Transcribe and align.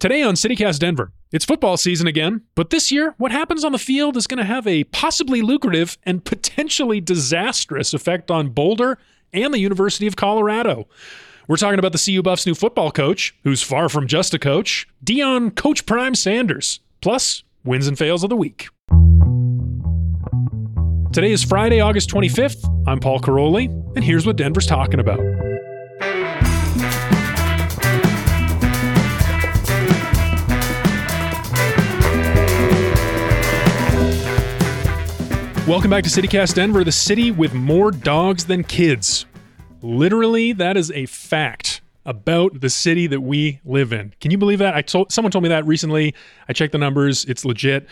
Today 0.00 0.22
on 0.22 0.32
CityCast 0.32 0.78
Denver, 0.78 1.12
it's 1.30 1.44
football 1.44 1.76
season 1.76 2.06
again, 2.06 2.40
but 2.54 2.70
this 2.70 2.90
year, 2.90 3.14
what 3.18 3.32
happens 3.32 3.64
on 3.64 3.72
the 3.72 3.78
field 3.78 4.16
is 4.16 4.26
going 4.26 4.38
to 4.38 4.44
have 4.44 4.66
a 4.66 4.84
possibly 4.84 5.42
lucrative 5.42 5.98
and 6.04 6.24
potentially 6.24 7.02
disastrous 7.02 7.92
effect 7.92 8.30
on 8.30 8.48
Boulder 8.48 8.96
and 9.34 9.52
the 9.52 9.58
University 9.58 10.06
of 10.06 10.16
Colorado. 10.16 10.88
We're 11.48 11.58
talking 11.58 11.78
about 11.78 11.92
the 11.92 12.02
CU 12.02 12.22
Buffs' 12.22 12.46
new 12.46 12.54
football 12.54 12.90
coach, 12.90 13.36
who's 13.44 13.62
far 13.62 13.90
from 13.90 14.06
just 14.06 14.32
a 14.32 14.38
coach, 14.38 14.88
Deion 15.04 15.54
Coach 15.54 15.84
Prime 15.84 16.14
Sanders, 16.14 16.80
plus 17.02 17.42
wins 17.62 17.86
and 17.86 17.98
fails 17.98 18.24
of 18.24 18.30
the 18.30 18.36
week. 18.36 18.68
Today 21.12 21.30
is 21.30 21.44
Friday, 21.44 21.80
August 21.80 22.08
25th. 22.08 22.64
I'm 22.88 23.00
Paul 23.00 23.20
Karolyi, 23.20 23.66
and 23.96 24.02
here's 24.02 24.24
what 24.24 24.36
Denver's 24.36 24.66
talking 24.66 24.98
about. 24.98 25.20
Welcome 35.70 35.90
back 35.90 36.02
to 36.02 36.10
CityCast 36.10 36.54
Denver, 36.54 36.82
the 36.82 36.90
city 36.90 37.30
with 37.30 37.54
more 37.54 37.92
dogs 37.92 38.46
than 38.46 38.64
kids. 38.64 39.24
Literally, 39.82 40.52
that 40.54 40.76
is 40.76 40.90
a 40.90 41.06
fact 41.06 41.80
about 42.04 42.60
the 42.60 42.68
city 42.68 43.06
that 43.06 43.20
we 43.20 43.60
live 43.64 43.92
in. 43.92 44.12
Can 44.20 44.32
you 44.32 44.36
believe 44.36 44.58
that? 44.58 44.74
I 44.74 44.82
told 44.82 45.12
someone 45.12 45.30
told 45.30 45.44
me 45.44 45.48
that 45.50 45.64
recently. 45.64 46.12
I 46.48 46.54
checked 46.54 46.72
the 46.72 46.78
numbers; 46.78 47.24
it's 47.26 47.44
legit, 47.44 47.86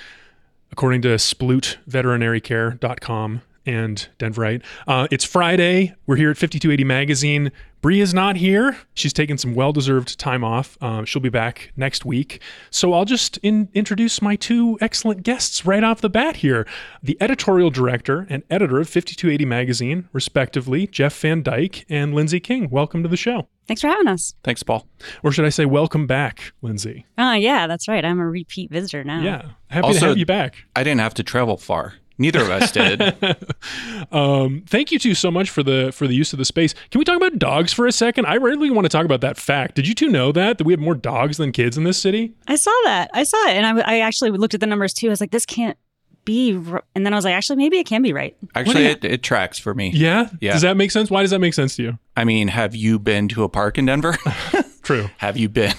according 0.73 1.03
to 1.03 1.11
SplootVeterinaryCare.com 1.11 3.43
and 3.69 4.09
Denverite. 4.19 4.63
Uh, 4.87 5.07
it's 5.11 5.25
Friday. 5.25 5.95
We're 6.07 6.17
here 6.17 6.31
at 6.31 6.39
5280 6.39 6.85
Magazine. 6.85 7.53
Bree 7.81 8.01
is 8.01 8.13
not 8.13 8.37
here. 8.37 8.77
She's 8.95 9.13
taking 9.13 9.37
some 9.37 9.55
well 9.55 9.73
deserved 9.73 10.19
time 10.19 10.43
off. 10.43 10.77
Uh, 10.81 11.05
she'll 11.05 11.23
be 11.23 11.29
back 11.29 11.71
next 11.77 12.05
week. 12.05 12.41
So 12.71 12.93
I'll 12.95 13.05
just 13.05 13.37
in- 13.39 13.69
introduce 13.75 14.21
my 14.21 14.35
two 14.35 14.79
excellent 14.81 15.23
guests 15.23 15.65
right 15.65 15.85
off 15.85 16.01
the 16.01 16.09
bat 16.11 16.37
here 16.37 16.67
the 17.03 17.17
editorial 17.21 17.71
director 17.71 18.27
and 18.31 18.43
editor 18.51 18.81
of 18.81 18.89
5280 18.89 19.45
Magazine, 19.45 20.09
respectively, 20.13 20.87
Geoff 20.89 21.17
Van 21.21 21.43
Dyke 21.43 21.85
and 21.89 22.15
Lindsey 22.15 22.41
King. 22.41 22.69
Welcome 22.71 23.03
to 23.05 23.09
the 23.09 23.17
show. 23.17 23.49
Thanks 23.69 23.83
for 23.83 23.89
having 23.89 24.09
us. 24.09 24.35
Thanks, 24.43 24.63
Paul. 24.63 24.87
Or 25.23 25.31
should 25.31 25.45
I 25.45 25.51
say, 25.51 25.67
welcome 25.67 26.07
back, 26.07 26.53
Lindsey? 26.63 27.05
Oh, 27.19 27.35
yeah, 27.35 27.67
that's 27.67 27.87
right. 27.87 28.03
I'm 28.05 28.19
a 28.19 28.27
repeat 28.27 28.71
visitor 28.71 29.05
now. 29.05 29.21
Yeah. 29.21 29.43
Happy 29.69 29.87
Also- 29.89 30.01
to 30.01 30.07
have 30.07 30.19
you 30.19 30.27
back. 30.27 30.57
I 30.75 30.83
didn't 30.83 31.01
have 31.01 31.15
to 31.15 31.23
travel 31.23 31.59
far. 31.59 31.95
Neither 32.19 32.41
of 32.41 32.51
us 32.51 32.73
did. 32.73 33.01
um, 34.13 34.65
thank 34.67 34.91
you 34.91 34.99
two 34.99 35.15
so 35.15 35.31
much 35.31 35.51
for 35.51 35.63
the 35.63 35.93
for 35.93 36.07
the 36.07 36.15
use 36.15 36.33
of 36.33 36.39
the 36.39 36.45
space. 36.45 36.75
Can 36.91 36.99
we 36.99 37.05
talk 37.05 37.17
about 37.17 37.39
dogs 37.39 37.73
for 37.73 37.87
a 37.87 37.93
second? 37.93 38.27
I 38.27 38.35
really 38.35 38.71
want 38.71 38.85
to 38.87 38.89
talk 38.89 39.05
about 39.05 39.21
that 39.21 39.37
fact. 39.37 39.77
Did 39.77 39.87
you 39.87 39.95
two 39.95 40.09
know 40.09 40.33
that 40.33 40.59
that 40.59 40.65
we 40.65 40.73
have 40.73 40.81
more 40.81 40.95
dogs 40.95 41.37
than 41.37 41.53
kids 41.53 41.79
in 41.79 41.85
this 41.85 41.99
city? 41.99 42.35
I 42.49 42.57
saw 42.57 42.75
that. 42.85 43.11
I 43.15 43.23
saw 43.23 43.49
it. 43.49 43.57
And 43.57 43.81
I, 43.81 43.97
I 43.97 44.01
actually 44.01 44.31
looked 44.31 44.55
at 44.55 44.61
the 44.61 44.67
numbers 44.67 44.93
too. 44.93 45.07
I 45.07 45.11
was 45.11 45.21
like, 45.21 45.31
this 45.31 45.47
can't 45.47 45.79
be. 46.25 46.61
r-" 46.71 46.83
And 46.95 47.07
then 47.07 47.13
I 47.13 47.17
was 47.17 47.25
like, 47.25 47.35
actually, 47.35 47.57
maybe 47.57 47.79
it 47.79 47.87
can 47.87 48.03
be 48.03 48.13
right. 48.13 48.37
Actually, 48.55 48.87
it, 48.87 49.05
it 49.05 49.23
tracks 49.23 49.59
for 49.59 49.75
me. 49.75 49.91
Yeah. 49.95 50.29
Yeah. 50.41 50.53
Does 50.53 50.63
that 50.63 50.77
make 50.77 50.91
sense? 50.91 51.11
Why 51.11 51.23
does 51.23 51.31
that 51.31 51.39
make 51.39 51.55
sense 51.55 51.77
to 51.77 51.83
you? 51.83 51.99
I 52.17 52.25
mean, 52.25 52.49
have 52.49 52.75
you 52.75 52.99
been 52.99 53.29
to 53.29 53.45
a 53.45 53.49
park 53.49 53.79
in 53.79 53.87
Denver? 53.87 54.17
True. 54.83 55.09
have 55.19 55.37
you 55.37 55.49
been 55.49 55.75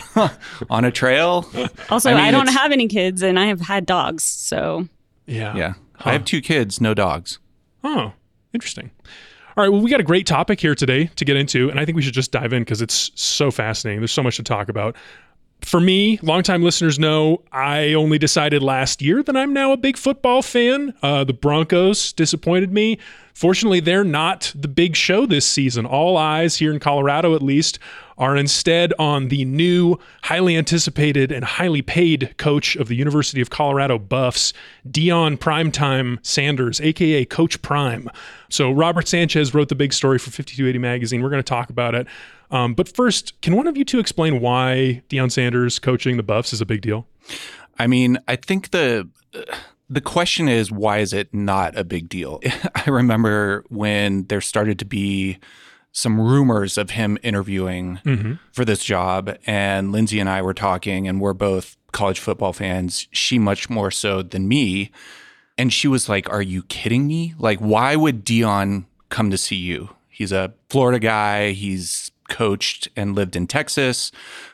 on 0.69 0.85
a 0.85 0.91
trail? 0.91 1.49
Also, 1.89 2.11
I 2.11 2.27
I, 2.27 2.31
don't 2.31 2.47
have 2.47 2.71
any 2.71 2.87
kids 2.87 3.23
and 3.23 3.39
I 3.39 3.47
have 3.47 3.59
had 3.59 3.85
dogs. 3.85 4.23
So 4.23 4.87
Yeah. 5.25 5.55
Yeah. 5.55 5.73
I 5.99 6.13
have 6.13 6.25
two 6.25 6.41
kids, 6.41 6.79
no 6.79 6.93
dogs. 6.93 7.39
Oh, 7.83 8.13
interesting. 8.53 8.91
All 9.57 9.63
right. 9.63 9.69
Well, 9.69 9.81
we 9.81 9.89
got 9.89 9.99
a 9.99 10.03
great 10.03 10.25
topic 10.25 10.59
here 10.59 10.75
today 10.75 11.07
to 11.15 11.25
get 11.25 11.35
into, 11.35 11.69
and 11.69 11.79
I 11.79 11.85
think 11.85 11.95
we 11.95 12.01
should 12.01 12.13
just 12.13 12.31
dive 12.31 12.53
in 12.53 12.61
because 12.63 12.81
it's 12.81 13.11
so 13.15 13.51
fascinating. 13.51 13.99
There's 13.99 14.11
so 14.11 14.23
much 14.23 14.37
to 14.37 14.43
talk 14.43 14.69
about. 14.69 14.95
For 15.61 15.81
me, 15.81 16.17
longtime 16.21 16.63
listeners 16.63 16.97
know 16.97 17.43
I 17.51 17.93
only 17.93 18.17
decided 18.17 18.63
last 18.63 19.01
year 19.01 19.21
that 19.23 19.35
I'm 19.35 19.51
now 19.51 19.73
a 19.73 19.77
big 19.77 19.97
football 19.97 20.41
fan. 20.41 20.93
Uh, 21.03 21.25
the 21.25 21.33
Broncos 21.33 22.13
disappointed 22.13 22.71
me. 22.71 22.97
Fortunately, 23.33 23.81
they're 23.81 24.05
not 24.05 24.53
the 24.55 24.69
big 24.69 24.95
show 24.95 25.25
this 25.25 25.45
season. 25.45 25.85
All 25.85 26.15
eyes 26.15 26.55
here 26.55 26.71
in 26.71 26.79
Colorado, 26.79 27.35
at 27.35 27.41
least, 27.41 27.77
are 28.19 28.35
instead 28.35 28.93
on 28.99 29.29
the 29.29 29.45
new, 29.45 29.97
highly 30.23 30.55
anticipated, 30.55 31.31
and 31.31 31.43
highly 31.43 31.81
paid 31.81 32.35
coach 32.37 32.75
of 32.75 32.89
the 32.89 32.95
University 32.95 33.41
of 33.41 33.49
Colorado 33.49 33.97
Buffs, 33.97 34.53
Deion 34.87 35.37
Primetime 35.37 36.23
Sanders, 36.23 36.79
aka 36.81 37.25
Coach 37.25 37.61
Prime. 37.61 38.09
So, 38.49 38.71
Robert 38.71 39.07
Sanchez 39.07 39.53
wrote 39.53 39.69
the 39.69 39.75
big 39.75 39.93
story 39.93 40.19
for 40.19 40.31
5280 40.31 40.79
Magazine. 40.79 41.23
We're 41.23 41.29
going 41.29 41.43
to 41.43 41.49
talk 41.49 41.69
about 41.69 41.95
it. 41.95 42.05
Um, 42.51 42.73
but 42.73 42.87
first, 42.89 43.39
can 43.41 43.55
one 43.55 43.67
of 43.67 43.77
you 43.77 43.85
two 43.85 43.99
explain 43.99 44.41
why 44.41 45.01
Deion 45.09 45.31
Sanders 45.31 45.79
coaching 45.79 46.17
the 46.17 46.23
Buffs 46.23 46.51
is 46.51 46.61
a 46.61 46.65
big 46.65 46.81
deal? 46.81 47.07
I 47.77 47.87
mean, 47.87 48.17
I 48.27 48.35
think 48.35 48.71
the 48.71 49.07
the 49.89 50.01
question 50.01 50.47
is 50.47 50.71
why 50.71 50.99
is 50.99 51.13
it 51.13 51.33
not 51.33 51.77
a 51.77 51.83
big 51.83 52.09
deal? 52.09 52.41
I 52.75 52.89
remember 52.89 53.63
when 53.69 54.25
there 54.25 54.41
started 54.41 54.79
to 54.79 54.85
be 54.85 55.39
some 55.91 56.19
rumors 56.19 56.77
of 56.77 56.91
him 56.91 57.17
interviewing 57.23 57.99
Mm-hmm. 58.05 58.33
for 58.51 58.63
this 58.65 58.83
job, 58.83 59.35
and 59.45 59.91
Lindsey 59.91 60.19
and 60.19 60.29
I 60.29 60.41
were 60.41 60.53
talking, 60.53 61.07
and 61.07 61.19
we're 61.19 61.33
both 61.33 61.75
college 61.91 62.19
football 62.19 62.53
fans. 62.53 63.07
She 63.11 63.39
much 63.39 63.69
more 63.69 63.89
so 63.91 64.21
than 64.21 64.47
me, 64.47 64.91
and 65.57 65.73
she 65.73 65.87
was 65.87 66.07
like, 66.07 66.29
"Are 66.29 66.41
you 66.41 66.63
kidding 66.63 67.07
me? 67.07 67.33
Like, 67.37 67.59
why 67.59 67.95
would 67.95 68.25
Deion 68.25 68.85
come 69.09 69.29
to 69.31 69.37
CU? 69.37 69.89
He's 70.07 70.31
a 70.31 70.53
Florida 70.69 70.99
guy. 70.99 71.51
He's 71.51 72.11
coached 72.29 72.87
and 72.95 73.15
lived 73.15 73.35
in 73.35 73.47
Texas, 73.47 74.11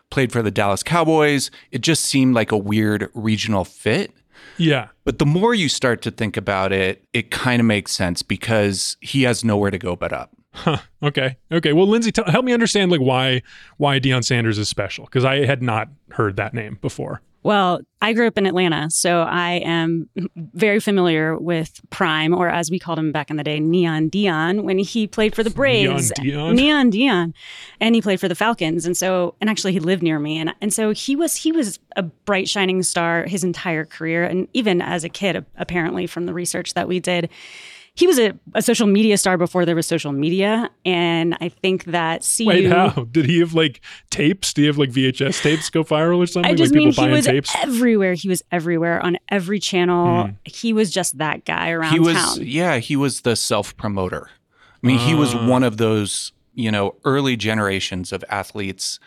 played 0.10 0.32
for 0.32 0.42
the 0.42 0.52
Dallas 0.52 0.84
Cowboys. 0.84 1.52
It 1.72 1.82
just 1.82 2.06
seemed 2.06 2.34
like 2.36 2.52
a 2.52 2.58
weird 2.58 3.10
regional 3.14 3.66
fit." 3.66 4.12
Yeah. 4.58 4.88
But 5.04 5.20
the 5.20 5.26
more 5.26 5.54
you 5.54 5.68
start 5.68 6.02
to 6.04 6.12
think 6.12 6.38
about 6.38 6.72
it, 6.72 7.04
it 7.12 7.30
kind 7.32 7.60
of 7.60 7.66
makes 7.66 7.92
sense 7.92 8.22
because 8.22 8.96
he 9.02 9.24
has 9.24 9.44
nowhere 9.44 9.72
to 9.72 9.78
go 9.78 9.96
but 9.98 10.14
up. 10.14 10.32
Huh. 10.56 10.78
Okay. 11.04 11.38
Okay. 11.52 11.74
Well, 11.74 11.88
Lindsey, 11.88 12.12
tell 12.12 12.26
help 12.26 12.46
me 12.46 12.54
understand 12.54 12.92
like 12.92 13.02
why 13.02 13.42
why 13.78 14.00
Deion 14.00 14.24
Sanders 14.24 14.58
is 14.58 14.70
special 14.70 15.06
because 15.06 15.26
I 15.26 15.46
had 15.46 15.62
not 15.62 15.90
heard 16.12 16.38
that 16.38 16.54
name 16.54 16.80
before. 16.82 17.22
Well, 17.46 17.82
I 18.02 18.14
grew 18.14 18.26
up 18.26 18.40
in 18.40 18.48
Atlanta, 18.48 18.90
so 18.90 19.22
I 19.22 19.62
am 19.64 20.10
very 20.36 20.80
familiar 20.80 21.38
with 21.38 21.80
Prime, 21.92 22.34
or 22.34 22.50
as 22.50 22.72
we 22.72 22.80
called 22.80 22.98
him 22.98 23.12
back 23.12 23.30
in 23.30 23.38
the 23.38 23.44
day, 23.44 23.60
Neon 23.60 24.10
Deion, 24.10 24.64
when 24.64 24.80
he 24.80 25.06
played 25.06 25.36
for 25.36 25.44
the 25.44 25.52
Braves. 25.52 26.12
Deion? 26.14 26.56
Neon 26.56 26.92
Deion, 26.92 27.36
and 27.80 27.94
he 27.94 28.02
played 28.02 28.20
for 28.20 28.28
the 28.28 28.34
Falcons, 28.34 28.88
and 28.88 28.98
so 28.98 29.36
and 29.42 29.48
actually 29.48 29.74
he 29.74 29.80
lived 29.80 30.02
near 30.02 30.18
me, 30.18 30.40
and 30.40 30.56
and 30.60 30.74
so 30.74 30.90
he 30.90 31.16
was 31.16 31.36
he 31.36 31.52
was 31.52 31.78
a 31.96 32.02
bright 32.02 32.50
shining 32.50 32.82
star 32.82 33.26
his 33.26 33.44
entire 33.44 33.86
career, 33.86 34.24
and 34.24 34.48
even 34.54 34.82
as 34.82 35.04
a 35.04 35.10
kid, 35.10 35.46
apparently 35.56 36.08
from 36.08 36.26
the 36.26 36.34
research 36.34 36.74
that 36.74 36.88
we 36.88 37.00
did. 37.00 37.30
He 37.96 38.08
was 38.08 38.20
a, 38.20 38.34
a 38.54 38.62
social 38.62 38.88
media 38.88 39.18
star 39.18 39.38
before 39.38 39.64
there 39.66 39.76
was 39.76 39.88
social 39.88 40.12
media, 40.12 40.70
and 40.84 41.38
I 41.40 41.48
think 41.48 41.86
that 41.86 42.28
CU. 42.38 42.46
Wait, 42.46 42.66
how 42.70 42.90
did 42.90 43.26
he 43.26 43.40
have 43.40 43.54
like 43.54 43.80
tapes? 44.10 44.54
Do 44.54 44.62
you 44.64 44.68
have 44.68 44.78
like 44.78 44.90
VHS 44.92 45.42
tapes 45.42 45.70
go 45.70 45.82
viral 45.84 46.18
or 46.18 46.26
something? 46.28 46.52
I 46.52 46.56
just 46.56 46.74
like 46.74 46.78
mean 46.78 46.90
people 46.92 47.06
he 47.06 47.08
buying 47.08 47.16
was 47.16 47.26
tapes. 47.26 47.56
everywhere. 47.64 48.14
He 48.14 48.28
was 48.28 48.44
everywhere 48.52 49.02
on 49.02 49.18
every 49.30 49.60
channel. 49.60 50.26
Mm. 50.26 50.36
He 50.44 50.74
was 50.74 50.92
just 50.92 51.18
that 51.20 51.46
guy 51.46 51.70
around 51.72 51.94
he 51.94 52.00
was, 52.00 52.16
town. 52.16 52.38
yeah, 52.42 52.78
he 52.80 52.98
was 52.98 53.22
the 53.22 53.36
self 53.38 53.78
promoter. 53.78 54.30
I 54.84 54.88
mean, 54.88 55.00
he 55.00 55.16
was 55.16 55.34
Ah. 55.34 55.48
one 55.48 55.64
of 55.64 55.78
those, 55.78 56.34
you 56.54 56.72
know, 56.72 56.96
early 57.06 57.38
generations 57.38 58.12
of 58.12 58.26
athletes 58.30 59.00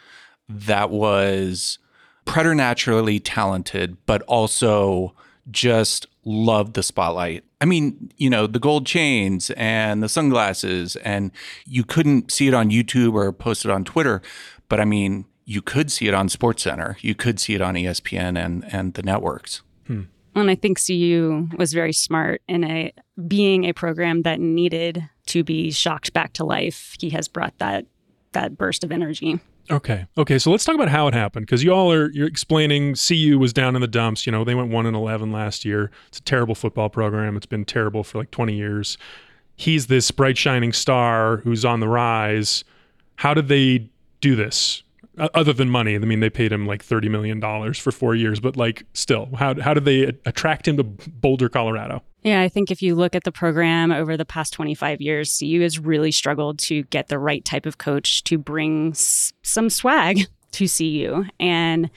that 0.48 0.88
was 0.90 1.78
preternaturally 2.24 3.20
talented, 3.20 3.96
but 4.06 4.22
also 4.22 5.14
just 5.50 6.06
loved 6.28 6.74
the 6.74 6.82
spotlight. 6.82 7.42
I 7.60 7.64
mean, 7.64 8.12
you 8.16 8.28
know, 8.30 8.46
the 8.46 8.58
gold 8.58 8.86
chains 8.86 9.50
and 9.56 10.02
the 10.02 10.08
sunglasses, 10.08 10.96
and 10.96 11.32
you 11.66 11.82
couldn't 11.82 12.30
see 12.30 12.46
it 12.46 12.54
on 12.54 12.70
YouTube 12.70 13.14
or 13.14 13.32
post 13.32 13.64
it 13.64 13.70
on 13.70 13.84
Twitter, 13.84 14.22
but 14.68 14.78
I 14.78 14.84
mean, 14.84 15.24
you 15.44 15.62
could 15.62 15.90
see 15.90 16.06
it 16.06 16.14
on 16.14 16.28
Sports 16.28 16.62
Center. 16.62 16.98
You 17.00 17.14
could 17.14 17.40
see 17.40 17.54
it 17.54 17.62
on 17.62 17.74
ESPN 17.74 18.38
and 18.38 18.64
and 18.72 18.94
the 18.94 19.02
networks. 19.02 19.62
Hmm. 19.86 20.02
And 20.34 20.50
I 20.50 20.54
think 20.54 20.78
CU 20.84 21.48
was 21.56 21.72
very 21.72 21.94
smart 21.94 22.42
in 22.46 22.62
a 22.62 22.92
being 23.26 23.64
a 23.64 23.72
program 23.72 24.22
that 24.22 24.38
needed 24.38 25.08
to 25.26 25.42
be 25.42 25.70
shocked 25.70 26.12
back 26.12 26.34
to 26.34 26.44
life. 26.44 26.94
He 27.00 27.10
has 27.10 27.26
brought 27.28 27.56
that 27.58 27.86
that 28.32 28.58
burst 28.58 28.84
of 28.84 28.92
energy. 28.92 29.40
Okay. 29.70 30.06
Okay. 30.16 30.38
So 30.38 30.50
let's 30.50 30.64
talk 30.64 30.74
about 30.74 30.88
how 30.88 31.08
it 31.08 31.14
happened 31.14 31.46
because 31.46 31.62
you 31.62 31.72
all 31.72 31.92
are 31.92 32.10
you're 32.10 32.26
explaining 32.26 32.94
CU 32.94 33.38
was 33.38 33.52
down 33.52 33.74
in 33.74 33.80
the 33.82 33.88
dumps. 33.88 34.26
You 34.26 34.32
know, 34.32 34.44
they 34.44 34.54
went 34.54 34.70
one 34.70 34.86
and 34.86 34.96
eleven 34.96 35.30
last 35.32 35.64
year. 35.64 35.90
It's 36.08 36.18
a 36.18 36.22
terrible 36.22 36.54
football 36.54 36.88
program. 36.88 37.36
It's 37.36 37.46
been 37.46 37.64
terrible 37.64 38.02
for 38.04 38.18
like 38.18 38.30
twenty 38.30 38.54
years. 38.54 38.96
He's 39.56 39.88
this 39.88 40.10
bright 40.10 40.38
shining 40.38 40.72
star 40.72 41.38
who's 41.38 41.64
on 41.64 41.80
the 41.80 41.88
rise. 41.88 42.64
How 43.16 43.34
did 43.34 43.48
they 43.48 43.90
do 44.20 44.36
this? 44.36 44.82
Other 45.34 45.52
than 45.52 45.68
money, 45.68 45.96
I 45.96 45.98
mean, 45.98 46.20
they 46.20 46.30
paid 46.30 46.52
him 46.52 46.64
like 46.64 46.82
thirty 46.82 47.08
million 47.08 47.40
dollars 47.40 47.76
for 47.76 47.90
four 47.90 48.14
years, 48.14 48.38
but 48.38 48.56
like, 48.56 48.84
still, 48.94 49.28
how 49.34 49.60
how 49.60 49.74
did 49.74 49.84
they 49.84 50.02
attract 50.24 50.68
him 50.68 50.76
to 50.76 50.84
Boulder, 50.84 51.48
Colorado? 51.48 52.02
Yeah, 52.22 52.40
I 52.42 52.48
think 52.48 52.70
if 52.70 52.82
you 52.82 52.94
look 52.94 53.14
at 53.14 53.24
the 53.24 53.32
program 53.32 53.92
over 53.92 54.16
the 54.16 54.24
past 54.24 54.52
25 54.52 55.00
years, 55.00 55.38
CU 55.38 55.60
has 55.62 55.78
really 55.78 56.10
struggled 56.10 56.58
to 56.60 56.82
get 56.84 57.08
the 57.08 57.18
right 57.18 57.44
type 57.44 57.64
of 57.64 57.78
coach 57.78 58.24
to 58.24 58.38
bring 58.38 58.90
s- 58.90 59.32
some 59.42 59.70
swag 59.70 60.26
to 60.52 60.68
CU. 60.68 61.24
And 61.38 61.90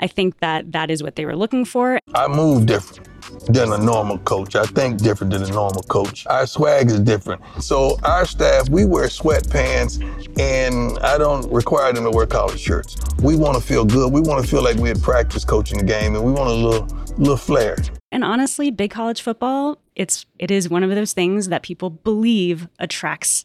I 0.00 0.06
think 0.06 0.38
that 0.38 0.72
that 0.72 0.90
is 0.90 1.02
what 1.02 1.16
they 1.16 1.24
were 1.24 1.36
looking 1.36 1.64
for. 1.64 1.98
I 2.14 2.28
move 2.28 2.66
different 2.66 3.08
than 3.46 3.72
a 3.72 3.78
normal 3.78 4.18
coach. 4.18 4.56
I 4.56 4.64
think 4.64 5.02
different 5.02 5.32
than 5.32 5.42
a 5.42 5.50
normal 5.50 5.82
coach. 5.82 6.26
Our 6.26 6.46
swag 6.46 6.88
is 6.90 7.00
different. 7.00 7.42
So 7.60 7.98
our 8.04 8.24
staff, 8.24 8.68
we 8.68 8.84
wear 8.84 9.06
sweatpants 9.06 9.98
and 10.38 10.98
I 11.00 11.18
don't 11.18 11.50
require 11.52 11.92
them 11.92 12.04
to 12.04 12.10
wear 12.10 12.26
collared 12.26 12.58
shirts. 12.58 12.96
We 13.22 13.36
want 13.36 13.56
to 13.56 13.62
feel 13.62 13.84
good. 13.84 14.12
We 14.12 14.20
want 14.20 14.42
to 14.42 14.48
feel 14.48 14.62
like 14.62 14.76
we 14.76 14.88
had 14.88 15.02
practice 15.02 15.44
coaching 15.44 15.78
the 15.78 15.84
game 15.84 16.14
and 16.14 16.24
we 16.24 16.32
want 16.32 16.48
a 16.48 16.54
little 16.54 16.86
little 17.18 17.36
flair. 17.36 17.76
And 18.10 18.24
honestly, 18.24 18.70
big 18.70 18.90
college 18.90 19.20
football, 19.20 19.78
it's 19.94 20.24
it 20.38 20.50
is 20.50 20.68
one 20.68 20.82
of 20.82 20.90
those 20.90 21.12
things 21.12 21.48
that 21.48 21.62
people 21.62 21.90
believe 21.90 22.68
attracts 22.78 23.44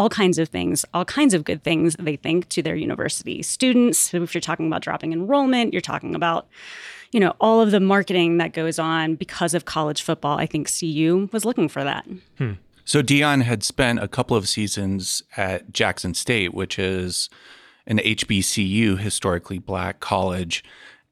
all 0.00 0.08
kinds 0.08 0.38
of 0.38 0.48
things, 0.48 0.82
all 0.94 1.04
kinds 1.04 1.34
of 1.34 1.44
good 1.44 1.62
things 1.62 1.94
they 1.98 2.16
think 2.16 2.48
to 2.48 2.62
their 2.62 2.74
university 2.74 3.42
students. 3.42 3.98
So 3.98 4.22
if 4.22 4.34
you're 4.34 4.40
talking 4.40 4.66
about 4.66 4.80
dropping 4.80 5.12
enrollment, 5.12 5.74
you're 5.74 5.82
talking 5.82 6.14
about, 6.14 6.48
you 7.12 7.20
know, 7.20 7.34
all 7.38 7.60
of 7.60 7.70
the 7.70 7.80
marketing 7.80 8.38
that 8.38 8.54
goes 8.54 8.78
on 8.78 9.16
because 9.16 9.52
of 9.52 9.66
college 9.66 10.00
football. 10.00 10.38
I 10.38 10.46
think 10.46 10.70
CU 10.72 11.28
was 11.32 11.44
looking 11.44 11.68
for 11.68 11.84
that. 11.84 12.06
Hmm. 12.38 12.52
So 12.86 13.02
Deion 13.02 13.42
had 13.42 13.62
spent 13.62 14.02
a 14.02 14.08
couple 14.08 14.38
of 14.38 14.48
seasons 14.48 15.22
at 15.36 15.70
Jackson 15.70 16.14
State, 16.14 16.54
which 16.54 16.78
is 16.78 17.28
an 17.86 17.98
HBCU, 17.98 18.98
historically 18.98 19.58
black 19.58 20.00
college. 20.00 20.64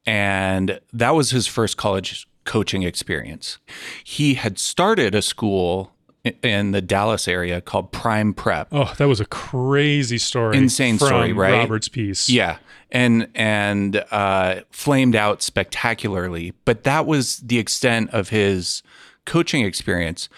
And 0.07 0.81
that 0.95 1.15
was 1.15 1.29
his 1.29 1.47
first 1.47 1.77
college 1.77 2.27
coaching 2.47 2.85
experience. 2.85 3.59
He 4.03 4.33
had 4.33 4.59
started 4.59 5.15
a 5.15 5.21
school 5.21 5.93
in 6.25 6.73
the 6.73 6.81
Dallas 6.81 7.29
area 7.29 7.61
called 7.61 7.93
Prime 7.93 8.35
Prep. 8.35 8.69
Oh, 8.73 8.93
that 8.99 9.07
was 9.07 9.21
a 9.21 9.25
crazy 9.25 10.19
story. 10.19 10.57
Insane 10.57 10.99
story, 10.99 11.33
right? 11.33 11.53
Robert's 11.53 11.89
piece. 11.89 12.29
Yeah. 12.29 12.59
And 12.91 13.29
and 13.35 14.05
uh, 14.11 14.63
flamed 14.71 15.15
out 15.15 15.43
spectacularly. 15.43 16.55
But 16.65 16.85
that 16.85 17.07
was 17.07 17.39
the 17.39 17.59
extent 17.59 18.11
of 18.11 18.31
his 18.31 18.83
coaching 19.25 19.65
experience. 19.65 20.29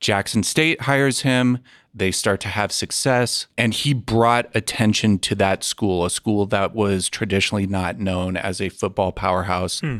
Jackson 0.00 0.42
State 0.42 0.82
hires 0.82 1.20
him. 1.20 1.58
They 1.94 2.10
start 2.10 2.40
to 2.40 2.48
have 2.48 2.72
success. 2.72 3.46
And 3.56 3.72
he 3.72 3.94
brought 3.94 4.54
attention 4.54 5.18
to 5.20 5.34
that 5.36 5.64
school, 5.64 6.04
a 6.04 6.10
school 6.10 6.46
that 6.46 6.74
was 6.74 7.08
traditionally 7.08 7.66
not 7.66 7.98
known 7.98 8.36
as 8.36 8.60
a 8.60 8.68
football 8.68 9.12
powerhouse. 9.12 9.80
Hmm. 9.80 9.98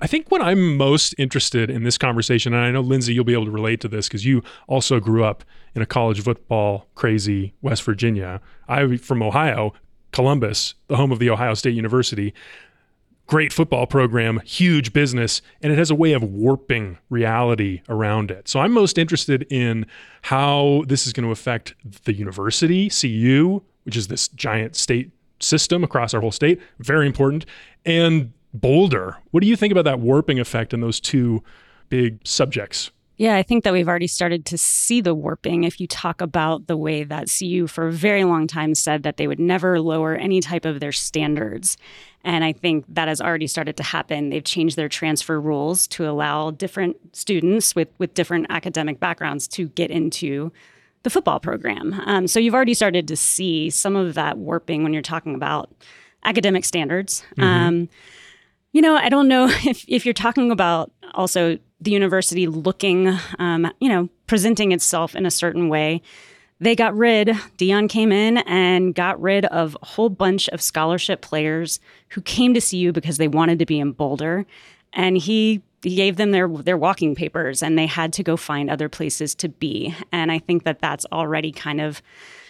I 0.00 0.06
think 0.06 0.30
what 0.30 0.42
I'm 0.42 0.76
most 0.76 1.14
interested 1.18 1.70
in 1.70 1.82
this 1.84 1.98
conversation, 1.98 2.52
and 2.52 2.64
I 2.64 2.70
know 2.70 2.80
Lindsey, 2.80 3.14
you'll 3.14 3.24
be 3.24 3.32
able 3.32 3.46
to 3.46 3.50
relate 3.50 3.80
to 3.80 3.88
this 3.88 4.08
because 4.08 4.24
you 4.24 4.42
also 4.66 5.00
grew 5.00 5.24
up 5.24 5.44
in 5.74 5.82
a 5.82 5.86
college 5.86 6.22
football 6.22 6.86
crazy 6.94 7.54
West 7.62 7.82
Virginia. 7.82 8.40
I'm 8.68 8.98
from 8.98 9.22
Ohio, 9.22 9.72
Columbus, 10.12 10.74
the 10.88 10.96
home 10.96 11.12
of 11.12 11.18
the 11.18 11.30
Ohio 11.30 11.54
State 11.54 11.74
University. 11.74 12.34
Great 13.26 13.52
football 13.52 13.86
program, 13.86 14.40
huge 14.44 14.92
business, 14.92 15.42
and 15.60 15.72
it 15.72 15.78
has 15.78 15.90
a 15.90 15.96
way 15.96 16.12
of 16.12 16.22
warping 16.22 16.96
reality 17.10 17.82
around 17.88 18.30
it. 18.30 18.46
So 18.46 18.60
I'm 18.60 18.72
most 18.72 18.98
interested 18.98 19.42
in 19.50 19.84
how 20.22 20.84
this 20.86 21.08
is 21.08 21.12
going 21.12 21.26
to 21.26 21.32
affect 21.32 21.74
the 22.04 22.14
university, 22.14 22.88
CU, 22.88 23.62
which 23.82 23.96
is 23.96 24.06
this 24.06 24.28
giant 24.28 24.76
state 24.76 25.10
system 25.40 25.84
across 25.84 26.14
our 26.14 26.20
whole 26.20 26.30
state, 26.30 26.60
very 26.78 27.06
important, 27.06 27.44
and 27.84 28.32
Boulder. 28.60 29.16
What 29.30 29.40
do 29.40 29.46
you 29.46 29.56
think 29.56 29.72
about 29.72 29.84
that 29.84 30.00
warping 30.00 30.38
effect 30.38 30.72
in 30.74 30.80
those 30.80 31.00
two 31.00 31.42
big 31.88 32.26
subjects? 32.26 32.90
Yeah, 33.18 33.36
I 33.36 33.42
think 33.42 33.64
that 33.64 33.72
we've 33.72 33.88
already 33.88 34.08
started 34.08 34.44
to 34.46 34.58
see 34.58 35.00
the 35.00 35.14
warping 35.14 35.64
if 35.64 35.80
you 35.80 35.86
talk 35.86 36.20
about 36.20 36.66
the 36.66 36.76
way 36.76 37.02
that 37.02 37.28
CU 37.38 37.66
for 37.66 37.88
a 37.88 37.92
very 37.92 38.24
long 38.24 38.46
time 38.46 38.74
said 38.74 39.04
that 39.04 39.16
they 39.16 39.26
would 39.26 39.40
never 39.40 39.80
lower 39.80 40.14
any 40.14 40.40
type 40.40 40.66
of 40.66 40.80
their 40.80 40.92
standards. 40.92 41.78
And 42.24 42.44
I 42.44 42.52
think 42.52 42.84
that 42.88 43.08
has 43.08 43.22
already 43.22 43.46
started 43.46 43.76
to 43.78 43.82
happen. 43.82 44.28
They've 44.28 44.44
changed 44.44 44.76
their 44.76 44.90
transfer 44.90 45.40
rules 45.40 45.86
to 45.88 46.06
allow 46.06 46.50
different 46.50 47.16
students 47.16 47.74
with, 47.74 47.88
with 47.98 48.12
different 48.12 48.48
academic 48.50 49.00
backgrounds 49.00 49.48
to 49.48 49.68
get 49.68 49.90
into 49.90 50.52
the 51.02 51.10
football 51.10 51.40
program. 51.40 51.98
Um, 52.04 52.26
so 52.26 52.38
you've 52.38 52.54
already 52.54 52.74
started 52.74 53.08
to 53.08 53.16
see 53.16 53.70
some 53.70 53.96
of 53.96 54.14
that 54.14 54.36
warping 54.36 54.82
when 54.82 54.92
you're 54.92 55.02
talking 55.02 55.34
about 55.34 55.70
academic 56.24 56.64
standards. 56.66 57.24
Mm-hmm. 57.38 57.42
Um, 57.42 57.88
you 58.76 58.82
know, 58.82 58.94
I 58.94 59.08
don't 59.08 59.26
know 59.26 59.46
if, 59.64 59.86
if 59.88 60.04
you're 60.04 60.12
talking 60.12 60.50
about 60.50 60.92
also 61.14 61.58
the 61.80 61.90
university 61.90 62.46
looking, 62.46 63.18
um, 63.38 63.72
you 63.80 63.88
know, 63.88 64.10
presenting 64.26 64.72
itself 64.72 65.16
in 65.16 65.24
a 65.24 65.30
certain 65.30 65.70
way. 65.70 66.02
They 66.60 66.76
got 66.76 66.94
rid, 66.94 67.28
Deion 67.58 67.88
came 67.88 68.12
in 68.12 68.38
and 68.38 68.94
got 68.94 69.20
rid 69.20 69.46
of 69.46 69.78
a 69.80 69.86
whole 69.86 70.10
bunch 70.10 70.48
of 70.50 70.60
scholarship 70.60 71.22
players 71.22 71.80
who 72.10 72.20
came 72.20 72.52
to 72.52 72.60
CU 72.60 72.92
because 72.92 73.16
they 73.16 73.28
wanted 73.28 73.58
to 73.60 73.66
be 73.66 73.78
in 73.78 73.92
Boulder. 73.92 74.46
And 74.92 75.16
he, 75.16 75.62
he 75.82 75.96
gave 75.96 76.16
them 76.16 76.32
their, 76.32 76.48
their 76.48 76.78
walking 76.78 77.14
papers 77.14 77.62
and 77.62 77.78
they 77.78 77.86
had 77.86 78.12
to 78.14 78.22
go 78.22 78.36
find 78.36 78.68
other 78.68 78.90
places 78.90 79.34
to 79.36 79.48
be. 79.48 79.94
And 80.12 80.30
I 80.30 80.38
think 80.38 80.64
that 80.64 80.80
that's 80.80 81.06
already 81.12 81.52
kind 81.52 81.80
of 81.80 82.02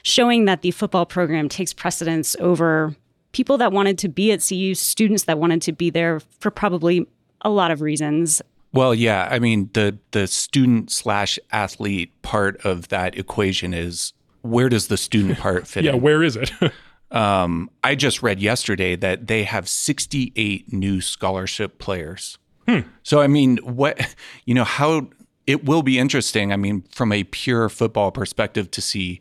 showing 0.03 0.45
that 0.47 0.63
the 0.63 0.73
football 0.73 1.07
program 1.07 1.49
takes 1.49 1.73
precedence 1.73 2.37
over 2.41 2.97
people 3.33 3.59
that 3.59 3.73
wanted 3.73 3.99
to 3.99 4.09
be 4.09 4.33
at 4.33 4.47
CU, 4.47 4.75
students 4.75 5.25
that 5.25 5.39
wanted 5.39 5.63
to 5.63 5.73
be 5.73 5.91
there 5.91 6.21
for 6.41 6.51
probably 6.51 7.07
a 7.43 7.51
lot 7.51 7.71
of 7.71 7.81
reasons. 7.81 8.43
Well, 8.73 8.95
yeah, 8.95 9.29
I 9.31 9.39
mean 9.39 9.71
the 9.73 9.99
the 10.11 10.27
student 10.27 10.91
slash 10.91 11.39
athlete 11.53 12.11
part 12.23 12.65
of 12.65 12.89
that 12.89 13.17
equation 13.17 13.73
is 13.73 14.13
where 14.43 14.69
does 14.69 14.89
the 14.89 14.97
student 14.97 15.39
part 15.41 15.67
fit? 15.67 15.85
yeah, 15.85 15.95
in? 15.95 16.01
where 16.01 16.23
is 16.23 16.37
it? 16.37 16.53
um, 17.11 17.71
I 17.83 17.95
just 17.95 18.23
read 18.23 18.41
yesterday 18.41 18.97
that 18.97 19.27
they 19.27 19.45
have 19.45 19.69
68 19.69 20.73
new 20.73 21.01
scholarship 21.01 21.79
players. 21.79 22.39
Hmm. 22.69 22.81
So 23.03 23.21
I 23.21 23.29
mean, 23.29 23.59
what 23.59 24.15
you 24.45 24.55
know, 24.55 24.65
how 24.65 25.09
it 25.47 25.65
will 25.65 25.83
be 25.83 25.99
interesting. 25.99 26.53
I 26.53 26.57
mean, 26.57 26.83
from 26.91 27.13
a 27.13 27.25
pure 27.25 27.69
football 27.69 28.11
perspective, 28.11 28.71
to 28.73 28.83
see 28.83 29.21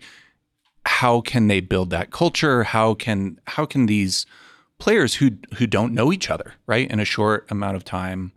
how 0.85 1.21
can 1.21 1.47
they 1.47 1.59
build 1.59 1.89
that 1.89 2.11
culture? 2.11 2.63
How 2.63 2.93
can 2.93 3.39
how 3.47 3.65
can 3.65 3.85
these 3.87 4.25
players 4.77 5.15
who 5.15 5.31
who 5.55 5.67
don't 5.67 5.93
know 5.93 6.13
each 6.13 6.29
other, 6.29 6.53
right, 6.67 6.89
in 6.89 6.99
a 6.99 7.05
short 7.05 7.45
amount 7.49 7.75
of 7.75 7.83
time, 7.83 8.31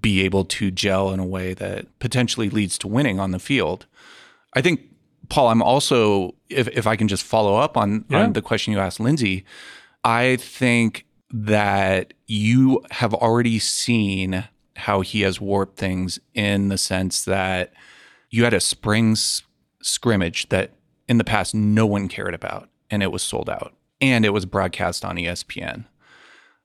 be 0.00 0.22
able 0.22 0.44
to 0.44 0.70
gel 0.70 1.12
in 1.12 1.20
a 1.20 1.26
way 1.26 1.54
that 1.54 1.98
potentially 1.98 2.50
leads 2.50 2.78
to 2.78 2.88
winning 2.88 3.18
on 3.18 3.30
the 3.30 3.38
field? 3.38 3.86
I 4.54 4.60
think, 4.60 4.82
Paul, 5.28 5.48
I'm 5.48 5.62
also 5.62 6.34
if 6.50 6.68
if 6.68 6.86
I 6.86 6.96
can 6.96 7.08
just 7.08 7.24
follow 7.24 7.56
up 7.56 7.76
on 7.76 8.04
yeah. 8.08 8.24
on 8.24 8.34
the 8.34 8.42
question 8.42 8.72
you 8.72 8.78
asked 8.78 9.00
Lindsey, 9.00 9.44
I 10.04 10.36
think 10.36 11.06
that 11.30 12.14
you 12.26 12.82
have 12.90 13.14
already 13.14 13.58
seen 13.58 14.44
how 14.76 15.00
he 15.00 15.22
has 15.22 15.40
warped 15.40 15.78
things 15.78 16.18
in 16.34 16.68
the 16.68 16.78
sense 16.78 17.24
that 17.24 17.72
you 18.30 18.44
had 18.44 18.52
a 18.52 18.60
springs 18.60 19.42
scrimmage 19.80 20.48
that 20.48 20.72
in 21.08 21.18
the 21.18 21.24
past 21.24 21.54
no 21.54 21.86
one 21.86 22.08
cared 22.08 22.34
about, 22.34 22.68
and 22.90 23.02
it 23.02 23.12
was 23.12 23.22
sold 23.22 23.50
out, 23.50 23.74
and 24.00 24.24
it 24.24 24.32
was 24.32 24.46
broadcast 24.46 25.04
on 25.04 25.16
ESPN. 25.16 25.84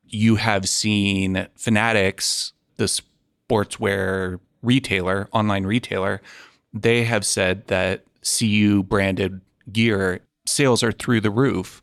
You 0.05 0.35
have 0.35 0.67
seen 0.67 1.47
Fanatics, 1.55 2.53
the 2.77 2.85
sportswear 3.49 4.39
retailer, 4.61 5.29
online 5.31 5.65
retailer, 5.65 6.21
they 6.73 7.03
have 7.03 7.25
said 7.25 7.67
that 7.67 8.03
CU 8.23 8.83
branded 8.83 9.41
gear 9.71 10.21
sales 10.45 10.83
are 10.83 10.91
through 10.91 11.21
the 11.21 11.31
roof. 11.31 11.81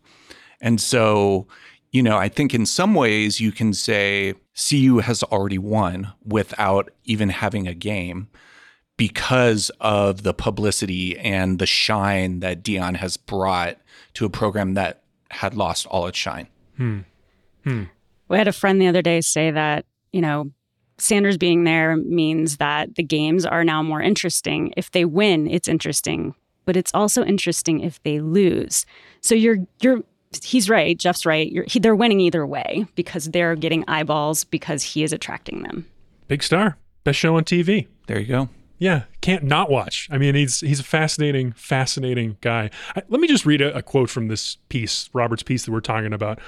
And 0.61 0.81
so, 0.81 1.47
you 1.91 2.03
know, 2.03 2.17
I 2.17 2.29
think 2.29 2.55
in 2.55 2.67
some 2.67 2.95
ways 2.95 3.41
you 3.41 3.53
can 3.53 3.73
say 3.73 4.35
CU 4.55 4.99
has 4.99 5.23
already 5.25 5.59
won 5.59 6.13
without 6.25 6.91
even 7.05 7.29
having 7.29 7.67
a 7.67 7.75
game 7.75 8.29
because 8.97 9.71
of 9.81 10.23
the 10.23 10.35
publicity 10.35 11.19
and 11.19 11.59
the 11.59 11.67
shine 11.67 12.41
that 12.41 12.63
Deion 12.63 12.97
has 12.97 13.17
brought 13.17 13.79
to 14.15 14.25
a 14.25 14.31
program 14.31 14.75
that 14.75 15.03
had 15.31 15.55
lost 15.55 15.87
all 15.87 16.07
its 16.07 16.19
shine. 16.19 16.49
Hmm. 16.77 17.01
Hmm. 17.65 17.85
We 18.29 18.39
had 18.39 18.49
a 18.49 18.53
friend 18.53 18.81
the 18.81 18.87
other 18.89 19.03
day 19.03 19.21
say 19.21 19.51
that, 19.51 19.85
you 20.13 20.21
know, 20.21 20.51
Sanders 20.99 21.37
being 21.37 21.65
there 21.65 21.97
means 21.97 22.57
that 22.57 22.95
the 22.95 23.03
games 23.03 23.45
are 23.45 23.65
now 23.65 23.83
more 23.83 24.01
interesting. 24.01 24.73
If 24.79 24.91
they 24.93 25.05
win, 25.05 25.47
it's 25.47 25.69
interesting, 25.69 26.35
but 26.65 26.75
it's 26.75 26.91
also 26.95 27.23
interesting 27.23 27.81
if 27.81 28.03
they 28.03 28.21
lose. 28.21 28.87
So 29.21 29.35
you're 29.35 29.59
you're 29.83 30.03
he's 30.43 30.71
right, 30.71 30.97
Geoff's 30.97 31.27
right. 31.27 31.53
He, 31.69 31.79
they're 31.79 31.95
winning 31.95 32.21
either 32.21 32.47
way 32.47 32.87
because 32.95 33.27
they're 33.27 33.57
getting 33.57 33.85
eyeballs 33.89 34.45
because 34.45 34.83
he 34.83 35.03
is 35.03 35.13
attracting 35.13 35.63
them. 35.65 35.87
Big 36.29 36.43
star, 36.43 36.79
best 37.05 37.19
show 37.19 37.37
on 37.37 37.45
TV. 37.45 37.89
There 38.07 38.19
you 38.19 38.27
go. 38.27 38.49
Yeah, 38.79 39.05
can't 39.21 39.45
not 39.45 39.71
watch. 39.71 40.09
I 40.11 40.19
mean, 40.19 40.35
he's 40.35 40.61
he's 40.61 40.81
a 40.81 40.85
fascinating, 40.85 41.53
fascinating 41.53 42.37
guy. 42.41 42.71
I, 42.95 43.03
let 43.09 43.21
me 43.21 43.29
just 43.29 43.47
read 43.47 43.63
a, 43.63 43.75
a 43.77 43.83
quote 43.83 44.11
from 44.11 44.29
this 44.29 44.57
piece, 44.69 45.09
Robert's 45.13 45.43
piece 45.43 45.65
that 45.65 45.73
we're 45.73 45.81
talking 45.81 46.13
about. 46.13 46.39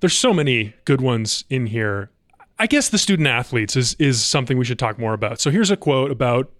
There's 0.00 0.16
so 0.16 0.32
many 0.32 0.74
good 0.84 1.00
ones 1.00 1.44
in 1.48 1.66
here. 1.66 2.10
I 2.58 2.66
guess 2.66 2.88
the 2.88 2.98
student 2.98 3.28
athletes 3.28 3.76
is 3.76 3.94
is 3.98 4.22
something 4.22 4.58
we 4.58 4.64
should 4.64 4.78
talk 4.78 4.98
more 4.98 5.14
about. 5.14 5.40
So 5.40 5.50
here's 5.50 5.70
a 5.70 5.76
quote 5.76 6.10
about 6.10 6.50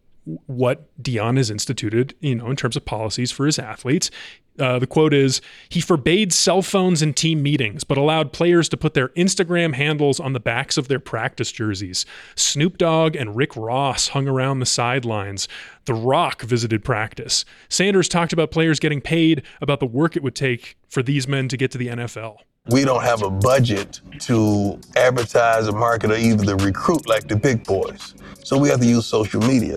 what 0.47 0.87
Deion 1.03 1.37
has 1.37 1.51
instituted, 1.51 2.15
you 2.21 2.35
know, 2.35 2.51
in 2.51 2.57
terms 2.57 2.77
of 2.77 2.85
policies 2.85 3.31
for 3.31 3.47
his 3.47 3.59
athletes. 3.59 4.11
Uh, 4.59 4.79
the 4.79 4.87
quote 4.87 5.15
is 5.15 5.41
He 5.69 5.81
forbade 5.81 6.33
cell 6.33 6.63
phones 6.63 7.01
in 7.01 7.15
team 7.15 7.43
meetings, 7.43 7.85
but 7.85 7.97
allowed 7.97 8.33
players 8.33 8.69
to 8.71 8.77
put 8.77 8.95
their 8.95 9.09
Instagram 9.11 9.75
handles 9.75 10.19
on 10.19 10.33
the 10.33 10.41
backs 10.41 10.77
of 10.77 10.89
their 10.89 10.99
practice 10.99 11.53
jerseys. 11.53 12.05
Snoop 12.35 12.77
Dogg 12.77 13.15
and 13.15 13.37
Rick 13.37 13.57
Ross 13.57 14.09
hung 14.09 14.27
around 14.27 14.59
the 14.59 14.67
sidelines. 14.67 15.49
The 15.85 15.95
Rock 15.95 16.43
visited 16.43 16.85
practice. 16.85 17.45
Sanders 17.69 18.09
talked 18.09 18.33
about 18.33 18.51
players 18.51 18.81
getting 18.81 19.01
paid, 19.01 19.43
about 19.61 19.81
the 19.81 19.87
work 19.87 20.17
it 20.17 20.23
would 20.23 20.35
take 20.35 20.77
for 20.89 21.03
these 21.03 21.29
men 21.29 21.49
to 21.49 21.57
get 21.57 21.71
to 21.71 21.79
the 21.79 21.89
NFL. 21.89 22.39
We 22.69 22.85
don't 22.85 23.03
have 23.03 23.23
a 23.23 23.31
budget 23.31 24.01
to 24.21 24.79
advertise 24.97 25.69
or 25.69 25.73
market 25.73 26.11
or 26.11 26.17
even 26.17 26.47
to 26.47 26.57
recruit 26.57 27.09
like 27.09 27.27
the 27.27 27.37
big 27.37 27.65
boys. 27.65 28.15
So 28.45 28.59
we 28.59 28.69
have 28.69 28.81
to 28.81 28.87
use 28.87 29.07
social 29.07 29.41
media. 29.41 29.77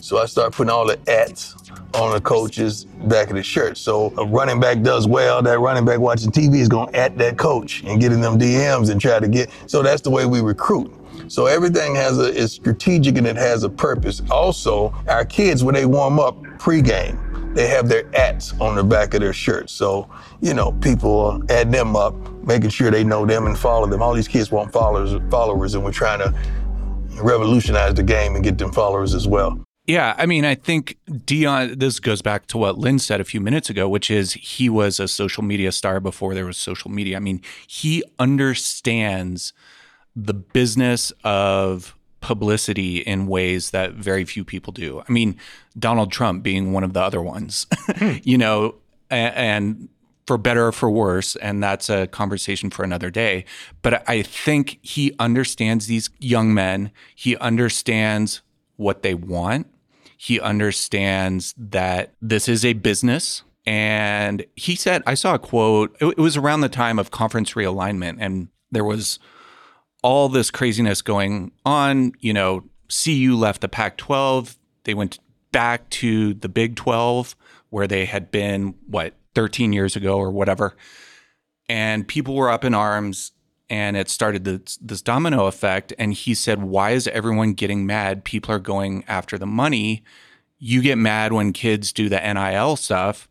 So 0.00 0.18
I 0.18 0.26
start 0.26 0.52
putting 0.52 0.70
all 0.70 0.86
the 0.86 0.98
ads 1.10 1.56
on 1.94 2.12
the 2.12 2.20
coach's 2.20 2.84
back 2.84 3.30
of 3.30 3.36
the 3.36 3.42
shirt. 3.42 3.76
So 3.76 4.12
a 4.16 4.24
running 4.24 4.60
back 4.60 4.82
does 4.82 5.08
well, 5.08 5.42
that 5.42 5.58
running 5.58 5.84
back 5.84 5.98
watching 5.98 6.30
TV 6.30 6.56
is 6.56 6.68
going 6.68 6.92
to 6.92 6.98
at 6.98 7.18
that 7.18 7.38
coach 7.38 7.82
and 7.84 8.00
getting 8.00 8.20
them 8.20 8.38
DMs 8.38 8.90
and 8.90 9.00
try 9.00 9.18
to 9.18 9.28
get. 9.28 9.50
So 9.66 9.82
that's 9.82 10.02
the 10.02 10.10
way 10.10 10.24
we 10.24 10.40
recruit. 10.40 10.92
So 11.26 11.46
everything 11.46 11.94
has 11.96 12.18
a 12.18 12.32
is 12.32 12.52
strategic 12.52 13.18
and 13.18 13.26
it 13.26 13.36
has 13.36 13.64
a 13.64 13.68
purpose. 13.68 14.22
Also, 14.30 14.94
our 15.08 15.24
kids 15.24 15.64
when 15.64 15.74
they 15.74 15.86
warm 15.86 16.20
up 16.20 16.40
pregame, 16.58 17.18
they 17.58 17.66
have 17.66 17.88
their 17.88 18.04
ats 18.14 18.54
on 18.60 18.76
the 18.76 18.84
back 18.84 19.14
of 19.14 19.20
their 19.20 19.32
shirts. 19.32 19.72
So, 19.72 20.08
you 20.40 20.54
know, 20.54 20.70
people 20.80 21.42
add 21.50 21.72
them 21.72 21.96
up, 21.96 22.14
making 22.44 22.70
sure 22.70 22.88
they 22.88 23.02
know 23.02 23.26
them 23.26 23.48
and 23.48 23.58
follow 23.58 23.88
them. 23.88 24.00
All 24.00 24.14
these 24.14 24.28
kids 24.28 24.52
want 24.52 24.72
followers 24.72 25.20
followers 25.28 25.74
and 25.74 25.82
we're 25.82 25.90
trying 25.90 26.20
to 26.20 26.32
revolutionize 27.20 27.94
the 27.94 28.04
game 28.04 28.36
and 28.36 28.44
get 28.44 28.58
them 28.58 28.70
followers 28.70 29.12
as 29.12 29.26
well. 29.26 29.60
Yeah, 29.88 30.14
I 30.16 30.26
mean, 30.26 30.44
I 30.44 30.54
think 30.54 30.98
Deion, 31.10 31.80
this 31.80 31.98
goes 31.98 32.22
back 32.22 32.46
to 32.48 32.58
what 32.58 32.78
Lynn 32.78 33.00
said 33.00 33.20
a 33.20 33.24
few 33.24 33.40
minutes 33.40 33.68
ago, 33.68 33.88
which 33.88 34.08
is 34.08 34.34
he 34.34 34.68
was 34.68 35.00
a 35.00 35.08
social 35.08 35.42
media 35.42 35.72
star 35.72 35.98
before 35.98 36.34
there 36.34 36.46
was 36.46 36.58
social 36.58 36.92
media. 36.92 37.16
I 37.16 37.20
mean, 37.20 37.42
he 37.66 38.04
understands 38.20 39.52
the 40.14 40.34
business 40.34 41.12
of 41.24 41.96
publicity 42.20 42.98
in 42.98 43.26
ways 43.26 43.70
that 43.70 43.92
very 43.92 44.24
few 44.24 44.44
people 44.44 44.72
do. 44.72 45.02
I 45.08 45.12
mean, 45.12 45.36
Donald 45.78 46.10
Trump 46.10 46.42
being 46.42 46.72
one 46.72 46.84
of 46.84 46.92
the 46.92 47.00
other 47.00 47.22
ones, 47.22 47.66
you 48.22 48.38
know, 48.38 48.74
and, 49.10 49.34
and 49.34 49.88
for 50.26 50.36
better 50.36 50.66
or 50.66 50.72
for 50.72 50.90
worse, 50.90 51.36
and 51.36 51.62
that's 51.62 51.88
a 51.88 52.06
conversation 52.08 52.70
for 52.70 52.84
another 52.84 53.10
day. 53.10 53.44
But 53.82 54.08
I 54.08 54.22
think 54.22 54.78
he 54.82 55.14
understands 55.18 55.86
these 55.86 56.10
young 56.18 56.52
men. 56.52 56.90
He 57.14 57.36
understands 57.36 58.42
what 58.76 59.02
they 59.02 59.14
want 59.14 59.66
he 60.20 60.40
understands 60.40 61.54
that 61.56 62.12
this 62.20 62.48
is 62.48 62.64
a 62.64 62.72
business. 62.72 63.44
And 63.64 64.44
he 64.56 64.74
said, 64.74 65.02
I 65.06 65.14
saw 65.14 65.34
a 65.34 65.38
quote, 65.38 65.96
it, 66.00 66.18
was 66.18 66.36
around 66.36 66.62
the 66.62 66.68
time 66.68 66.98
of 66.98 67.12
conference 67.12 67.52
realignment, 67.52 68.16
and 68.18 68.48
there 68.72 68.84
was 68.84 69.20
all 70.02 70.28
this 70.28 70.50
craziness 70.50 71.02
going 71.02 71.52
on. 71.64 72.12
You 72.20 72.32
know, 72.32 72.64
CU 72.88 73.36
left 73.36 73.60
the 73.60 73.68
Pac 73.68 73.96
12, 73.96 74.56
they 74.84 74.94
went 74.94 75.18
back 75.52 75.88
to 75.90 76.34
the 76.34 76.48
Big 76.48 76.76
12, 76.76 77.36
where 77.70 77.86
they 77.86 78.06
had 78.06 78.30
been, 78.30 78.74
what, 78.86 79.14
13 79.34 79.72
years 79.72 79.96
ago 79.96 80.16
or 80.16 80.30
whatever. 80.30 80.76
And 81.68 82.08
people 82.08 82.34
were 82.34 82.50
up 82.50 82.64
in 82.64 82.74
arms 82.74 83.32
and 83.70 83.96
it 83.96 84.08
started 84.08 84.44
this, 84.44 84.78
this, 84.80 85.02
domino 85.02 85.46
effect. 85.46 85.92
And 85.98 86.14
he 86.14 86.34
said, 86.34 86.62
Why 86.62 86.92
is 86.92 87.06
everyone 87.08 87.52
getting 87.52 87.84
mad? 87.84 88.24
People 88.24 88.54
are 88.54 88.58
going 88.58 89.04
after 89.06 89.36
the 89.36 89.46
money. 89.46 90.02
You 90.58 90.80
get 90.80 90.96
mad 90.96 91.32
when 91.32 91.52
kids 91.52 91.92
do 91.92 92.08
the 92.08 92.20
NIL 92.20 92.76
stuff, 92.76 93.28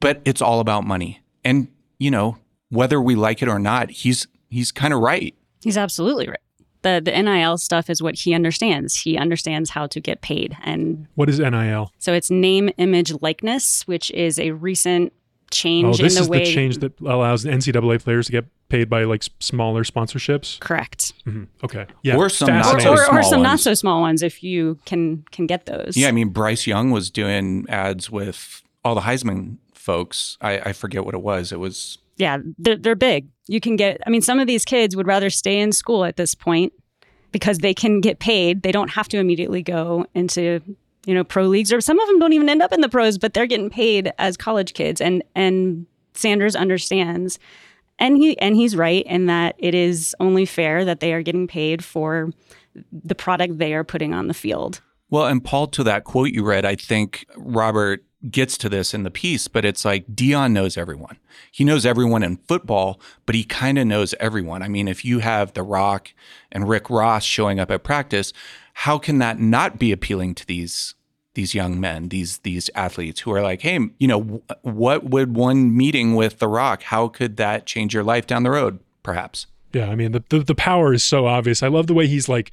but 0.00 0.20
it's 0.24 0.42
all 0.42 0.60
about 0.60 0.84
money. 0.84 1.20
And, 1.44 1.68
you 1.98 2.10
know, 2.10 2.38
whether 2.68 3.00
we 3.00 3.14
like 3.14 3.40
it 3.40 3.48
or 3.48 3.58
not, 3.58 3.90
he's 3.90 4.26
he's 4.50 4.72
kind 4.72 4.92
of 4.92 5.00
right. 5.00 5.34
He's 5.62 5.76
absolutely 5.76 6.28
right. 6.28 6.38
The 6.82 7.00
the 7.04 7.10
NIL 7.10 7.58
stuff 7.58 7.90
is 7.90 8.02
what 8.02 8.14
he 8.14 8.34
understands. 8.34 8.96
He 8.96 9.16
understands 9.16 9.70
how 9.70 9.86
to 9.88 10.00
get 10.00 10.20
paid. 10.20 10.56
And 10.62 11.06
what 11.16 11.28
is 11.28 11.40
NIL? 11.40 11.92
So 11.98 12.12
it's 12.12 12.30
name, 12.30 12.70
image, 12.78 13.12
likeness, 13.20 13.86
which 13.86 14.10
is 14.12 14.38
a 14.38 14.52
recent 14.52 15.12
change 15.50 15.86
oh, 15.86 16.02
this 16.02 16.14
in 16.14 16.18
the 16.18 16.22
is 16.22 16.28
way 16.28 16.38
the 16.44 16.52
change 16.52 16.78
that 16.78 17.00
allows 17.00 17.44
NCAA 17.44 18.02
players 18.02 18.26
to 18.26 18.32
get 18.32 18.46
paid 18.68 18.88
by 18.88 19.04
like 19.04 19.24
smaller 19.40 19.82
sponsorships. 19.82 20.60
Correct. 20.60 21.12
Mm-hmm. 21.26 21.44
Okay. 21.64 21.86
Yeah. 22.02 22.16
Or 22.16 22.28
some 22.28 22.48
not 22.48 22.80
so 22.80 22.90
or, 22.90 22.92
or, 22.92 23.18
or 23.18 23.22
some 23.22 23.40
ones. 23.40 23.42
not 23.42 23.60
so 23.60 23.74
small 23.74 24.00
ones 24.00 24.22
if 24.22 24.42
you 24.42 24.78
can 24.84 25.24
can 25.30 25.46
get 25.46 25.66
those. 25.66 25.96
Yeah, 25.96 26.08
I 26.08 26.12
mean 26.12 26.28
Bryce 26.28 26.66
Young 26.66 26.90
was 26.90 27.10
doing 27.10 27.66
ads 27.68 28.10
with 28.10 28.62
all 28.84 28.94
the 28.94 29.02
Heisman 29.02 29.56
folks. 29.74 30.36
I, 30.40 30.58
I 30.60 30.72
forget 30.72 31.04
what 31.04 31.14
it 31.14 31.22
was. 31.22 31.50
It 31.50 31.60
was 31.60 31.98
yeah, 32.16 32.38
they're, 32.58 32.76
they're 32.76 32.96
big. 32.96 33.28
You 33.48 33.60
can 33.60 33.76
get. 33.76 34.00
I 34.06 34.10
mean, 34.10 34.22
some 34.22 34.38
of 34.38 34.46
these 34.46 34.64
kids 34.64 34.94
would 34.94 35.06
rather 35.06 35.30
stay 35.30 35.58
in 35.58 35.72
school 35.72 36.04
at 36.04 36.16
this 36.16 36.34
point 36.34 36.72
because 37.32 37.58
they 37.58 37.74
can 37.74 38.00
get 38.00 38.18
paid. 38.18 38.62
They 38.62 38.72
don't 38.72 38.90
have 38.90 39.08
to 39.08 39.18
immediately 39.18 39.62
go 39.62 40.06
into 40.14 40.60
you 41.06 41.14
know 41.14 41.24
pro 41.24 41.44
leagues, 41.44 41.72
or 41.72 41.80
some 41.80 41.98
of 41.98 42.06
them 42.08 42.18
don't 42.18 42.32
even 42.32 42.48
end 42.48 42.62
up 42.62 42.72
in 42.72 42.80
the 42.80 42.88
pros, 42.88 43.18
but 43.18 43.34
they're 43.34 43.46
getting 43.46 43.70
paid 43.70 44.12
as 44.18 44.36
college 44.36 44.74
kids. 44.74 45.00
And 45.00 45.24
and 45.34 45.86
Sanders 46.14 46.54
understands 46.54 47.38
and 47.98 48.16
he 48.16 48.38
and 48.38 48.56
he's 48.56 48.76
right 48.76 49.04
in 49.06 49.26
that 49.26 49.56
it 49.58 49.74
is 49.74 50.14
only 50.20 50.46
fair 50.46 50.84
that 50.84 51.00
they 51.00 51.12
are 51.12 51.22
getting 51.22 51.46
paid 51.46 51.84
for 51.84 52.30
the 52.92 53.14
product 53.14 53.58
they 53.58 53.74
are 53.74 53.84
putting 53.84 54.14
on 54.14 54.28
the 54.28 54.34
field. 54.34 54.80
Well, 55.10 55.26
and 55.26 55.42
Paul, 55.42 55.68
to 55.68 55.84
that 55.84 56.04
quote 56.04 56.30
you 56.30 56.44
read, 56.44 56.64
I 56.64 56.76
think 56.76 57.26
Robert 57.36 58.04
gets 58.30 58.58
to 58.58 58.68
this 58.68 58.94
in 58.94 59.04
the 59.04 59.10
piece, 59.10 59.46
but 59.46 59.64
it's 59.64 59.84
like 59.84 60.06
Deion 60.08 60.52
knows 60.52 60.76
everyone. 60.76 61.18
He 61.52 61.64
knows 61.64 61.86
everyone 61.86 62.22
in 62.22 62.38
football, 62.48 63.00
but 63.26 63.34
he 63.34 63.44
kind 63.44 63.78
of 63.78 63.86
knows 63.86 64.14
everyone. 64.18 64.62
I 64.62 64.68
mean, 64.68 64.88
if 64.88 65.04
you 65.04 65.20
have 65.20 65.52
The 65.52 65.62
Rock 65.62 66.12
and 66.50 66.68
Rick 66.68 66.90
Ross 66.90 67.24
showing 67.24 67.60
up 67.60 67.70
at 67.70 67.84
practice, 67.84 68.32
how 68.74 68.98
can 68.98 69.18
that 69.18 69.38
not 69.38 69.78
be 69.78 69.92
appealing 69.92 70.34
to 70.36 70.46
these 70.46 70.94
these 71.34 71.54
young 71.54 71.78
men, 71.78 72.08
these 72.08 72.38
these 72.38 72.68
athletes 72.74 73.20
who 73.20 73.32
are 73.32 73.42
like, 73.42 73.62
hey, 73.62 73.78
you 73.98 74.08
know, 74.08 74.42
what 74.62 75.04
would 75.04 75.36
one 75.36 75.76
meeting 75.76 76.16
with 76.16 76.40
The 76.40 76.48
Rock? 76.48 76.82
How 76.82 77.06
could 77.06 77.36
that 77.36 77.64
change 77.64 77.94
your 77.94 78.02
life 78.02 78.26
down 78.26 78.42
the 78.42 78.50
road? 78.50 78.80
Perhaps. 79.04 79.46
Yeah, 79.72 79.88
I 79.88 79.94
mean, 79.94 80.10
the, 80.12 80.24
the 80.30 80.40
the 80.40 80.54
power 80.56 80.92
is 80.92 81.04
so 81.04 81.26
obvious. 81.26 81.62
I 81.62 81.68
love 81.68 81.86
the 81.86 81.94
way 81.94 82.08
he's 82.08 82.28
like. 82.28 82.50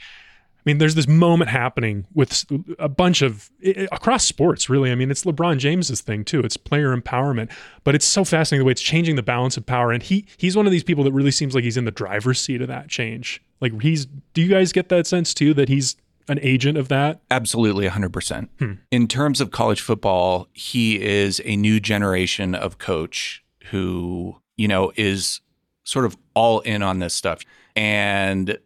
I 0.66 0.70
mean, 0.70 0.80
there's 0.80 0.96
this 0.96 1.08
moment 1.08 1.52
happening 1.52 2.08
with 2.16 2.44
a 2.80 2.90
bunch 2.90 3.22
of 3.22 3.52
across 3.92 4.26
sports, 4.26 4.68
really. 4.68 4.92
I 4.92 4.96
mean, 4.96 5.12
it's 5.12 5.24
LeBron 5.24 5.60
James's 5.60 6.02
thing 6.02 6.26
too. 6.26 6.40
It's 6.40 6.58
player 6.58 6.96
empowerment, 6.96 7.52
but 7.84 7.94
it's 7.94 8.06
so 8.06 8.26
fascinating 8.26 8.64
the 8.64 8.66
way 8.66 8.72
it's 8.72 8.82
changing 8.82 9.16
the 9.16 9.24
balance 9.24 9.58
of 9.58 9.66
power. 9.68 9.92
And 9.92 10.02
he 10.02 10.26
he's 10.38 10.58
one 10.58 10.66
of 10.66 10.72
these 10.72 10.84
people 10.84 11.04
that 11.04 11.12
really 11.12 11.30
seems 11.30 11.54
like 11.54 11.64
he's 11.64 11.78
in 11.78 11.86
the 11.86 11.92
driver's 11.92 12.40
seat 12.40 12.62
of 12.62 12.68
that 12.68 12.88
change. 12.88 13.44
Like 13.62 13.80
he's. 13.82 14.08
Do 14.34 14.42
you 14.42 14.48
guys 14.48 14.72
get 14.72 14.90
that 14.90 15.06
sense 15.06 15.36
too? 15.36 15.54
That 15.54 15.70
he's 15.70 15.98
an 16.28 16.40
agent 16.42 16.78
of 16.78 16.88
that? 16.88 17.22
Absolutely, 17.30 17.88
100%. 17.88 18.50
Hmm. 18.58 18.74
In 18.92 19.08
terms 19.08 19.40
of 19.40 19.52
college 19.52 19.82
football, 19.82 20.48
he 20.54 21.00
is 21.00 21.42
a 21.46 21.56
new 21.56 21.80
generation 21.80 22.56
of 22.56 22.80
coach 22.80 23.44
who, 23.66 24.38
you 24.58 24.68
know, 24.68 24.92
is 24.96 25.42
sort 25.84 26.06
of 26.06 26.18
all 26.34 26.62
in 26.62 26.82
on 26.82 27.00
this 27.00 27.14
stuff. 27.14 27.44
And 27.76 28.58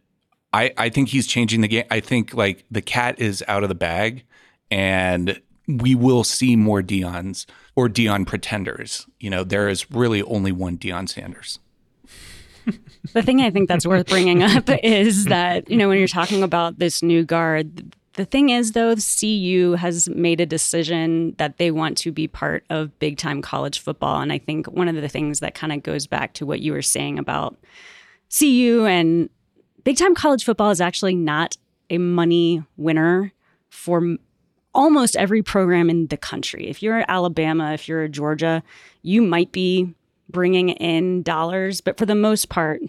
I, 0.52 0.72
I 0.76 0.88
think 0.88 1.10
he's 1.10 1.26
changing 1.26 1.60
the 1.60 1.68
game. 1.68 1.84
I 1.90 2.00
think 2.00 2.34
like 2.34 2.64
the 2.70 2.82
cat 2.82 3.18
is 3.20 3.44
out 3.46 3.62
of 3.62 3.68
the 3.68 3.74
bag 3.74 4.24
and 4.70 5.40
we 5.68 5.94
will 5.94 6.24
see 6.24 6.56
more 6.56 6.82
Deion's 6.82 7.46
or 7.76 7.88
Deion 7.88 8.26
pretenders. 8.26 9.06
You 9.20 9.30
know, 9.30 9.44
there 9.44 9.68
is 9.68 9.90
really 9.90 10.22
only 10.22 10.52
one 10.52 10.76
Deion 10.76 11.08
Sanders. 11.08 11.60
the 13.12 13.22
thing 13.22 13.40
I 13.40 13.50
think 13.50 13.68
that's 13.68 13.86
worth 13.86 14.08
bringing 14.08 14.42
up 14.42 14.64
is 14.82 15.26
that, 15.26 15.70
you 15.70 15.76
know, 15.76 15.88
when 15.88 15.98
you're 15.98 16.08
talking 16.08 16.42
about 16.42 16.78
this 16.78 17.02
new 17.02 17.24
guard, 17.24 17.94
the 18.14 18.24
thing 18.24 18.50
is, 18.50 18.72
though, 18.72 18.94
CU 18.96 19.76
has 19.78 20.08
made 20.10 20.40
a 20.40 20.46
decision 20.46 21.34
that 21.38 21.58
they 21.58 21.70
want 21.70 21.96
to 21.98 22.10
be 22.12 22.26
part 22.26 22.64
of 22.68 22.98
big 22.98 23.16
time 23.16 23.40
college 23.40 23.78
football. 23.78 24.20
And 24.20 24.32
I 24.32 24.38
think 24.38 24.66
one 24.66 24.88
of 24.88 24.96
the 24.96 25.08
things 25.08 25.40
that 25.40 25.54
kind 25.54 25.72
of 25.72 25.82
goes 25.82 26.06
back 26.06 26.34
to 26.34 26.46
what 26.46 26.60
you 26.60 26.72
were 26.72 26.82
saying 26.82 27.18
about 27.18 27.56
CU 28.36 28.84
and 28.86 29.30
big 29.84 29.96
time 29.96 30.14
college 30.14 30.44
football 30.44 30.70
is 30.70 30.80
actually 30.80 31.14
not 31.14 31.56
a 31.88 31.98
money 31.98 32.62
winner 32.76 33.32
for 33.68 34.16
almost 34.74 35.16
every 35.16 35.42
program 35.42 35.90
in 35.90 36.06
the 36.06 36.16
country. 36.16 36.68
If 36.68 36.82
you're 36.82 37.04
Alabama, 37.08 37.72
if 37.72 37.88
you're 37.88 38.08
Georgia, 38.08 38.62
you 39.02 39.22
might 39.22 39.52
be 39.52 39.94
bringing 40.28 40.70
in 40.70 41.22
dollars, 41.22 41.80
but 41.80 41.98
for 41.98 42.06
the 42.06 42.14
most 42.14 42.48
part, 42.48 42.80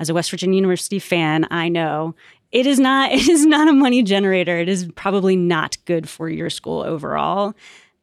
as 0.00 0.10
a 0.10 0.14
West 0.14 0.30
Virginia 0.30 0.56
University 0.56 0.98
fan, 0.98 1.46
I 1.50 1.68
know 1.68 2.14
it 2.50 2.66
is 2.66 2.80
not 2.80 3.12
it 3.12 3.28
is 3.28 3.46
not 3.46 3.68
a 3.68 3.72
money 3.72 4.02
generator. 4.02 4.58
It 4.58 4.68
is 4.68 4.88
probably 4.94 5.36
not 5.36 5.76
good 5.84 6.08
for 6.08 6.28
your 6.28 6.50
school 6.50 6.82
overall. 6.82 7.54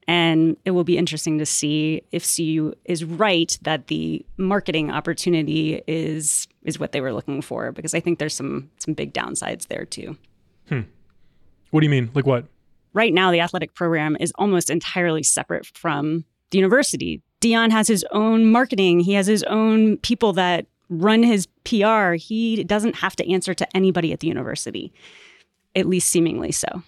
And 0.09 0.55
it 0.63 0.71
will 0.71 0.85
be 0.85 0.97
interesting 0.97 1.37
to 1.39 1.45
see 1.45 2.01
if 2.13 2.25
CU 2.33 2.73
is 2.85 3.03
right 3.03 3.57
that 3.63 3.87
the 3.87 4.25
marketing 4.37 4.89
opportunity 4.89 5.81
is 5.85 6.47
is 6.67 6.77
what 6.79 6.91
they 6.91 7.01
were 7.01 7.13
looking 7.13 7.41
for 7.41 7.71
because 7.71 7.95
I 7.95 7.99
think 7.99 8.19
there's 8.19 8.35
some 8.35 8.69
some 8.77 8.93
big 8.93 9.13
downsides 9.13 9.67
there 9.67 9.85
too. 9.85 10.15
Hmm. 10.69 10.81
What 11.71 11.79
do 11.79 11.85
you 11.85 11.89
mean? 11.89 12.11
Like 12.13 12.27
what? 12.27 12.45
Right 12.93 13.13
now 13.13 13.31
the 13.31 13.39
athletic 13.39 13.73
program 13.73 14.15
is 14.19 14.31
almost 14.35 14.69
entirely 14.69 15.23
separate 15.23 15.65
from 15.65 16.25
the 16.51 16.59
university. 16.59 17.23
Deion 17.41 17.71
has 17.71 17.87
his 17.87 18.05
own 18.11 18.51
marketing. 18.51 18.99
He 18.99 19.13
has 19.13 19.27
his 19.27 19.43
own 19.43 19.97
people 19.97 20.33
that 20.33 20.67
run 20.89 21.23
his 21.23 21.47
PR. 21.63 22.13
He 22.13 22.63
doesn't 22.63 22.97
have 22.97 23.15
to 23.15 23.31
answer 23.31 23.53
to 23.53 23.75
anybody 23.75 24.11
at 24.11 24.19
the 24.19 24.27
university, 24.27 24.91
at 25.75 25.87
least 25.87 26.09
seemingly 26.09 26.51
so. 26.51 26.83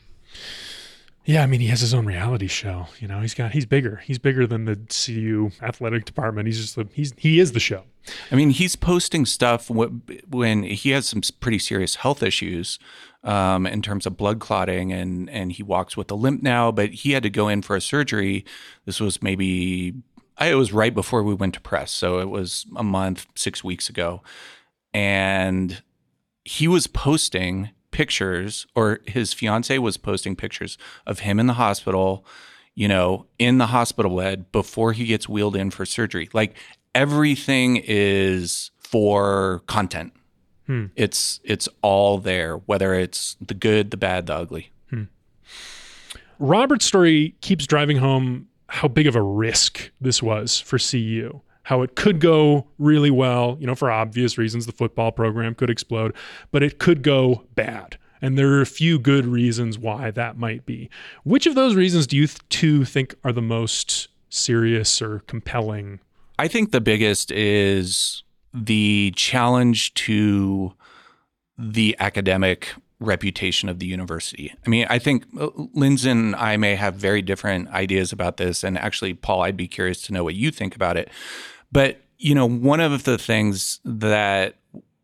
Yeah, 1.29 1.43
I 1.43 1.45
mean, 1.45 1.59
he 1.59 1.67
has 1.67 1.81
his 1.81 1.93
own 1.93 2.07
reality 2.07 2.47
show. 2.47 2.87
You 2.99 3.07
know, 3.07 3.21
he's 3.21 3.35
got 3.35 3.51
he's 3.51 3.67
bigger. 3.67 3.97
He's 3.97 4.17
bigger 4.17 4.47
than 4.47 4.65
the 4.65 4.79
CU 4.89 5.51
athletic 5.61 6.05
department. 6.05 6.47
He's 6.47 6.59
just 6.59 6.75
the, 6.75 6.87
he's 6.91 7.13
he 7.17 7.39
is 7.39 7.51
the 7.51 7.59
show. 7.59 7.83
I 8.31 8.35
mean, 8.35 8.49
he's 8.49 8.75
posting 8.75 9.27
stuff 9.27 9.69
when 9.69 10.63
he 10.63 10.89
has 10.89 11.05
some 11.05 11.21
pretty 11.39 11.59
serious 11.59 11.97
health 11.97 12.23
issues 12.23 12.79
um, 13.23 13.67
in 13.67 13.83
terms 13.83 14.07
of 14.07 14.17
blood 14.17 14.39
clotting, 14.39 14.91
and 14.91 15.29
and 15.29 15.51
he 15.51 15.61
walks 15.61 15.95
with 15.95 16.09
a 16.09 16.15
limp 16.15 16.41
now. 16.41 16.71
But 16.71 16.89
he 16.89 17.11
had 17.11 17.21
to 17.21 17.29
go 17.29 17.47
in 17.47 17.61
for 17.61 17.75
a 17.75 17.81
surgery. 17.81 18.43
This 18.85 18.99
was 18.99 19.21
maybe 19.21 19.93
it 20.41 20.55
was 20.55 20.73
right 20.73 20.95
before 20.95 21.21
we 21.21 21.35
went 21.35 21.53
to 21.53 21.61
press, 21.61 21.91
so 21.91 22.17
it 22.17 22.29
was 22.29 22.65
a 22.75 22.83
month, 22.83 23.27
six 23.35 23.63
weeks 23.63 23.87
ago, 23.87 24.23
and 24.95 25.83
he 26.43 26.67
was 26.67 26.87
posting 26.87 27.69
pictures, 27.99 28.65
or 28.75 29.01
his 29.05 29.33
fiance 29.33 29.77
was 29.77 29.97
posting 29.97 30.33
pictures 30.33 30.77
of 31.05 31.19
him 31.19 31.37
in 31.37 31.47
the 31.47 31.55
hospital, 31.55 32.25
you 32.73 32.87
know, 32.87 33.25
in 33.37 33.57
the 33.57 33.65
hospital 33.65 34.15
bed 34.15 34.49
before 34.53 34.93
he 34.93 35.03
gets 35.03 35.27
wheeled 35.27 35.53
in 35.53 35.69
for 35.69 35.85
surgery. 35.85 36.29
Like 36.31 36.55
everything 36.95 37.75
is 37.83 38.71
for 38.79 39.63
content. 39.67 40.13
Hmm. 40.65 40.85
It's 40.95 41.41
it's 41.43 41.67
all 41.81 42.19
there, 42.19 42.55
whether 42.67 42.93
it's 42.93 43.35
the 43.45 43.53
good, 43.53 43.91
the 43.91 43.97
bad, 43.97 44.27
the 44.27 44.35
ugly. 44.35 44.71
Hmm. 44.89 45.03
Robert's 46.39 46.85
story 46.85 47.35
keeps 47.41 47.67
driving 47.67 47.97
home 47.97 48.47
how 48.67 48.87
big 48.87 49.07
of 49.07 49.17
a 49.17 49.21
risk 49.21 49.91
this 49.99 50.23
was 50.23 50.57
for 50.57 50.79
CU. 50.79 51.41
How 51.69 51.83
it 51.83 51.95
could 51.95 52.19
go 52.19 52.65
really 52.79 53.11
well, 53.11 53.55
you 53.59 53.67
know, 53.67 53.75
for 53.75 53.91
obvious 53.91 54.39
reasons, 54.39 54.65
the 54.65 54.71
football 54.71 55.11
program 55.11 55.53
could 55.53 55.69
explode, 55.69 56.15
but 56.49 56.63
it 56.63 56.79
could 56.79 57.03
go 57.03 57.43
bad. 57.53 57.99
And 58.23 58.39
there 58.39 58.51
are 58.53 58.61
a 58.61 58.65
few 58.65 58.97
good 58.97 59.27
reasons 59.27 59.77
why 59.77 60.09
that 60.09 60.35
might 60.35 60.65
be. 60.65 60.89
Which 61.23 61.45
of 61.45 61.53
those 61.53 61.75
reasons 61.75 62.07
do 62.07 62.17
you 62.17 62.25
th- 62.25 62.39
two 62.49 62.85
think 62.85 63.13
are 63.23 63.31
the 63.31 63.43
most 63.43 64.07
serious 64.29 64.99
or 64.99 65.19
compelling? 65.27 65.99
I 66.39 66.47
think 66.47 66.71
the 66.71 66.81
biggest 66.81 67.29
is 67.29 68.23
the 68.51 69.13
challenge 69.15 69.93
to 69.93 70.73
the 71.55 71.95
academic 71.99 72.73
reputation 72.99 73.69
of 73.69 73.77
the 73.77 73.85
university. 73.85 74.55
I 74.65 74.69
mean, 74.69 74.87
I 74.89 74.97
think 74.97 75.27
uh, 75.39 75.49
Lindsey 75.75 76.09
and 76.09 76.35
I 76.35 76.57
may 76.57 76.73
have 76.73 76.95
very 76.95 77.21
different 77.21 77.69
ideas 77.69 78.11
about 78.11 78.37
this. 78.37 78.63
And 78.63 78.75
actually, 78.75 79.13
Paul, 79.13 79.43
I'd 79.43 79.55
be 79.55 79.67
curious 79.67 80.01
to 80.03 80.13
know 80.13 80.23
what 80.23 80.33
you 80.33 80.49
think 80.49 80.75
about 80.75 80.97
it. 80.97 81.09
But, 81.71 82.01
you 82.17 82.35
know, 82.35 82.47
one 82.47 82.79
of 82.79 83.03
the 83.03 83.17
things 83.17 83.79
that 83.85 84.55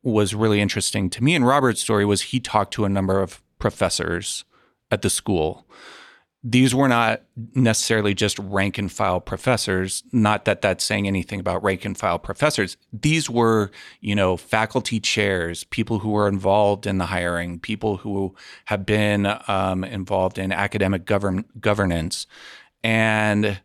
was 0.03 0.35
really 0.35 0.61
interesting 0.61 1.09
to 1.09 1.23
me 1.23 1.35
in 1.35 1.43
Robert's 1.43 1.81
story 1.81 2.05
was 2.05 2.21
he 2.21 2.39
talked 2.39 2.73
to 2.73 2.85
a 2.85 2.89
number 2.89 3.21
of 3.21 3.41
professors 3.59 4.45
at 4.91 5.01
the 5.01 5.09
school 5.09 5.65
these 6.47 6.75
were 6.75 6.87
not 6.87 7.23
necessarily 7.55 8.13
just 8.13 8.37
rank 8.37 8.77
and 8.77 8.91
file 8.91 9.19
professors. 9.19 10.03
Not 10.11 10.45
that 10.45 10.61
that's 10.61 10.83
saying 10.83 11.07
anything 11.07 11.39
about 11.39 11.63
rank 11.63 11.85
and 11.85 11.97
file 11.97 12.19
professors. 12.19 12.77
These 12.93 13.31
were, 13.31 13.71
you 13.99 14.13
know, 14.13 14.37
faculty 14.37 14.99
chairs, 14.99 15.63
people 15.63 15.97
who 15.99 16.11
were 16.11 16.27
involved 16.27 16.85
in 16.85 16.99
the 16.99 17.07
hiring, 17.07 17.59
people 17.59 17.97
who 17.97 18.35
have 18.65 18.85
been 18.85 19.25
um, 19.47 19.83
involved 19.83 20.37
in 20.37 20.51
academic 20.51 21.05
govern- 21.05 21.45
governance. 21.59 22.27
And 22.83 23.59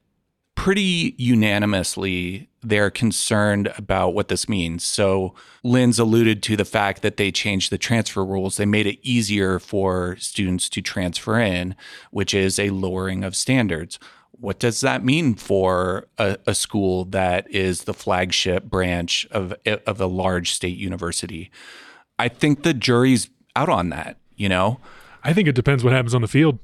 pretty 0.60 1.14
unanimously, 1.16 2.46
they're 2.60 2.90
concerned 2.90 3.72
about 3.78 4.12
what 4.12 4.28
this 4.28 4.46
means. 4.46 4.84
So, 4.84 5.34
Lynn's 5.64 5.98
alluded 5.98 6.42
to 6.42 6.54
the 6.54 6.66
fact 6.66 7.00
that 7.00 7.16
they 7.16 7.32
changed 7.32 7.72
the 7.72 7.78
transfer 7.78 8.22
rules. 8.22 8.58
They 8.58 8.66
made 8.66 8.86
it 8.86 8.98
easier 9.00 9.58
for 9.58 10.16
students 10.16 10.68
to 10.68 10.82
transfer 10.82 11.40
in, 11.40 11.74
which 12.10 12.34
is 12.34 12.58
a 12.58 12.68
lowering 12.68 13.24
of 13.24 13.34
standards. 13.34 13.98
What 14.32 14.58
does 14.58 14.82
that 14.82 15.02
mean 15.02 15.34
for 15.34 16.08
a, 16.18 16.36
a 16.46 16.54
school 16.54 17.06
that 17.06 17.50
is 17.50 17.84
the 17.84 17.94
flagship 17.94 18.64
branch 18.64 19.26
of, 19.30 19.54
of 19.64 19.98
a 19.98 20.06
large 20.06 20.52
state 20.52 20.76
university? 20.76 21.50
I 22.18 22.28
think 22.28 22.64
the 22.64 22.74
jury's 22.74 23.30
out 23.56 23.70
on 23.70 23.88
that, 23.88 24.18
you 24.36 24.50
know? 24.50 24.78
I 25.24 25.32
think 25.32 25.48
it 25.48 25.54
depends 25.54 25.82
what 25.82 25.94
happens 25.94 26.14
on 26.14 26.20
the 26.20 26.28
field. 26.28 26.58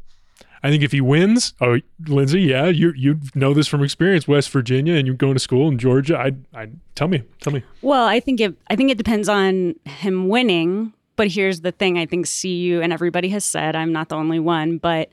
I 0.66 0.70
think 0.70 0.82
if 0.82 0.90
he 0.90 1.00
wins, 1.00 1.54
oh, 1.60 1.78
Lindsey, 2.08 2.40
yeah, 2.40 2.66
you 2.66 2.92
you 2.96 3.20
know 3.36 3.54
this 3.54 3.68
from 3.68 3.84
experience, 3.84 4.26
West 4.26 4.50
Virginia, 4.50 4.94
and 4.94 5.06
you're 5.06 5.14
going 5.14 5.34
to 5.34 5.38
school 5.38 5.68
in 5.68 5.78
Georgia. 5.78 6.18
I, 6.18 6.32
I 6.60 6.70
tell 6.96 7.06
me, 7.06 7.22
tell 7.40 7.52
me. 7.52 7.62
Well, 7.82 8.04
I 8.04 8.18
think 8.18 8.40
it, 8.40 8.52
I 8.68 8.74
think 8.74 8.90
it 8.90 8.98
depends 8.98 9.28
on 9.28 9.76
him 9.84 10.28
winning. 10.28 10.92
But 11.14 11.28
here's 11.28 11.60
the 11.60 11.70
thing: 11.70 11.98
I 11.98 12.06
think 12.06 12.26
CU 12.28 12.80
and 12.82 12.92
everybody 12.92 13.28
has 13.28 13.44
said 13.44 13.76
I'm 13.76 13.92
not 13.92 14.08
the 14.08 14.16
only 14.16 14.40
one, 14.40 14.78
but 14.78 15.10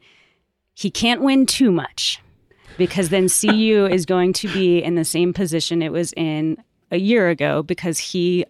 he 0.74 0.89
can't 0.89 1.22
win 1.22 1.46
too 1.46 1.72
much 1.72 2.20
because 2.80 3.10
then 3.10 3.30
CU 3.42 3.88
is 3.92 4.08
going 4.08 4.34
to 4.34 4.52
be 4.54 4.82
in 4.82 4.96
the 4.96 5.06
same 5.06 5.34
position 5.34 5.84
it 5.84 5.92
was 5.92 6.13
in 6.13 6.58
a 6.89 6.98
year 6.98 7.30
ago 7.30 7.62
because 7.62 8.00
he, 8.00 8.44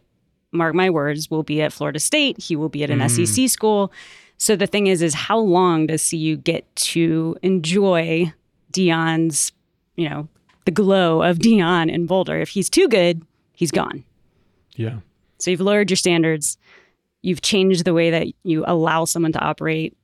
mark 0.54 0.74
my 0.74 0.90
words, 0.90 1.30
will 1.30 1.44
be 1.44 1.62
at 1.62 1.74
Florida 1.74 2.00
State. 2.00 2.40
He 2.42 2.56
will 2.56 2.70
be 2.70 2.82
at 2.82 2.90
an 2.90 3.00
mm. 3.00 3.28
SEC 3.28 3.50
school 3.50 3.92
so 4.38 4.56
the 4.56 4.68
thing 4.68 4.88
is, 4.88 5.02
is 5.02 5.14
how 5.14 5.38
long 5.38 5.88
does 5.88 6.10
CU 6.10 6.36
get 6.38 6.74
to 6.76 7.38
enjoy 7.42 8.34
Deion's, 8.72 9.52
you 9.96 10.10
know, 10.10 10.28
the 10.66 10.72
glow 10.72 11.22
of 11.22 11.40
Deion 11.40 11.92
in 11.92 12.06
Boulder? 12.06 12.40
If 12.40 12.50
he's 12.50 12.70
too 12.70 12.88
good, 12.88 13.22
he's 13.54 13.72
gone. 13.72 14.04
Yeah. 14.76 15.00
So 15.40 15.52
you've 15.52 15.62
lowered 15.62 15.90
your 15.90 15.98
standards. 15.98 16.58
You've 17.22 17.42
changed 17.42 17.86
the 17.86 17.94
way 17.94 18.10
that 18.10 18.28
you 18.44 18.64
allow 18.68 19.06
someone 19.06 19.32
to 19.34 19.40
operate 19.40 19.96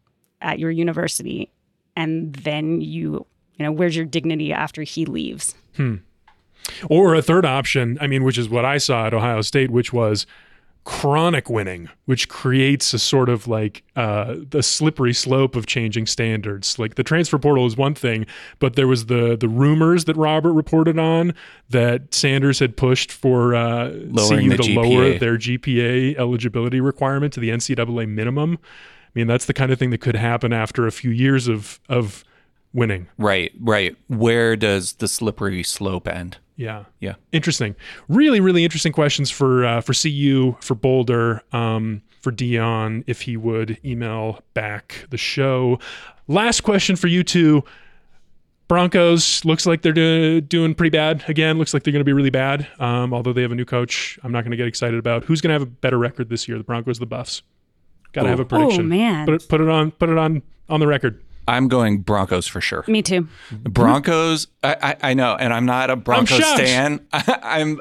at 0.41 0.59
your 0.59 0.71
university. 0.71 1.51
And 1.95 2.33
then 2.33 2.81
you, 2.81 3.25
you 3.55 3.65
know, 3.65 3.71
where's 3.71 3.95
your 3.95 4.05
dignity 4.05 4.53
after 4.53 4.83
he 4.83 5.05
leaves? 5.05 5.55
Hmm. 5.75 5.95
Or 6.89 7.15
a 7.15 7.21
third 7.21 7.45
option, 7.45 7.97
I 7.99 8.07
mean, 8.07 8.23
which 8.23 8.37
is 8.37 8.47
what 8.47 8.63
I 8.63 8.77
saw 8.77 9.07
at 9.07 9.13
Ohio 9.13 9.41
State, 9.41 9.71
which 9.71 9.91
was 9.91 10.25
chronic 10.85 11.49
winning, 11.49 11.89
which 12.05 12.29
creates 12.29 12.93
a 12.93 12.99
sort 12.99 13.29
of 13.29 13.47
like 13.47 13.83
uh, 13.95 14.35
the 14.49 14.63
slippery 14.63 15.13
slope 15.13 15.55
of 15.55 15.65
changing 15.65 16.05
standards. 16.05 16.79
Like 16.79 16.95
the 16.95 17.03
transfer 17.03 17.37
portal 17.37 17.65
is 17.65 17.77
one 17.77 17.93
thing, 17.93 18.25
but 18.59 18.75
there 18.75 18.87
was 18.87 19.05
the 19.05 19.37
the 19.37 19.47
rumors 19.47 20.05
that 20.05 20.15
Robert 20.17 20.53
reported 20.53 20.97
on 20.97 21.33
that 21.69 22.13
Sanders 22.13 22.59
had 22.59 22.75
pushed 22.77 23.11
for 23.11 23.55
uh, 23.55 23.91
CU 23.91 24.09
to 24.09 24.57
GPA. 24.57 24.75
lower 24.75 25.19
their 25.19 25.37
GPA 25.37 26.17
eligibility 26.17 26.81
requirement 26.81 27.33
to 27.33 27.39
the 27.39 27.49
NCAA 27.49 28.07
minimum. 28.07 28.57
I 28.61 29.11
mean, 29.15 29.27
that's 29.27 29.45
the 29.45 29.53
kind 29.53 29.71
of 29.71 29.79
thing 29.79 29.89
that 29.89 30.01
could 30.01 30.15
happen 30.15 30.53
after 30.53 30.87
a 30.87 30.91
few 30.91 31.11
years 31.11 31.47
of 31.47 31.79
of 31.89 32.23
winning. 32.73 33.07
Right, 33.17 33.51
right. 33.59 33.95
Where 34.07 34.55
does 34.55 34.93
the 34.93 35.07
slippery 35.07 35.63
slope 35.63 36.07
end? 36.07 36.37
Yeah. 36.55 36.85
Yeah. 36.99 37.15
Interesting. 37.31 37.75
Really, 38.07 38.39
really 38.39 38.63
interesting 38.63 38.91
questions 38.91 39.31
for 39.31 39.65
uh, 39.65 39.81
for 39.81 39.93
CU, 39.93 40.57
for 40.61 40.75
Boulder, 40.75 41.41
um, 41.53 42.01
for 42.21 42.31
Deion, 42.31 43.03
if 43.07 43.21
he 43.21 43.37
would 43.37 43.77
email 43.85 44.43
back 44.53 45.05
the 45.09 45.17
show. 45.17 45.79
Last 46.27 46.61
question 46.61 46.95
for 46.95 47.07
you 47.07 47.23
two. 47.23 47.63
Broncos 48.67 49.43
looks 49.45 49.65
like 49.65 49.81
they're 49.81 49.93
do- 49.93 50.41
doing 50.41 50.75
pretty 50.75 50.95
bad 50.95 51.23
again. 51.27 51.57
Looks 51.57 51.73
like 51.73 51.83
they're 51.83 51.91
going 51.93 52.01
to 52.01 52.05
be 52.05 52.13
really 52.13 52.29
bad. 52.29 52.67
Um, 52.77 53.15
although 53.15 53.33
they 53.33 53.41
have 53.41 53.51
a 53.51 53.55
new 53.55 53.65
coach, 53.65 54.19
I'm 54.23 54.31
not 54.31 54.41
going 54.41 54.51
to 54.51 54.57
get 54.57 54.67
excited 54.67 54.99
about. 54.99 55.23
Who's 55.23 55.41
going 55.41 55.49
to 55.49 55.53
have 55.53 55.63
a 55.63 55.65
better 55.65 55.97
record 55.97 56.29
this 56.29 56.47
year? 56.47 56.57
The 56.59 56.63
Broncos, 56.63 56.97
or 56.97 56.99
the 56.99 57.07
Buffs. 57.07 57.41
Got 58.11 58.23
to 58.23 58.29
have 58.29 58.39
a 58.39 58.45
prediction. 58.45 58.81
Oh, 58.81 58.83
man. 58.83 59.25
put 59.25 59.35
it, 59.35 59.49
put 59.49 59.61
it 59.61 59.69
on 59.69 59.91
put 59.91 60.09
it 60.09 60.17
on 60.17 60.43
on 60.67 60.79
the 60.79 60.87
record. 60.87 61.23
I'm 61.49 61.67
going 61.67 61.99
Broncos 61.99 62.47
for 62.47 62.61
sure. 62.61 62.83
Me 62.87 63.01
too. 63.01 63.27
Broncos, 63.51 64.47
I, 64.63 64.75
I, 64.81 65.09
I 65.09 65.13
know, 65.13 65.35
and 65.35 65.51
I'm 65.51 65.65
not 65.65 65.89
a 65.89 65.95
Broncos 65.95 66.37
shocked. 66.37 66.59
stan. 66.59 67.05
I'm. 67.11 67.79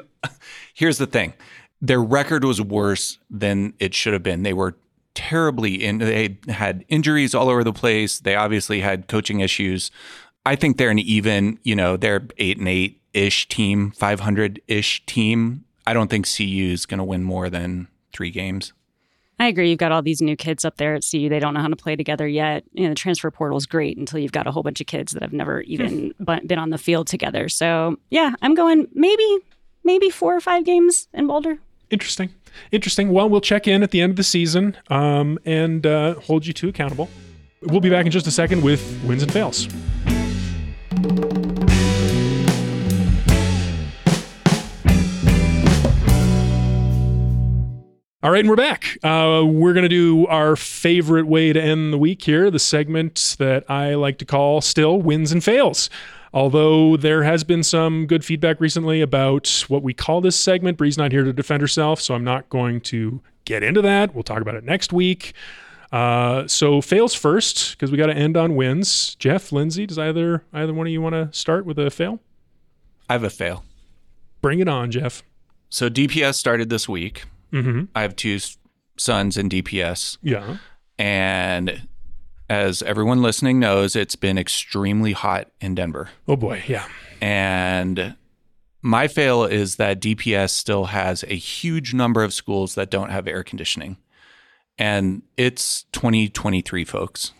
Here's 0.73 0.97
the 0.97 1.05
thing: 1.07 1.33
their 1.81 2.01
record 2.01 2.43
was 2.43 2.61
worse 2.61 3.19
than 3.29 3.73
it 3.79 3.93
should 3.93 4.13
have 4.13 4.23
been. 4.23 4.43
They 4.43 4.53
were 4.53 4.75
terribly 5.13 5.83
in. 5.83 5.99
They 5.99 6.37
had 6.47 6.83
injuries 6.87 7.35
all 7.35 7.49
over 7.49 7.63
the 7.63 7.73
place. 7.73 8.19
They 8.19 8.35
obviously 8.35 8.81
had 8.81 9.07
coaching 9.07 9.39
issues. 9.41 9.91
I 10.45 10.55
think 10.55 10.77
they're 10.77 10.89
an 10.89 10.99
even. 10.99 11.59
You 11.63 11.75
know, 11.75 11.95
they're 11.95 12.27
eight 12.37 12.57
and 12.57 12.67
eight 12.67 13.01
ish 13.13 13.47
team, 13.49 13.91
five 13.91 14.21
hundred 14.21 14.61
ish 14.67 15.05
team. 15.05 15.63
I 15.85 15.93
don't 15.93 16.09
think 16.09 16.27
CU 16.27 16.71
is 16.71 16.85
going 16.85 16.99
to 16.99 17.03
win 17.03 17.23
more 17.23 17.49
than 17.49 17.87
three 18.13 18.31
games. 18.31 18.73
I 19.39 19.47
agree. 19.47 19.69
You've 19.69 19.79
got 19.79 19.93
all 19.93 20.01
these 20.01 20.21
new 20.21 20.35
kids 20.35 20.65
up 20.65 20.77
there 20.77 20.95
at 20.95 21.03
CU. 21.09 21.29
They 21.29 21.39
don't 21.39 21.53
know 21.53 21.61
how 21.61 21.69
to 21.69 21.75
play 21.75 21.95
together 21.95 22.27
yet. 22.27 22.65
You 22.73 22.83
know, 22.83 22.89
the 22.89 22.95
transfer 22.95 23.31
portal 23.31 23.57
is 23.57 23.65
great 23.65 23.97
until 23.97 24.19
you've 24.19 24.33
got 24.33 24.47
a 24.47 24.51
whole 24.51 24.63
bunch 24.63 24.81
of 24.81 24.87
kids 24.87 25.13
that 25.13 25.21
have 25.21 25.33
never 25.33 25.61
even 25.67 26.13
been 26.19 26.59
on 26.59 26.69
the 26.69 26.77
field 26.77 27.07
together. 27.07 27.47
So 27.49 27.97
yeah, 28.09 28.33
I'm 28.41 28.53
going 28.53 28.87
maybe 28.93 29.37
maybe 29.83 30.09
four 30.09 30.35
or 30.35 30.41
five 30.41 30.65
games 30.65 31.07
in 31.13 31.27
Boulder. 31.27 31.57
Interesting. 31.89 32.29
Interesting. 32.71 33.09
Well, 33.09 33.29
we'll 33.29 33.41
check 33.41 33.67
in 33.67 33.81
at 33.81 33.91
the 33.91 34.01
end 34.01 34.11
of 34.11 34.17
the 34.17 34.23
season 34.23 34.77
um, 34.89 35.39
and 35.45 35.85
uh, 35.85 36.15
hold 36.15 36.45
you 36.45 36.53
two 36.53 36.69
accountable. 36.69 37.09
We'll 37.61 37.81
be 37.81 37.89
back 37.89 38.05
in 38.05 38.11
just 38.11 38.27
a 38.27 38.31
second 38.31 38.61
with 38.63 39.01
wins 39.05 39.23
and 39.23 39.31
fails. 39.31 39.67
All 48.21 48.31
right, 48.31 48.41
and 48.41 48.49
we're 48.49 48.57
back. 48.57 48.97
Uh, 49.01 49.45
we're 49.45 49.71
going 49.71 49.83
to 49.83 49.87
do 49.87 50.27
our 50.27 50.57
favorite 50.57 51.25
way 51.25 51.53
to 51.53 51.61
end 51.61 51.93
the 51.93 51.97
week 51.97 52.21
here, 52.21 52.51
the 52.51 52.59
segment 52.59 53.37
that 53.39 53.63
I 53.71 53.93
like 53.93 54.17
to 54.17 54.25
call 54.25 54.59
still 54.59 55.01
wins 55.01 55.31
and 55.31 55.41
fails. 55.41 55.89
Although 56.33 56.97
there 56.97 57.23
has 57.23 57.45
been 57.45 57.63
some 57.63 58.07
good 58.07 58.25
feedback 58.25 58.59
recently 58.59 58.99
about 58.99 59.63
what 59.69 59.83
we 59.83 59.93
call 59.93 60.19
this 60.19 60.35
segment. 60.35 60.77
Bree's 60.77 60.97
not 60.97 61.13
here 61.13 61.23
to 61.23 61.31
defend 61.31 61.61
herself, 61.61 62.01
so 62.01 62.13
I'm 62.13 62.25
not 62.25 62.49
going 62.49 62.81
to 62.81 63.21
get 63.45 63.63
into 63.63 63.81
that. 63.83 64.13
We'll 64.13 64.23
talk 64.23 64.41
about 64.41 64.55
it 64.55 64.65
next 64.65 64.91
week. 64.91 65.31
Uh, 65.89 66.45
so 66.45 66.81
fails 66.81 67.13
first 67.13 67.71
because 67.71 67.89
we 67.89 67.97
got 67.97 68.07
to 68.07 68.17
end 68.17 68.35
on 68.35 68.57
wins. 68.57 69.15
Geoff, 69.15 69.53
Lindsey, 69.53 69.85
does 69.85 69.97
either 69.97 70.43
either 70.51 70.73
one 70.73 70.87
of 70.87 70.91
you 70.91 71.01
want 71.01 71.13
to 71.13 71.29
start 71.31 71.65
with 71.65 71.79
a 71.79 71.89
fail? 71.89 72.19
I 73.09 73.13
have 73.13 73.23
a 73.23 73.29
fail. 73.29 73.63
Bring 74.41 74.59
it 74.59 74.67
on, 74.67 74.91
Geoff. 74.91 75.23
So 75.69 75.89
DPS 75.89 76.35
started 76.35 76.69
this 76.69 76.89
week. 76.89 77.23
Mm-hmm. 77.51 77.85
I 77.95 78.01
have 78.01 78.15
two 78.15 78.39
sons 78.97 79.37
in 79.37 79.49
DPS. 79.49 80.17
Yeah. 80.21 80.57
And 80.97 81.87
as 82.49 82.81
everyone 82.83 83.21
listening 83.21 83.59
knows, 83.59 83.95
it's 83.95 84.15
been 84.15 84.37
extremely 84.37 85.13
hot 85.13 85.49
in 85.61 85.75
Denver. 85.75 86.09
Oh 86.27 86.35
boy. 86.35 86.63
Yeah. 86.67 86.85
And 87.21 88.15
my 88.81 89.07
fail 89.07 89.43
is 89.43 89.75
that 89.75 90.01
DPS 90.01 90.49
still 90.51 90.85
has 90.85 91.23
a 91.23 91.35
huge 91.35 91.93
number 91.93 92.23
of 92.23 92.33
schools 92.33 92.75
that 92.75 92.89
don't 92.89 93.09
have 93.11 93.27
air 93.27 93.43
conditioning. 93.43 93.97
And 94.77 95.23
it's 95.37 95.83
2023, 95.91 96.85
folks. 96.85 97.33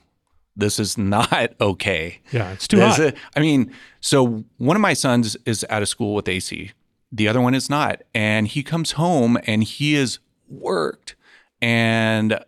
This 0.56 0.78
is 0.80 0.98
not 0.98 1.54
okay. 1.62 2.20
Yeah. 2.32 2.52
It's 2.52 2.68
too 2.68 2.78
This 2.78 2.98
hot. 2.98 3.00
is- 3.06 3.14
I 3.36 3.40
mean, 3.40 3.72
so 4.02 4.44
one 4.58 4.76
of 4.76 4.82
my 4.82 4.94
sons 4.94 5.38
is 5.46 5.66
out 5.70 5.82
of 5.82 5.88
school 5.90 6.14
with 6.16 6.28
AC. 6.28 6.72
The 7.12 7.28
other 7.28 7.42
one 7.42 7.56
is 7.56 7.70
not. 7.70 8.02
And 8.14 8.48
he 8.48 8.62
comes 8.64 8.92
home 8.94 9.38
and 9.46 9.64
he 9.64 9.96
is 9.96 10.20
worked. 10.48 11.16
And 11.62 12.40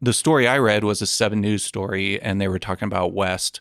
the 0.00 0.12
story 0.12 0.46
I 0.48 0.58
read 0.58 0.84
was 0.84 1.00
a 1.02 1.06
7 1.06 1.40
News 1.40 1.62
story, 1.62 2.20
and 2.20 2.40
they 2.40 2.48
were 2.48 2.58
talking 2.58 2.86
about 2.86 3.12
West 3.12 3.60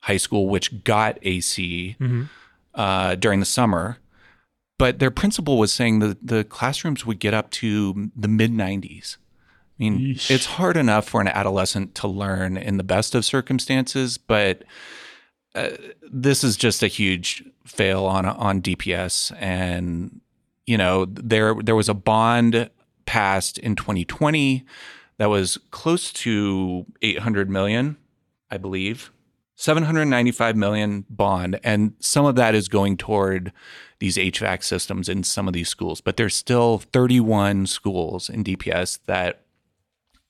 High 0.00 0.16
School, 0.16 0.48
which 0.48 0.84
got 0.84 1.18
AC 1.22 1.96
Mhm. 2.00 2.28
uh, 2.74 3.14
during 3.16 3.40
the 3.40 3.46
summer. 3.46 3.98
But 4.78 4.98
their 4.98 5.10
principal 5.10 5.58
was 5.58 5.72
saying 5.72 6.00
that 6.00 6.26
the 6.26 6.44
classrooms 6.44 7.06
would 7.06 7.18
get 7.18 7.32
up 7.34 7.50
to 7.52 8.10
the 8.14 8.28
mid 8.28 8.52
90s. 8.52 9.16
I 9.78 9.82
mean, 9.82 9.98
Yeesh. 9.98 10.30
it's 10.30 10.46
hard 10.46 10.76
enough 10.76 11.08
for 11.08 11.20
an 11.20 11.28
adolescent 11.28 11.94
to 11.96 12.08
learn 12.08 12.56
in 12.56 12.76
the 12.76 12.84
best 12.84 13.14
of 13.14 13.24
circumstances, 13.24 14.16
but 14.18 14.62
uh, 15.54 15.70
this 16.10 16.44
is 16.44 16.56
just 16.56 16.82
a 16.82 16.86
huge 16.88 17.42
fail 17.66 18.04
on 18.04 18.24
on 18.24 18.62
DPS. 18.62 19.34
And 19.38 20.20
you 20.66 20.78
know, 20.78 21.04
there 21.06 21.54
there 21.54 21.76
was 21.76 21.88
a 21.88 21.94
bond 21.94 22.70
passed 23.04 23.58
in 23.58 23.76
2020 23.76 24.64
that 25.18 25.30
was 25.30 25.58
close 25.70 26.12
to 26.12 26.84
800 27.02 27.48
million, 27.48 27.96
I 28.50 28.58
believe. 28.58 29.10
795 29.58 30.54
million 30.54 31.06
bond 31.08 31.58
and 31.64 31.94
some 31.98 32.26
of 32.26 32.36
that 32.36 32.54
is 32.54 32.68
going 32.68 32.94
toward 32.94 33.52
these 34.00 34.18
HVAC 34.18 34.62
systems 34.62 35.08
in 35.08 35.22
some 35.22 35.48
of 35.48 35.54
these 35.54 35.70
schools 35.70 36.02
but 36.02 36.18
there's 36.18 36.34
still 36.34 36.76
31 36.76 37.64
schools 37.64 38.28
in 38.28 38.44
DPS 38.44 38.98
that 39.06 39.45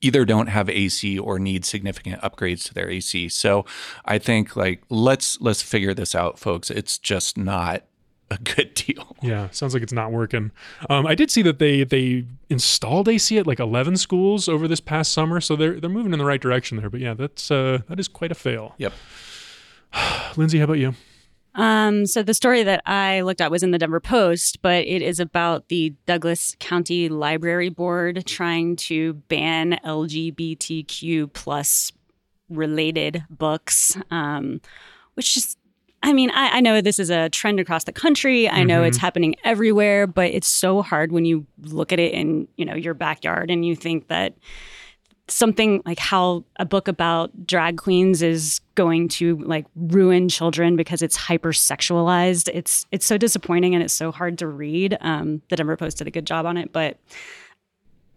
either 0.06 0.24
don't 0.24 0.46
have 0.46 0.68
AC 0.70 1.18
or 1.18 1.38
need 1.38 1.64
significant 1.64 2.20
upgrades 2.22 2.64
to 2.64 2.74
their 2.74 2.88
AC. 2.88 3.28
So 3.28 3.64
I 4.04 4.18
think 4.18 4.56
like 4.56 4.82
let's 4.88 5.40
let's 5.40 5.62
figure 5.62 5.94
this 5.94 6.14
out 6.14 6.38
folks. 6.38 6.70
It's 6.70 6.96
just 6.98 7.36
not 7.36 7.84
a 8.30 8.38
good 8.56 8.74
deal. 8.74 9.16
Yeah, 9.22 9.50
sounds 9.50 9.74
like 9.74 9.82
it's 9.82 9.92
not 9.92 10.12
working. 10.12 10.52
Um, 10.88 11.06
I 11.06 11.14
did 11.14 11.30
see 11.30 11.42
that 11.42 11.58
they 11.58 11.84
they 11.84 12.26
installed 12.48 13.08
AC 13.08 13.36
at 13.38 13.46
like 13.46 13.60
11 13.60 13.96
schools 13.96 14.48
over 14.48 14.68
this 14.68 14.80
past 14.80 15.12
summer, 15.12 15.40
so 15.40 15.56
they're 15.56 15.80
they're 15.80 15.90
moving 15.90 16.12
in 16.12 16.18
the 16.18 16.24
right 16.24 16.40
direction 16.40 16.78
there. 16.78 16.90
But 16.90 17.00
yeah, 17.00 17.14
that's 17.14 17.50
uh, 17.50 17.80
that 17.88 17.98
is 17.98 18.08
quite 18.08 18.32
a 18.32 18.36
fail. 18.36 18.74
Yep. 18.78 18.92
Lindsey, 20.36 20.58
how 20.58 20.64
about 20.64 20.78
you? 20.78 20.94
Um, 21.56 22.04
so 22.06 22.22
the 22.22 22.34
story 22.34 22.62
that 22.62 22.82
I 22.86 23.22
looked 23.22 23.40
at 23.40 23.50
was 23.50 23.62
in 23.62 23.70
the 23.70 23.78
Denver 23.78 23.98
Post, 23.98 24.60
but 24.62 24.86
it 24.86 25.02
is 25.02 25.18
about 25.18 25.68
the 25.68 25.94
Douglas 26.04 26.54
County 26.60 27.08
Library 27.08 27.70
Board 27.70 28.24
trying 28.26 28.76
to 28.76 29.14
ban 29.28 29.80
LGBTQ 29.84 31.32
plus 31.32 31.92
related 32.50 33.24
books, 33.30 33.96
um, 34.10 34.60
which 35.14 35.34
just 35.34 35.58
I 36.02 36.12
mean, 36.12 36.30
I, 36.30 36.58
I 36.58 36.60
know 36.60 36.80
this 36.80 37.00
is 37.00 37.10
a 37.10 37.30
trend 37.30 37.58
across 37.58 37.84
the 37.84 37.92
country. 37.92 38.48
I 38.48 38.62
know 38.62 38.84
it's 38.84 38.98
happening 38.98 39.34
everywhere, 39.42 40.06
but 40.06 40.30
it's 40.30 40.46
so 40.46 40.82
hard 40.82 41.10
when 41.10 41.24
you 41.24 41.46
look 41.62 41.92
at 41.92 41.98
it 41.98 42.12
in, 42.12 42.46
you 42.56 42.64
know, 42.64 42.76
your 42.76 42.94
backyard 42.94 43.50
and 43.50 43.64
you 43.64 43.74
think 43.74 44.06
that 44.06 44.34
something 45.28 45.82
like 45.84 45.98
how 45.98 46.44
a 46.56 46.64
book 46.64 46.88
about 46.88 47.46
drag 47.46 47.78
queens 47.78 48.22
is 48.22 48.60
going 48.74 49.08
to 49.08 49.38
like 49.38 49.66
ruin 49.74 50.28
children 50.28 50.76
because 50.76 51.02
it's 51.02 51.18
hypersexualized. 51.18 52.48
It's 52.52 52.86
it's 52.92 53.06
so 53.06 53.18
disappointing 53.18 53.74
and 53.74 53.82
it's 53.82 53.94
so 53.94 54.12
hard 54.12 54.38
to 54.38 54.46
read. 54.46 54.96
Um, 55.00 55.42
the 55.48 55.56
Denver 55.56 55.76
Post 55.76 55.98
did 55.98 56.06
a 56.06 56.10
good 56.10 56.26
job 56.26 56.46
on 56.46 56.56
it, 56.56 56.72
but 56.72 56.98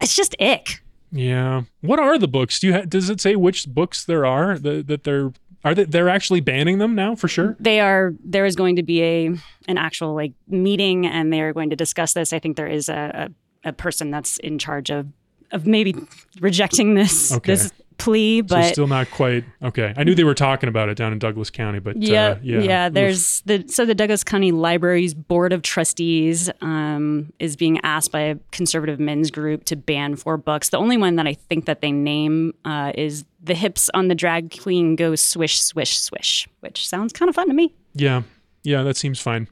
it's 0.00 0.14
just 0.14 0.34
ick. 0.40 0.82
Yeah. 1.12 1.62
What 1.80 1.98
are 1.98 2.18
the 2.18 2.28
books? 2.28 2.60
Do 2.60 2.68
you 2.68 2.74
ha- 2.74 2.84
does 2.86 3.10
it 3.10 3.20
say 3.20 3.34
which 3.34 3.68
books 3.68 4.04
there 4.04 4.24
are 4.24 4.58
that, 4.58 4.86
that 4.86 5.04
they're 5.04 5.32
are 5.64 5.74
they 5.74 5.84
they're 5.84 6.08
actually 6.08 6.40
banning 6.40 6.78
them 6.78 6.94
now 6.94 7.14
for 7.14 7.28
sure? 7.28 7.56
They 7.58 7.80
are 7.80 8.12
there 8.24 8.44
is 8.44 8.56
going 8.56 8.76
to 8.76 8.82
be 8.82 9.02
a 9.02 9.26
an 9.68 9.78
actual 9.78 10.14
like 10.14 10.32
meeting 10.48 11.06
and 11.06 11.32
they 11.32 11.40
are 11.40 11.52
going 11.52 11.70
to 11.70 11.76
discuss 11.76 12.12
this. 12.12 12.32
I 12.32 12.38
think 12.38 12.56
there 12.56 12.68
is 12.68 12.88
a, 12.88 13.30
a, 13.64 13.70
a 13.70 13.72
person 13.72 14.10
that's 14.10 14.38
in 14.38 14.58
charge 14.58 14.90
of 14.90 15.08
of 15.52 15.66
maybe 15.66 15.94
rejecting 16.40 16.94
this 16.94 17.32
Okay. 17.32 17.52
this 17.54 17.72
plea, 17.98 18.40
So 18.40 18.46
but 18.56 18.72
still 18.72 18.86
not 18.86 19.10
quite 19.10 19.44
okay. 19.62 19.92
I 19.94 20.04
knew 20.04 20.14
they 20.14 20.24
were 20.24 20.34
talking 20.34 20.68
about 20.70 20.88
it 20.88 20.96
down 20.96 21.12
in 21.12 21.18
Douglas 21.18 21.50
County, 21.50 21.80
but 21.80 22.00
yeah, 22.00 22.28
uh, 22.28 22.38
yeah, 22.42 22.58
yeah. 22.60 22.86
Oof. 22.88 22.94
There's 22.94 23.40
the 23.42 23.64
so 23.68 23.84
the 23.84 23.94
Douglas 23.94 24.24
County 24.24 24.52
Library's 24.52 25.12
Board 25.12 25.52
of 25.52 25.60
Trustees 25.62 26.48
um, 26.62 27.30
is 27.38 27.56
being 27.56 27.78
asked 27.82 28.10
by 28.10 28.20
a 28.20 28.36
conservative 28.52 28.98
men's 28.98 29.30
group 29.30 29.64
to 29.66 29.76
ban 29.76 30.16
four 30.16 30.38
books. 30.38 30.70
The 30.70 30.78
only 30.78 30.96
one 30.96 31.16
that 31.16 31.26
I 31.26 31.34
think 31.34 31.66
that 31.66 31.82
they 31.82 31.92
name 31.92 32.54
uh, 32.64 32.92
is 32.94 33.26
"The 33.42 33.54
Hips 33.54 33.90
on 33.92 34.08
the 34.08 34.14
Drag 34.14 34.58
Queen 34.62 34.96
Go 34.96 35.14
Swish 35.14 35.60
Swish 35.60 35.98
Swish," 36.00 36.48
which 36.60 36.88
sounds 36.88 37.12
kind 37.12 37.28
of 37.28 37.34
fun 37.34 37.48
to 37.48 37.54
me. 37.54 37.74
yeah, 37.94 38.22
yeah. 38.62 38.82
That 38.82 38.96
seems 38.96 39.20
fine. 39.20 39.46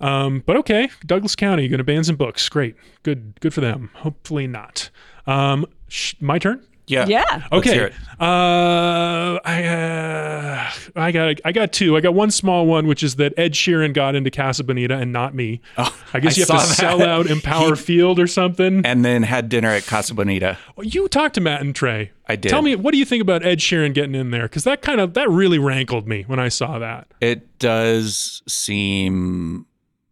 Um, 0.00 0.44
but 0.46 0.56
okay, 0.58 0.88
Douglas 1.04 1.34
County 1.34 1.66
going 1.66 1.78
to 1.78 1.84
ban 1.84 2.04
some 2.04 2.14
books. 2.14 2.48
Great, 2.48 2.76
good, 3.02 3.40
good 3.40 3.52
for 3.52 3.60
them. 3.60 3.90
Hopefully 3.94 4.46
not. 4.46 4.90
Um, 5.28 5.66
sh- 5.88 6.14
my 6.20 6.38
turn. 6.38 6.64
Yeah. 6.86 7.04
Yeah. 7.06 7.46
Let's 7.52 7.66
hear 7.70 7.84
Okay. 7.84 7.94
it. 7.94 8.00
Uh, 8.18 9.38
I 9.44 9.64
uh, 9.64 10.70
I 10.96 11.12
got 11.12 11.36
I 11.44 11.52
got 11.52 11.70
two. 11.70 11.98
I 11.98 12.00
got 12.00 12.14
one 12.14 12.30
small 12.30 12.66
one, 12.66 12.86
which 12.86 13.02
is 13.02 13.16
that 13.16 13.34
Ed 13.36 13.52
Sheeran 13.52 13.92
got 13.92 14.14
into 14.14 14.30
Casa 14.30 14.64
Bonita 14.64 14.96
and 14.96 15.12
not 15.12 15.34
me. 15.34 15.60
Oh, 15.76 15.94
I 16.14 16.20
guess 16.20 16.38
I 16.38 16.40
you 16.40 16.46
have 16.46 16.62
to 16.62 16.66
that. 16.66 16.74
sell 16.76 17.02
out 17.02 17.26
Empower 17.30 17.76
Field 17.76 18.18
or 18.18 18.26
something. 18.26 18.86
And 18.86 19.04
then 19.04 19.22
had 19.22 19.50
dinner 19.50 19.68
at 19.68 19.84
Casa 19.84 20.14
Bonita. 20.14 20.56
you 20.80 21.06
talked 21.08 21.34
to 21.34 21.42
Matt 21.42 21.60
and 21.60 21.74
Trey. 21.74 22.10
I 22.26 22.36
did. 22.36 22.48
Tell 22.48 22.62
me, 22.62 22.74
what 22.74 22.92
do 22.92 22.98
you 22.98 23.04
think 23.04 23.20
about 23.20 23.44
Ed 23.44 23.58
Sheeran 23.58 23.92
getting 23.92 24.14
in 24.14 24.30
there? 24.30 24.44
Because 24.44 24.64
that 24.64 24.80
kind 24.80 24.98
of 24.98 25.12
that 25.12 25.28
really 25.28 25.58
rankled 25.58 26.08
me 26.08 26.22
when 26.26 26.38
I 26.38 26.48
saw 26.48 26.78
that. 26.78 27.06
It 27.20 27.58
does 27.58 28.42
seem 28.48 29.66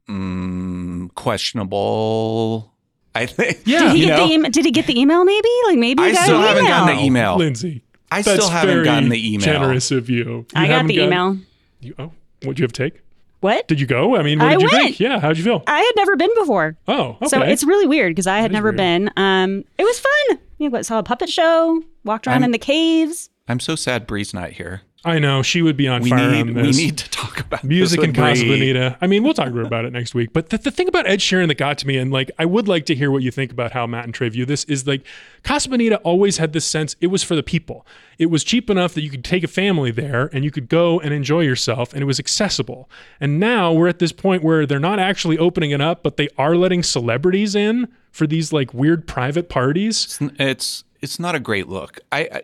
mm, 0.07 1.13
questionable. 1.15 2.75
I 3.17 3.27
think. 3.27 3.63
Yeah. 3.65 3.81
Did 3.85 3.93
he 3.93 3.99
you 4.01 4.07
get 4.07 4.17
know, 4.19 4.27
the 4.27 4.33
email? 4.35 4.51
Did 4.51 4.65
he 4.65 4.71
get 4.71 4.87
the 4.87 5.01
email? 5.01 5.25
Maybe 5.25 5.49
like 5.67 5.79
maybe 5.79 6.03
he 6.03 6.09
I 6.11 6.13
got 6.13 6.23
still 6.25 6.37
an 6.37 6.43
haven't 6.47 6.65
email. 6.65 6.77
gotten 6.81 6.97
the 6.97 7.03
email. 7.05 7.37
Lindsey. 7.37 7.83
I 8.11 8.23
that's 8.23 8.37
still 8.45 8.51
haven't 8.51 8.75
very 8.75 8.85
gotten 8.85 9.09
the 9.09 9.35
email. 9.35 9.45
Generous 9.45 9.91
of 9.91 10.09
you. 10.09 10.25
You 10.25 10.47
I 10.55 10.67
got 10.67 10.73
haven't 10.73 10.87
the 10.89 11.01
email. 11.01 11.39
You, 11.81 11.95
oh, 11.99 12.13
what'd 12.43 12.59
you 12.59 12.63
have 12.65 12.73
to 12.73 12.91
take? 12.91 13.03
What? 13.41 13.69
Did 13.69 13.81
you 13.81 13.87
go? 13.87 14.17
I 14.17 14.23
mean, 14.23 14.39
what 14.39 14.49
I 14.49 14.53
did 14.53 14.63
you 14.63 14.69
went. 14.73 14.85
think? 14.85 15.01
Yeah, 15.01 15.21
how'd 15.21 15.37
you 15.37 15.45
feel? 15.45 15.63
I 15.67 15.79
had 15.81 15.93
never 15.97 16.17
been 16.17 16.31
before. 16.37 16.77
Oh, 16.89 17.17
okay. 17.21 17.29
So 17.29 17.43
it's 17.43 17.65
really 17.65 17.87
weird 17.87 18.13
because 18.13 18.27
I 18.27 18.39
had 18.39 18.51
never 18.53 18.69
weird. 18.69 18.77
been. 18.79 19.11
Um, 19.17 19.65
it 19.79 19.85
was 19.85 19.99
fun. 20.01 20.39
You 20.59 20.71
know, 20.71 20.83
saw 20.83 20.99
a 20.99 21.03
puppet 21.03 21.29
show, 21.29 21.83
walked 22.05 22.27
around 22.27 22.35
I'm- 22.35 22.45
in 22.45 22.51
the 22.53 22.59
caves. 22.59 23.29
I'm 23.49 23.61
so 23.61 23.77
sad 23.77 24.07
Bree's 24.07 24.33
not 24.35 24.51
here. 24.53 24.83
I 25.07 25.21
know 25.21 25.41
she 25.43 25.63
would 25.63 25.77
be 25.77 25.87
on 25.87 26.03
We 26.03 26.11
fire 26.11 26.31
need 26.31 26.57
on 26.57 26.63
we 26.63 26.73
need 26.73 26.99
to 26.99 27.09
talk 27.11 27.39
about 27.39 27.63
Music 27.63 28.01
this 28.01 28.09
and 28.09 28.17
with 28.17 28.25
Casa 28.25 28.45
Bonita. 28.45 28.99
I 29.01 29.07
mean, 29.07 29.23
we'll 29.23 29.35
talk 29.35 29.47
to 29.47 29.55
her 29.55 29.63
about 29.63 29.85
it 29.85 29.93
next 29.93 30.15
week. 30.15 30.33
But 30.33 30.51
the, 30.51 30.59
the 30.59 30.73
thing 30.73 30.89
about 30.89 31.07
Ed 31.07 31.21
Sheeran 31.21 31.47
that 31.47 31.59
got 31.59 31.79
to 31.79 31.87
me, 31.87 31.97
and 31.97 32.11
like, 32.11 32.33
I 32.41 32.45
would 32.45 32.67
like 32.67 32.87
to 32.87 32.95
hear 32.97 33.13
what 33.13 33.23
you 33.23 33.31
think 33.31 33.53
about 33.53 33.71
how 33.71 33.87
Matt 33.87 34.05
and 34.05 34.13
Trey 34.13 34.29
view 34.29 34.45
this, 34.45 34.65
is 34.65 34.85
like, 34.85 35.07
Casa 35.45 35.69
Bonita 35.71 35.99
always 35.99 36.39
had 36.39 36.53
this 36.53 36.65
sense 36.65 36.97
it 37.01 37.07
was 37.07 37.23
for 37.23 37.37
the 37.37 37.43
people. 37.45 37.87
It 38.19 38.27
was 38.27 38.43
cheap 38.43 38.69
enough 38.69 38.95
that 38.95 39.03
you 39.03 39.11
could 39.11 39.25
take 39.25 39.45
a 39.45 39.49
family 39.49 39.93
there 39.93 40.29
and 40.33 40.45
you 40.45 40.51
could 40.51 40.69
go 40.69 40.99
and 40.99 41.15
enjoy 41.15 41.43
yourself, 41.43 41.93
and 41.93 42.03
it 42.03 42.07
was 42.07 42.19
accessible. 42.19 42.91
And 43.21 43.39
now 43.39 43.73
we're 43.73 43.89
at 43.89 44.01
this 44.01 44.13
point 44.13 44.43
where 44.43 44.67
they're 44.67 44.81
not 44.81 44.99
actually 44.99 45.39
opening 45.39 45.71
it 45.71 45.81
up, 45.81 46.03
but 46.03 46.17
they 46.17 46.29
are 46.37 46.57
letting 46.57 46.83
celebrities 46.83 47.55
in 47.55 47.87
for 48.11 48.27
these 48.27 48.53
like 48.53 48.75
weird 48.75 49.07
private 49.07 49.49
parties. 49.49 50.19
It's 50.39 50.83
it's 51.01 51.21
not 51.21 51.35
a 51.35 51.41
great 51.41 51.69
look. 51.69 52.01
I, 52.11 52.29
I 52.33 52.43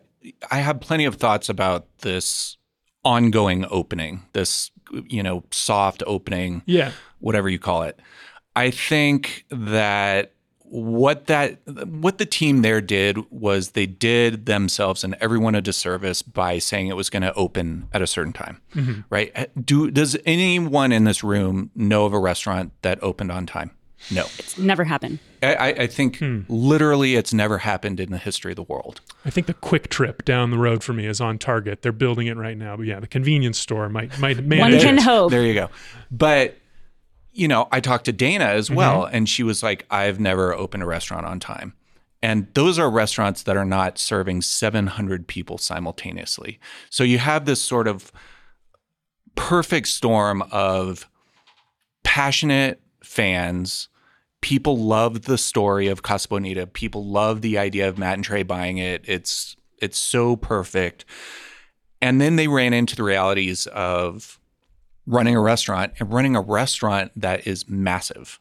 I 0.51 0.59
have 0.59 0.81
plenty 0.81 1.05
of 1.05 1.17
thoughts 1.17 1.49
about 1.49 1.87
this 1.99 2.57
ongoing 3.05 3.67
opening, 3.71 4.23
this 4.33 4.71
you 5.09 5.23
know 5.23 5.45
soft 5.51 6.03
opening, 6.07 6.63
Yeah. 6.67 6.93
whatever 7.21 7.49
you 7.49 7.59
call 7.59 7.83
it. 7.83 7.99
I 8.55 8.71
think 8.71 9.45
that 9.51 10.33
what 10.65 11.27
that 11.27 11.59
what 11.87 12.17
the 12.19 12.25
team 12.27 12.63
there 12.63 12.81
did 12.81 13.19
was 13.31 13.71
they 13.71 13.85
did 13.87 14.47
themselves 14.47 15.05
and 15.05 15.15
everyone 15.21 15.55
a 15.55 15.61
disservice 15.61 16.23
by 16.23 16.59
saying 16.59 16.89
it 16.89 16.97
was 16.97 17.11
going 17.11 17.23
to 17.23 17.35
open 17.35 17.89
at 17.93 18.01
a 18.01 18.07
certain 18.07 18.33
time. 18.33 18.61
Mm-hmm. 18.75 19.01
Right? 19.11 19.51
Do 19.67 19.91
does 19.91 20.17
anyone 20.25 20.93
in 20.93 21.05
this 21.05 21.23
room 21.23 21.71
know 21.75 22.07
of 22.07 22.13
a 22.15 22.19
restaurant 22.19 22.73
that 22.83 23.03
opened 23.03 23.31
on 23.33 23.45
time? 23.47 23.73
No. 24.11 24.27
It's 24.39 24.59
never 24.59 24.85
happened. 24.85 25.19
I, 25.43 25.55
I 25.55 25.69
I 25.69 25.87
think 25.87 26.19
hmm. 26.19 26.41
literally 26.49 27.15
it's 27.15 27.33
never 27.33 27.59
happened 27.59 28.01
in 28.01 28.11
the 28.11 28.19
history 28.19 28.53
of 28.53 28.57
the 28.57 28.63
world. 28.63 29.01
I 29.25 29.31
think 29.31 29.47
the 29.47 29.55
QuikTrip 29.55 30.25
down 30.25 30.51
the 30.51 30.59
road 30.59 30.83
for 30.83 30.93
me 30.93 31.07
is 31.07 31.21
on 31.21 31.39
target. 31.39 31.83
They're 31.83 31.93
building 31.93 32.27
it 32.27 32.37
right 32.37 32.57
now. 32.57 32.77
But 32.77 32.87
yeah, 32.87 33.01
the 33.01 33.07
convenience 33.07 33.59
store 33.59 33.89
might 33.89 34.19
might 34.19 34.43
manage 34.45 34.75
One 34.75 34.81
can 34.81 34.99
it. 34.99 35.05
hope. 35.05 35.31
There 35.31 35.45
you 35.45 35.55
go. 35.55 35.71
But 36.11 36.57
you 37.33 37.49
know, 37.49 37.69
I 37.73 37.81
talked 37.81 38.05
to 38.07 38.13
Dana 38.13 38.45
as 38.45 38.67
mm-hmm. 38.67 38.77
well, 38.77 39.05
and 39.05 39.29
she 39.29 39.43
was 39.43 39.63
like, 39.63 39.87
"I've 39.91 40.21
never 40.21 40.55
opened 40.55 40.83
a 40.83 40.87
restaurant 40.87 41.27
on 41.27 41.41
time." 41.41 41.75
And 42.23 42.47
those 42.55 42.79
are 42.79 42.89
restaurants 42.89 43.43
that 43.43 43.57
are 43.57 43.65
not 43.65 43.99
serving 43.99 44.43
700 44.43 45.27
people 45.27 45.59
simultaneously. 45.59 46.61
So 46.89 47.03
you 47.03 47.19
have 47.19 47.47
this 47.47 47.61
sort 47.61 47.89
of 47.89 48.13
perfect 49.35 49.89
storm 49.89 50.43
of 50.53 51.09
passionate 52.05 52.81
fans. 53.03 53.89
People 54.43 54.77
love 54.77 55.23
the 55.23 55.39
story 55.39 55.89
of 55.89 56.03
Casa 56.03 56.29
Bonita. 56.29 56.67
People 56.67 57.07
love 57.07 57.41
the 57.41 57.57
idea 57.57 57.89
of 57.89 57.97
Matt 57.97 58.15
and 58.15 58.25
Trey 58.25 58.43
buying 58.43 58.77
it. 58.77 59.03
It's 59.07 59.57
it's 59.79 59.99
so 59.99 60.37
perfect. 60.37 61.05
And 62.01 62.21
then 62.21 62.37
they 62.37 62.49
ran 62.49 62.75
into 62.75 62.95
the 62.95 63.03
realities 63.03 63.67
of 63.69 64.39
running 65.07 65.35
a 65.35 65.41
restaurant 65.41 65.95
and 65.99 66.13
running 66.13 66.37
a 66.37 66.41
restaurant 66.41 67.13
that 67.17 67.47
is 67.47 67.69
massive. 67.69 68.39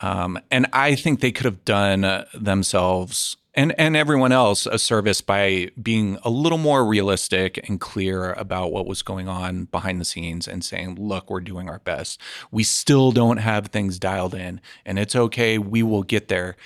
Um, 0.00 0.38
and 0.50 0.66
I 0.72 0.94
think 0.94 1.20
they 1.20 1.32
could 1.32 1.46
have 1.46 1.64
done 1.64 2.04
uh, 2.04 2.26
themselves 2.34 3.36
and, 3.54 3.74
and 3.78 3.96
everyone 3.96 4.32
else 4.32 4.66
a 4.66 4.78
service 4.78 5.20
by 5.20 5.70
being 5.80 6.18
a 6.24 6.30
little 6.30 6.58
more 6.58 6.84
realistic 6.84 7.68
and 7.68 7.80
clear 7.80 8.32
about 8.32 8.72
what 8.72 8.86
was 8.86 9.02
going 9.02 9.28
on 9.28 9.66
behind 9.66 10.00
the 10.00 10.04
scenes 10.04 10.48
and 10.48 10.64
saying, 10.64 10.96
look, 10.96 11.30
we're 11.30 11.40
doing 11.40 11.68
our 11.68 11.78
best. 11.80 12.20
We 12.50 12.64
still 12.64 13.12
don't 13.12 13.36
have 13.36 13.68
things 13.68 13.98
dialed 13.98 14.34
in, 14.34 14.60
and 14.84 14.98
it's 14.98 15.14
okay. 15.14 15.58
We 15.58 15.82
will 15.82 16.02
get 16.02 16.28
there. 16.28 16.56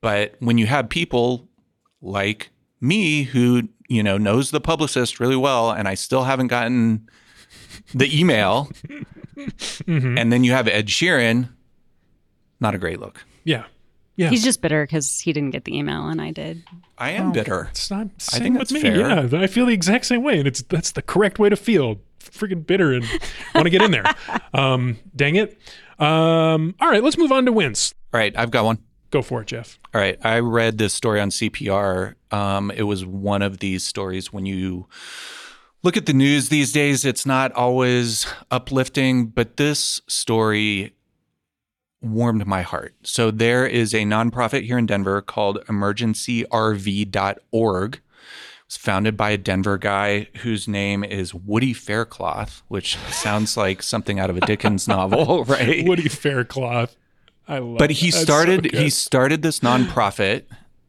But 0.00 0.34
when 0.40 0.58
you 0.58 0.66
have 0.66 0.88
people 0.88 1.48
like 2.02 2.50
me 2.80 3.22
who, 3.22 3.68
you 3.88 4.02
know, 4.02 4.18
knows 4.18 4.50
the 4.50 4.60
publicist 4.60 5.20
really 5.20 5.36
well, 5.36 5.70
and 5.70 5.86
I 5.86 5.94
still 5.94 6.24
haven't 6.24 6.48
gotten 6.48 7.08
the 7.94 8.18
email, 8.18 8.70
mm-hmm. 9.36 10.18
and 10.18 10.32
then 10.32 10.42
you 10.42 10.52
have 10.52 10.66
Ed 10.66 10.88
Sheeran, 10.88 11.48
not 12.60 12.74
a 12.74 12.78
great 12.78 12.98
look. 12.98 13.24
Yeah. 13.44 13.64
Yeah. 14.16 14.28
He's 14.30 14.44
just 14.44 14.60
bitter 14.62 14.84
because 14.84 15.18
he 15.20 15.32
didn't 15.32 15.50
get 15.50 15.64
the 15.64 15.76
email 15.76 16.08
and 16.08 16.20
I 16.20 16.30
did. 16.30 16.62
I 16.98 17.10
am 17.10 17.32
bitter. 17.32 17.66
It's 17.70 17.90
not. 17.90 18.06
I 18.06 18.10
Same 18.18 18.42
think 18.42 18.58
that's 18.58 18.72
me. 18.72 18.80
fair. 18.80 18.96
Yeah, 18.96 19.40
I 19.40 19.46
feel 19.48 19.66
the 19.66 19.74
exact 19.74 20.06
same 20.06 20.22
way, 20.22 20.38
and 20.38 20.46
it's 20.46 20.62
that's 20.62 20.92
the 20.92 21.02
correct 21.02 21.38
way 21.38 21.48
to 21.48 21.56
feel. 21.56 21.96
Freaking 22.20 22.64
bitter 22.66 22.92
and 22.92 23.04
want 23.54 23.66
to 23.66 23.70
get 23.70 23.82
in 23.82 23.90
there. 23.90 24.04
Um, 24.54 24.98
dang 25.16 25.34
it. 25.34 25.58
Um, 25.98 26.76
all 26.80 26.88
right, 26.88 27.02
let's 27.02 27.18
move 27.18 27.32
on 27.32 27.44
to 27.46 27.50
wins. 27.52 27.92
All 28.12 28.18
right, 28.18 28.32
I've 28.38 28.52
got 28.52 28.64
one. 28.64 28.78
Go 29.10 29.20
for 29.20 29.42
it, 29.42 29.48
Geoff. 29.48 29.80
All 29.92 30.00
right, 30.00 30.16
I 30.24 30.38
read 30.38 30.78
this 30.78 30.94
story 30.94 31.20
on 31.20 31.30
CPR. 31.30 32.14
Um, 32.30 32.70
it 32.70 32.84
was 32.84 33.04
one 33.04 33.42
of 33.42 33.58
these 33.58 33.84
stories 33.84 34.32
when 34.32 34.46
you 34.46 34.86
look 35.82 35.96
at 35.96 36.06
the 36.06 36.12
news 36.12 36.48
these 36.50 36.70
days, 36.72 37.04
it's 37.04 37.26
not 37.26 37.50
always 37.52 38.26
uplifting, 38.50 39.26
but 39.26 39.56
this 39.56 40.00
story 40.06 40.93
warmed 42.04 42.46
my 42.46 42.62
heart. 42.62 42.94
So 43.02 43.30
there 43.30 43.66
is 43.66 43.94
a 43.94 44.04
nonprofit 44.04 44.64
here 44.64 44.78
in 44.78 44.86
Denver 44.86 45.20
called 45.22 45.64
emergencyrv.org. 45.66 47.94
It 47.94 48.00
was 48.66 48.76
founded 48.76 49.16
by 49.16 49.30
a 49.30 49.38
Denver 49.38 49.78
guy 49.78 50.28
whose 50.38 50.66
name 50.66 51.04
is 51.04 51.34
Woody 51.34 51.72
Faircloth, 51.72 52.62
which 52.68 52.96
sounds 53.10 53.56
like 53.56 53.82
something 53.82 54.18
out 54.18 54.30
of 54.30 54.36
a 54.36 54.40
Dickens 54.40 54.88
novel, 54.88 55.44
right? 55.44 55.86
Woody 55.86 56.08
Faircloth. 56.08 56.96
I 57.46 57.58
love. 57.58 57.76
but 57.78 57.90
he 57.90 58.10
that. 58.10 58.16
Started 58.22 58.70
so 58.72 58.80
he 58.80 58.88
started 58.88 59.42
this 59.42 59.60
nonprofit 59.60 60.44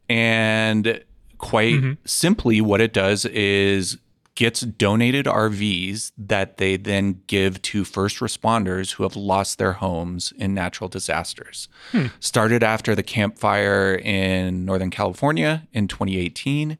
and 0.08 1.02
quite 1.36 1.74
Mm-hmm. 1.74 1.92
simply 2.06 2.62
what 2.62 2.80
it 2.80 2.94
does 2.94 3.26
is 3.26 3.98
gets 4.36 4.60
donated 4.60 5.26
RVs 5.26 6.12
that 6.16 6.58
they 6.58 6.76
then 6.76 7.22
give 7.26 7.60
to 7.62 7.84
first 7.84 8.18
responders 8.18 8.92
who 8.92 9.02
have 9.02 9.16
lost 9.16 9.58
their 9.58 9.72
homes 9.72 10.32
in 10.36 10.54
natural 10.54 10.88
disasters. 10.88 11.68
Hmm. 11.90 12.06
Started 12.20 12.62
after 12.62 12.94
the 12.94 13.02
Camp 13.02 13.38
Fire 13.38 13.96
in 13.96 14.64
Northern 14.64 14.90
California 14.90 15.66
in 15.72 15.88
2018. 15.88 16.78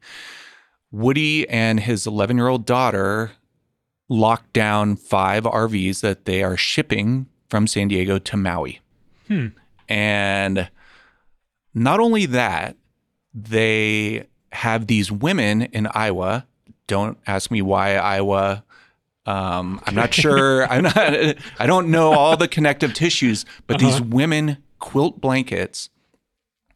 Woody 0.93 1.49
and 1.49 1.81
his 1.81 2.07
11 2.07 2.37
year 2.37 2.49
old 2.49 2.65
daughter 2.65 3.33
locked 4.09 4.53
down 4.53 4.95
five 4.95 5.45
RVs 5.45 6.01
that 6.01 6.27
they 6.27 6.43
are 6.43 6.57
shipping 6.57 7.27
from 7.49 7.67
San 7.67 7.89
Diego 7.89 8.19
to 8.19 8.37
Maui. 8.37 8.81
Hmm. 9.29 9.49
And 9.89 10.71
not 11.75 12.01
only 12.01 12.27
that, 12.27 12.77
they 13.35 14.27
have 14.53 14.87
these 14.87 15.13
women 15.13 15.63
in 15.63 15.87
Iowa. 15.89 16.47
Don't 16.87 17.19
ask 17.27 17.51
me 17.51 17.63
why 17.63 17.97
Iowa. 17.97 18.65
Um, 19.25 19.81
I'm 19.85 19.95
not 19.95 20.15
sure. 20.15 20.67
I'm 20.71 20.85
not. 20.85 20.97
I 21.59 21.67
don't 21.67 21.91
know 21.91 22.13
all 22.13 22.37
the 22.37 22.49
connective 22.49 22.95
tissues, 22.95 23.45
but 23.67 23.79
these 23.79 24.01
women 24.01 24.59
quilt 24.79 25.21
blankets. 25.21 25.91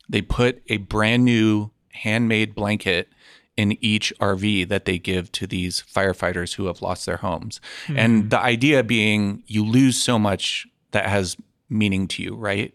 They 0.08 0.22
put 0.22 0.62
a 0.68 0.78
brand 0.78 1.24
new 1.24 1.70
handmade 1.92 2.54
blanket 2.54 3.08
in 3.56 3.76
each 3.80 4.12
RV 4.20 4.68
that 4.68 4.84
they 4.86 4.98
give 4.98 5.30
to 5.32 5.46
these 5.46 5.82
firefighters 5.82 6.54
who 6.54 6.66
have 6.66 6.80
lost 6.82 7.04
their 7.06 7.18
homes. 7.18 7.60
And 7.88 8.30
the 8.30 8.38
idea 8.40 8.82
being 8.82 9.42
you 9.46 9.64
lose 9.64 10.02
so 10.02 10.18
much 10.18 10.66
that 10.92 11.06
has 11.06 11.36
meaning 11.68 12.08
to 12.08 12.22
you, 12.22 12.34
right? 12.34 12.74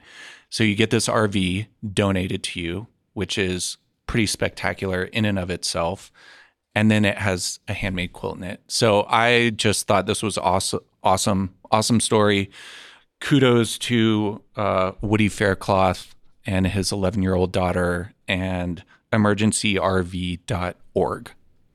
So 0.49 0.63
you 0.63 0.75
get 0.75 0.91
this 0.91 1.07
RV 1.07 1.67
donated 1.93 2.43
to 2.43 2.61
you, 2.61 2.87
which 3.13 3.37
is 3.37 3.77
pretty 4.07 4.27
spectacular 4.27 5.03
in 5.03 5.25
and 5.25 5.39
of 5.39 5.49
itself. 5.49 6.11
And 6.75 6.91
then 6.91 7.05
it 7.05 7.17
has 7.17 7.59
a 7.67 7.73
handmade 7.73 8.13
quilt 8.13 8.37
in 8.37 8.43
it. 8.43 8.61
So 8.67 9.07
I 9.09 9.49
just 9.51 9.87
thought 9.87 10.05
this 10.05 10.21
was 10.21 10.37
awesome, 10.37 10.81
awesome, 11.03 11.55
awesome 11.71 11.99
story. 12.01 12.51
Kudos 13.21 13.77
to 13.79 14.41
uh, 14.57 14.91
Woody 15.01 15.29
Faircloth 15.29 16.13
and 16.45 16.67
his 16.67 16.91
11 16.91 17.23
year 17.23 17.33
old 17.33 17.53
daughter 17.53 18.13
and 18.27 18.83
emergencyrv.org. 19.13 21.31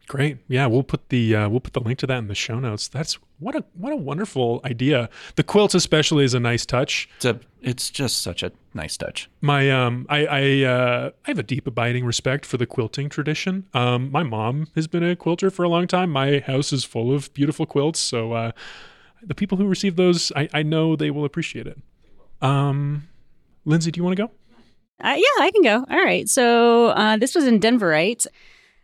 Great. 0.07 0.39
Yeah, 0.49 0.67
we'll 0.67 0.83
put 0.83 1.09
the 1.09 1.35
uh, 1.37 1.49
we'll 1.49 1.61
put 1.61 1.73
the 1.73 1.81
link 1.81 1.99
to 2.01 2.07
that 2.09 2.19
in 2.19 2.27
the 2.27 2.35
show 2.35 2.59
notes. 2.59 2.89
That's 2.89 3.17
what 3.41 3.57
a 3.57 3.65
what 3.75 3.93
a 3.93 3.97
wonderful 3.97 4.61
idea. 4.65 5.09
The 5.37 5.43
quilts 5.43 5.75
especially 5.75 6.25
is 6.25 6.35
a 6.35 6.41
nice 6.41 6.65
touch. 6.65 7.09
It's 7.17 7.25
a 7.25 7.41
it's 7.63 7.91
just 7.91 8.23
such 8.23 8.43
a 8.43 8.53
nice 8.75 8.97
touch. 8.97 9.29
My 9.41 9.71
um 9.71 10.07
I 10.09 10.27
I 10.27 10.63
uh, 10.65 11.11
I 11.27 11.31
have 11.31 11.39
a 11.39 11.43
deep 11.43 11.67
abiding 11.67 12.05
respect 12.05 12.47
for 12.47 12.57
the 12.57 12.67
quilting 12.67 13.09
tradition. 13.09 13.67
Um 13.75 14.11
my 14.13 14.23
mom 14.23 14.69
has 14.75 14.87
been 14.87 15.03
a 15.03 15.17
quilter 15.17 15.51
for 15.51 15.65
a 15.65 15.69
long 15.69 15.87
time. 15.87 16.11
My 16.11 16.39
house 16.41 16.73
is 16.73 16.85
full 16.85 17.13
of 17.13 17.33
beautiful 17.35 17.67
quilts, 17.67 17.99
so 17.99 18.33
uh 18.33 18.53
the 19.23 19.35
people 19.35 19.59
who 19.59 19.67
receive 19.67 19.97
those 19.97 20.31
I 20.37 20.49
I 20.53 20.63
know 20.63 20.95
they 20.95 21.11
will 21.11 21.25
appreciate 21.25 21.67
it. 21.67 21.79
Um 22.41 23.09
Lindsey, 23.65 23.91
do 23.91 23.99
you 23.99 24.05
want 24.05 24.17
to 24.17 24.23
go? 24.23 24.31
Uh, 25.03 25.17
yeah, 25.17 25.45
I 25.45 25.51
can 25.51 25.63
go. 25.63 25.87
All 25.91 26.05
right. 26.05 26.29
So 26.29 26.89
uh, 26.89 27.17
this 27.17 27.35
was 27.35 27.47
in 27.47 27.59
Denver, 27.59 27.89
right? 27.89 28.25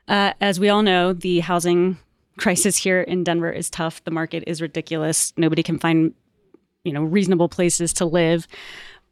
Uh, 0.09 0.33
as 0.41 0.59
we 0.59 0.69
all 0.69 0.83
know, 0.83 1.13
the 1.13 1.41
housing 1.41 1.99
crisis 2.39 2.77
here 2.77 3.01
in 3.01 3.25
Denver 3.25 3.51
is 3.51 3.71
tough. 3.71 4.03
The 4.05 4.11
market 4.11 4.45
is 4.47 4.61
ridiculous. 4.61 5.33
Nobody 5.37 5.63
can 5.63 5.79
find, 5.79 6.13
you 6.85 6.93
know, 6.93 7.03
reasonable 7.03 7.49
places 7.49 7.93
to 7.95 8.05
live. 8.05 8.47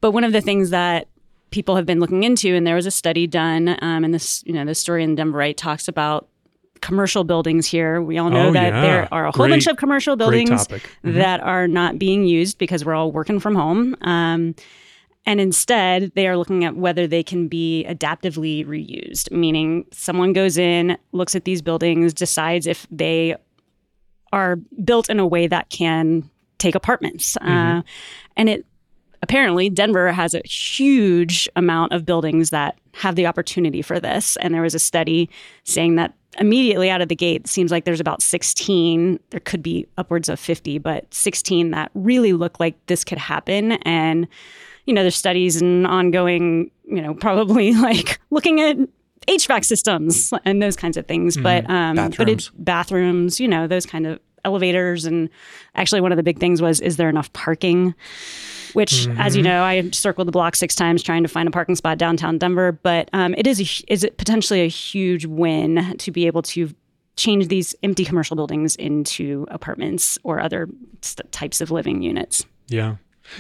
But 0.01 0.11
one 0.13 0.25
of 0.25 0.33
the 0.33 0.41
things 0.41 0.71
that 0.71 1.09
people 1.51 1.77
have 1.77 1.87
been 1.87 2.01
looking 2.01 2.23
into, 2.25 2.55
and 2.55 2.67
there 2.67 2.75
was 2.75 2.87
a 2.87 2.91
study 2.91 3.27
done, 3.27 3.77
um, 3.81 4.05
and 4.05 4.13
this, 4.13 4.43
you 4.47 4.53
know, 4.53 4.65
this 4.65 4.79
story 4.79 5.03
in 5.05 5.17
Denverite 5.17 5.57
talks 5.57 5.89
about 5.89 6.29
commercial 6.81 7.25
buildings 7.25 7.67
here. 7.67 8.03
We 8.03 8.19
all 8.19 8.29
know 8.29 8.49
Oh, 8.49 8.53
that 8.53 8.73
yeah. 8.75 8.81
there 8.83 9.09
are 9.13 9.27
a 9.27 9.31
whole 9.31 9.47
Great- 9.47 9.53
bunch 9.53 9.67
of 9.69 9.77
commercial 9.79 10.17
buildings. 10.17 10.51
Mhm. 10.51 10.81
that 11.15 11.41
are 11.41 11.67
not 11.67 11.99
being 11.99 12.25
used 12.27 12.59
because 12.59 12.85
we're 12.85 12.95
all 12.95 13.11
working 13.11 13.41
from 13.41 13.55
home. 13.55 13.97
Um, 14.03 14.55
and 15.27 15.41
instead, 15.41 16.13
they 16.15 16.29
are 16.29 16.37
looking 16.37 16.65
at 16.65 16.77
whether 16.77 17.07
they 17.07 17.23
can 17.23 17.49
be 17.49 17.85
adaptively 17.89 18.67
reused, 18.67 19.31
meaning 19.31 19.87
someone 19.91 20.33
goes 20.33 20.59
in, 20.59 20.99
looks 21.13 21.35
at 21.35 21.45
these 21.45 21.63
buildings, 21.63 22.13
decides 22.13 22.67
if 22.67 22.87
they 22.91 23.35
are 24.33 24.57
built 24.85 25.09
in 25.09 25.19
a 25.19 25.27
way 25.27 25.47
that 25.47 25.71
can 25.71 26.29
take 26.59 26.75
apartments. 26.75 27.37
Uh, 27.39 27.83
and 28.37 28.49
it 28.49 28.67
apparently 29.23 29.71
Denver 29.71 30.13
has 30.13 30.35
a 30.35 30.43
huge 30.47 31.49
amount 31.57 31.93
of 31.93 32.05
buildings 32.05 32.51
that 32.51 32.79
have 32.93 33.17
the 33.17 33.27
opportunity 33.27 33.81
for 33.81 33.99
this. 33.99 34.37
And 34.37 34.53
there 34.53 34.63
was 34.63 34.75
a 34.75 34.79
study 34.79 35.31
saying 35.65 35.95
that 35.97 36.13
immediately 36.39 36.91
out 36.91 37.01
of 37.01 37.09
the 37.09 37.17
gate, 37.17 37.43
it 37.43 37.47
seems 37.47 37.71
like 37.71 37.85
there's 37.85 38.01
about 38.01 38.21
16, 38.21 39.19
there 39.31 39.41
could 39.41 39.63
be 39.63 39.87
upwards 39.97 40.29
of 40.29 40.39
50, 40.39 40.79
but 40.79 41.13
16 41.15 41.71
that 41.71 41.91
really 41.95 42.35
look 42.35 42.61
like 42.61 42.75
this 42.87 43.05
could 43.05 43.19
happen. 43.19 43.73
And, 43.83 44.29
you 44.87 44.95
know, 44.95 45.03
there's 45.03 45.17
studies 45.17 45.61
and 45.61 45.87
ongoing, 45.87 46.71
you 46.85 47.01
know, 47.01 47.15
probably 47.15 47.75
like 47.89 48.21
looking 48.31 48.61
at 48.61 48.77
HVAC 49.27 49.65
systems 49.65 50.33
and 50.45 50.63
those 50.63 50.77
kinds 50.77 50.97
of 50.97 51.07
things. 51.07 51.37
But 51.37 51.69
um 51.69 51.97
but 51.97 52.11
Bathrooms. 52.11 52.47
it, 52.47 52.65
bathrooms, 52.65 53.41
you 53.41 53.49
know, 53.49 53.67
those 53.67 53.87
kind 53.87 54.07
of 54.07 54.21
elevators 54.45 55.07
and 55.07 55.31
actually 55.75 56.01
one 56.01 56.13
of 56.13 56.17
the 56.17 56.23
big 56.23 56.39
things 56.39 56.61
was 56.61 56.81
is 56.81 56.97
there 56.97 57.09
enough 57.09 57.33
parking? 57.33 57.95
Which, 58.75 59.07
as 59.19 59.37
you 59.37 59.43
know, 59.45 59.63
I 59.63 59.89
circled 59.91 60.27
the 60.27 60.33
block 60.33 60.57
six 60.57 60.75
times 60.75 61.01
trying 61.01 61.23
to 61.23 61.29
find 61.29 61.47
a 61.47 61.51
parking 61.53 61.77
spot 61.77 61.97
downtown 61.97 62.39
Denver. 62.39 62.73
But 62.73 63.09
um, 63.13 63.33
it 63.39 63.47
is 63.47 63.61
a, 63.61 63.93
is 63.93 64.03
it 64.03 64.19
potentially 64.19 64.63
a 64.63 64.69
huge 64.69 65.27
win 65.27 65.97
to 65.99 66.11
be 66.11 66.27
able 66.27 66.43
to 66.43 66.75
change 67.17 67.49
these 67.49 67.75
empty 67.83 68.05
commercial 68.05 68.37
buildings 68.37 68.75
into 68.77 69.47
apartments 69.51 70.19
or 70.25 70.41
other 70.41 70.69
st- 71.03 71.31
types 71.31 71.61
of 71.61 71.71
living 71.71 72.03
units. 72.03 72.45
Yeah. 72.69 72.97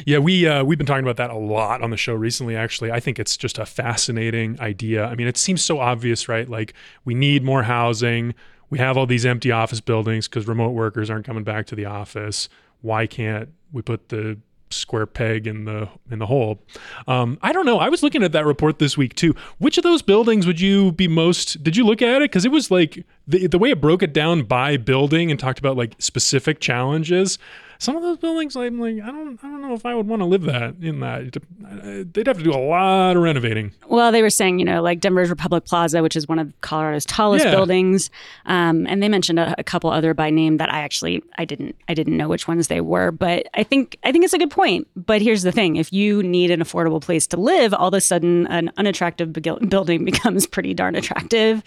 Yeah, 0.06 0.18
we 0.18 0.46
uh, 0.46 0.64
we've 0.64 0.78
been 0.78 0.86
talking 0.86 1.04
about 1.04 1.16
that 1.16 1.30
a 1.30 1.36
lot 1.38 1.82
on 1.82 1.90
the 1.90 1.96
show 1.96 2.14
recently. 2.14 2.56
Actually, 2.56 2.90
I 2.90 3.00
think 3.00 3.18
it's 3.18 3.36
just 3.36 3.58
a 3.58 3.66
fascinating 3.66 4.58
idea. 4.60 5.06
I 5.06 5.14
mean, 5.14 5.26
it 5.26 5.36
seems 5.36 5.62
so 5.62 5.78
obvious, 5.78 6.28
right? 6.28 6.48
Like 6.48 6.74
we 7.04 7.14
need 7.14 7.44
more 7.44 7.62
housing. 7.62 8.34
We 8.70 8.78
have 8.78 8.96
all 8.96 9.06
these 9.06 9.26
empty 9.26 9.52
office 9.52 9.80
buildings 9.80 10.26
because 10.26 10.48
remote 10.48 10.70
workers 10.70 11.10
aren't 11.10 11.26
coming 11.26 11.44
back 11.44 11.66
to 11.66 11.74
the 11.74 11.84
office. 11.84 12.48
Why 12.80 13.06
can't 13.06 13.50
we 13.72 13.82
put 13.82 14.08
the 14.08 14.38
square 14.70 15.06
peg 15.06 15.46
in 15.46 15.64
the 15.64 15.88
in 16.10 16.18
the 16.18 16.26
hole? 16.26 16.60
Um, 17.06 17.38
I 17.42 17.52
don't 17.52 17.66
know. 17.66 17.78
I 17.78 17.88
was 17.88 18.02
looking 18.02 18.22
at 18.22 18.32
that 18.32 18.44
report 18.44 18.78
this 18.78 18.96
week 18.96 19.14
too. 19.14 19.34
Which 19.58 19.78
of 19.78 19.84
those 19.84 20.02
buildings 20.02 20.46
would 20.46 20.60
you 20.60 20.92
be 20.92 21.08
most? 21.08 21.62
Did 21.62 21.76
you 21.76 21.84
look 21.84 22.02
at 22.02 22.16
it? 22.22 22.30
Because 22.30 22.44
it 22.44 22.50
was 22.50 22.70
like 22.70 23.04
the 23.26 23.46
the 23.46 23.58
way 23.58 23.70
it 23.70 23.80
broke 23.80 24.02
it 24.02 24.12
down 24.12 24.42
by 24.42 24.76
building 24.76 25.30
and 25.30 25.38
talked 25.40 25.58
about 25.58 25.76
like 25.76 25.94
specific 25.98 26.60
challenges 26.60 27.38
some 27.80 27.96
of 27.96 28.02
those 28.02 28.18
buildings 28.18 28.54
I'm 28.56 28.78
like 28.80 28.94
I 29.02 29.06
don't 29.08 29.38
I 29.42 29.48
don't 29.48 29.60
know 29.60 29.74
if 29.74 29.84
I 29.84 29.94
would 29.94 30.06
want 30.06 30.20
to 30.22 30.26
live 30.26 30.42
that 30.42 30.76
in 30.80 31.00
that 31.00 31.36
they'd 32.14 32.26
have 32.28 32.38
to 32.38 32.44
do 32.44 32.52
a 32.52 32.56
lot 32.56 33.16
of 33.16 33.22
renovating 33.22 33.72
Well, 33.88 34.10
they 34.12 34.22
were 34.22 34.30
saying, 34.30 34.58
you 34.58 34.64
know, 34.64 34.80
like 34.80 35.00
Denver's 35.00 35.28
Republic 35.28 35.64
Plaza, 35.66 36.02
which 36.02 36.16
is 36.16 36.26
one 36.28 36.38
of 36.38 36.52
Colorado's 36.60 37.04
tallest 37.04 37.44
Yeah. 37.44 37.50
buildings, 37.50 38.10
um, 38.46 38.86
and 38.86 39.02
they 39.02 39.08
mentioned 39.08 39.38
a, 39.38 39.54
a 39.58 39.64
couple 39.64 39.90
other 39.90 40.14
by 40.14 40.30
name 40.30 40.56
that 40.58 40.72
I 40.72 40.80
actually 40.80 41.22
I 41.36 41.44
didn't 41.44 41.74
I 41.88 41.94
didn't 41.94 42.16
know 42.16 42.28
which 42.28 42.46
ones 42.48 42.68
they 42.68 42.80
were, 42.80 43.10
but 43.10 43.46
I 43.54 43.64
think 43.64 43.98
I 44.04 44.12
think 44.12 44.24
it's 44.24 44.34
a 44.34 44.38
good 44.38 44.50
point. 44.52 44.86
But 44.96 45.20
here's 45.20 45.42
the 45.42 45.52
thing: 45.52 45.76
if 45.76 45.92
you 45.92 46.22
need 46.22 46.50
an 46.52 46.60
affordable 46.60 47.00
place 47.02 47.26
to 47.28 47.36
live, 47.36 47.74
all 47.74 47.88
of 47.88 47.94
a 47.94 48.00
sudden 48.00 48.46
an 48.46 48.70
unattractive 48.76 49.32
building 49.32 50.04
becomes 50.10 50.46
pretty 50.46 50.74
darn 50.74 50.94
attractive. 50.94 51.62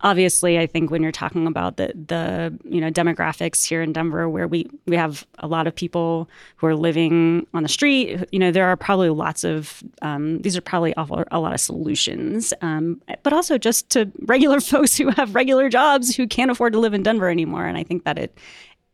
Obviously, 0.00 0.58
I 0.58 0.66
think 0.66 0.75
when 0.84 1.02
you're 1.02 1.12
talking 1.12 1.46
about 1.46 1.76
the 1.76 1.92
the 1.94 2.56
you 2.64 2.80
know 2.80 2.90
demographics 2.90 3.66
here 3.66 3.82
in 3.82 3.92
Denver, 3.92 4.28
where 4.28 4.46
we 4.46 4.68
we 4.86 4.96
have 4.96 5.26
a 5.38 5.46
lot 5.46 5.66
of 5.66 5.74
people 5.74 6.28
who 6.56 6.66
are 6.66 6.76
living 6.76 7.46
on 7.54 7.62
the 7.62 7.68
street, 7.68 8.24
you 8.30 8.38
know, 8.38 8.50
there 8.50 8.66
are 8.66 8.76
probably 8.76 9.10
lots 9.10 9.44
of 9.44 9.82
um, 10.02 10.40
these 10.42 10.56
are 10.56 10.60
probably 10.60 10.94
offer 10.96 11.26
a 11.30 11.40
lot 11.40 11.52
of 11.52 11.60
solutions, 11.60 12.52
um, 12.60 13.00
but 13.22 13.32
also 13.32 13.58
just 13.58 13.88
to 13.90 14.10
regular 14.22 14.60
folks 14.72 14.96
who 14.96 15.10
have 15.10 15.34
regular 15.34 15.68
jobs 15.68 16.14
who 16.14 16.26
can't 16.26 16.50
afford 16.50 16.72
to 16.72 16.78
live 16.78 16.94
in 16.94 17.02
Denver 17.02 17.30
anymore. 17.30 17.66
And 17.66 17.78
I 17.78 17.82
think 17.82 18.04
that 18.04 18.18
it 18.18 18.38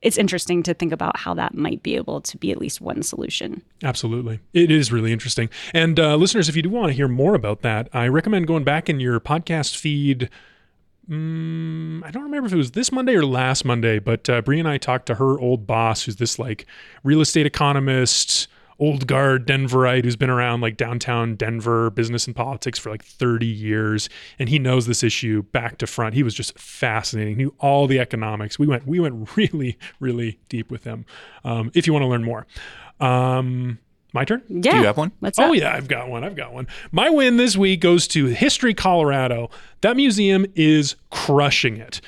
it's 0.01 0.19
interesting 0.19 0.65
to 0.65 0.75
think 0.75 0.93
about 0.93 1.17
how 1.17 1.33
that 1.35 1.55
might 1.55 1.83
be 1.85 1.95
able 1.95 2.21
to 2.21 2.37
be 2.37 2.51
at 2.51 2.59
least 2.59 2.81
one 2.81 3.03
solution. 3.03 3.63
absolutely 3.83 4.41
it 4.53 4.71
is 4.71 4.93
really 4.93 5.13
interesting 5.13 5.49
and 5.73 5.99
uh, 5.99 6.17
listeners 6.17 6.49
if 6.49 6.57
you 6.57 6.63
do 6.63 6.71
want 6.71 6.89
to 6.89 6.93
hear 6.93 7.09
more 7.09 7.35
about 7.35 7.63
that 7.63 7.89
I 7.93 8.09
recommend 8.09 8.47
going 8.47 8.65
back 8.65 8.89
in 8.89 9.01
your 9.01 9.21
podcast 9.21 9.77
feed 9.77 10.29
Mm, 11.09 12.05
I 12.05 12.11
don't 12.11 12.23
remember 12.23 12.47
if 12.47 12.53
it 12.53 12.57
was 12.57 12.73
this 12.73 12.93
Monday 12.93 13.15
or 13.15 13.27
last 13.27 13.65
Monday, 13.65 13.99
but 13.99 14.29
uh, 14.31 14.41
Bree 14.41 14.61
and 14.61 14.69
I 14.69 14.79
talked 14.79 15.07
to 15.07 15.17
her 15.17 15.39
old 15.39 15.67
boss, 15.67 16.05
who's 16.05 16.17
this 16.17 16.39
like 16.39 16.67
real 17.03 17.21
estate 17.21 17.45
economist, 17.45 18.47
old 18.79 19.07
guard 19.07 19.47
Denverite 19.47 20.05
who's 20.05 20.17
been 20.17 20.31
around 20.31 20.61
like 20.61 20.77
downtown 20.77 21.37
Denver 21.37 21.91
business 21.91 22.27
and 22.27 22.35
politics 22.35 22.79
for 22.79 22.91
like 22.91 23.05
30 23.05 23.47
years, 23.47 24.09
and 24.39 24.49
he 24.49 24.59
knows 24.59 24.87
this 24.87 25.03
issue 25.03 25.43
back 25.43 25.79
to 25.79 25.87
front. 25.87 26.15
He 26.15 26.23
was 26.23 26.35
just 26.35 26.59
fascinating. 26.59 27.37
Knew 27.37 27.55
all 27.59 27.87
the 27.87 27.99
economics. 27.99 28.59
We 28.59 28.67
went 28.67 28.87
we 28.87 29.01
went 29.01 29.29
really 29.37 29.79
really 29.99 30.39
deep 30.49 30.71
with 30.71 30.85
him. 30.85 31.05
Um, 31.45 31.71
if 31.75 31.87
you 31.87 31.93
want 31.93 32.05
to 32.05 32.09
learn 32.09 32.25
more. 32.25 32.47
Um, 33.01 33.79
my 34.13 34.25
turn. 34.25 34.43
Yeah, 34.49 34.73
Do 34.73 34.79
you 34.79 34.85
have 34.85 34.97
one? 34.97 35.13
What's 35.21 35.39
Oh 35.39 35.51
up? 35.51 35.55
yeah, 35.57 35.73
I've 35.75 35.89
got 35.89 36.09
one. 36.09 36.25
I've 36.25 36.37
got 36.37 36.53
one. 36.53 36.67
My 36.91 37.09
win 37.11 37.37
this 37.37 37.57
week 37.57 37.81
goes 37.81 38.07
to 38.09 38.27
History 38.27 38.75
Colorado. 38.75 39.51
That 39.81 39.97
museum 39.97 40.47
is 40.55 40.97
crushing 41.11 41.77
it. 41.79 42.01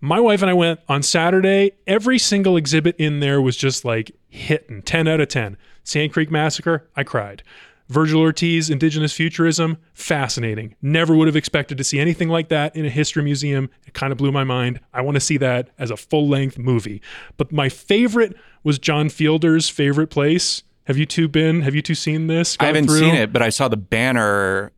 My 0.00 0.20
wife 0.20 0.42
and 0.42 0.50
I 0.50 0.54
went 0.54 0.80
on 0.88 1.02
Saturday. 1.02 1.72
Every 1.86 2.18
single 2.18 2.56
exhibit 2.56 2.96
in 2.98 3.20
there 3.20 3.40
was 3.40 3.56
just 3.56 3.84
like 3.84 4.10
hitting 4.28 4.82
10 4.82 5.08
out 5.08 5.20
of 5.20 5.28
10. 5.28 5.56
Sand 5.82 6.12
Creek 6.12 6.30
Massacre, 6.30 6.88
I 6.96 7.04
cried. 7.04 7.42
Virgil 7.88 8.20
Ortiz, 8.22 8.70
Indigenous 8.70 9.12
Futurism, 9.12 9.76
fascinating. 9.92 10.74
Never 10.80 11.14
would 11.14 11.26
have 11.28 11.36
expected 11.36 11.76
to 11.78 11.84
see 11.84 11.98
anything 12.00 12.28
like 12.30 12.48
that 12.48 12.74
in 12.74 12.86
a 12.86 12.90
history 12.90 13.22
museum. 13.22 13.68
It 13.86 13.92
kind 13.92 14.10
of 14.10 14.16
blew 14.18 14.32
my 14.32 14.44
mind. 14.44 14.80
I 14.94 15.02
want 15.02 15.16
to 15.16 15.20
see 15.20 15.36
that 15.38 15.68
as 15.78 15.90
a 15.90 15.96
full 15.96 16.26
length 16.28 16.56
movie. 16.58 17.02
But 17.36 17.52
my 17.52 17.68
favorite 17.68 18.34
was 18.62 18.78
John 18.78 19.10
Fielder's 19.10 19.68
favorite 19.68 20.06
place. 20.08 20.62
Have 20.84 20.96
you 20.98 21.06
two 21.06 21.28
been? 21.28 21.62
Have 21.62 21.74
you 21.74 21.82
two 21.82 21.94
seen 21.94 22.26
this? 22.26 22.56
I 22.60 22.66
haven't 22.66 22.86
through? 22.86 22.98
seen 23.00 23.14
it, 23.14 23.32
but 23.32 23.42
I 23.42 23.48
saw 23.48 23.68
the 23.68 23.76
banner 23.76 24.72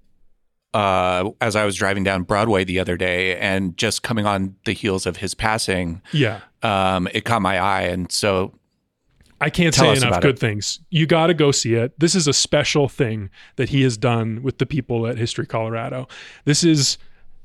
uh, 0.74 1.30
as 1.40 1.56
I 1.56 1.64
was 1.64 1.74
driving 1.76 2.04
down 2.04 2.22
Broadway 2.22 2.64
the 2.64 2.78
other 2.78 2.96
day, 2.96 3.36
and 3.38 3.76
just 3.76 4.02
coming 4.02 4.26
on 4.26 4.56
the 4.66 4.72
heels 4.72 5.06
of 5.06 5.16
his 5.18 5.34
passing, 5.34 6.02
Yeah. 6.12 6.40
um, 6.62 7.08
it 7.14 7.24
caught 7.24 7.40
my 7.42 7.58
eye, 7.58 7.82
and 7.82 8.10
so 8.12 8.52
I 9.40 9.48
can't 9.50 9.74
Tell 9.74 9.94
say 9.96 10.06
enough 10.06 10.20
good 10.20 10.36
it. 10.36 10.38
things. 10.38 10.80
You 10.90 11.06
got 11.06 11.26
to 11.28 11.34
go 11.34 11.50
see 11.50 11.74
it. 11.74 11.98
This 11.98 12.14
is 12.14 12.26
a 12.28 12.32
special 12.32 12.88
thing 12.88 13.30
that 13.56 13.70
he 13.70 13.82
has 13.82 13.96
done 13.96 14.42
with 14.42 14.58
the 14.58 14.66
people 14.66 15.06
at 15.06 15.16
History 15.18 15.46
Colorado. 15.46 16.08
This 16.44 16.62
is 16.62 16.98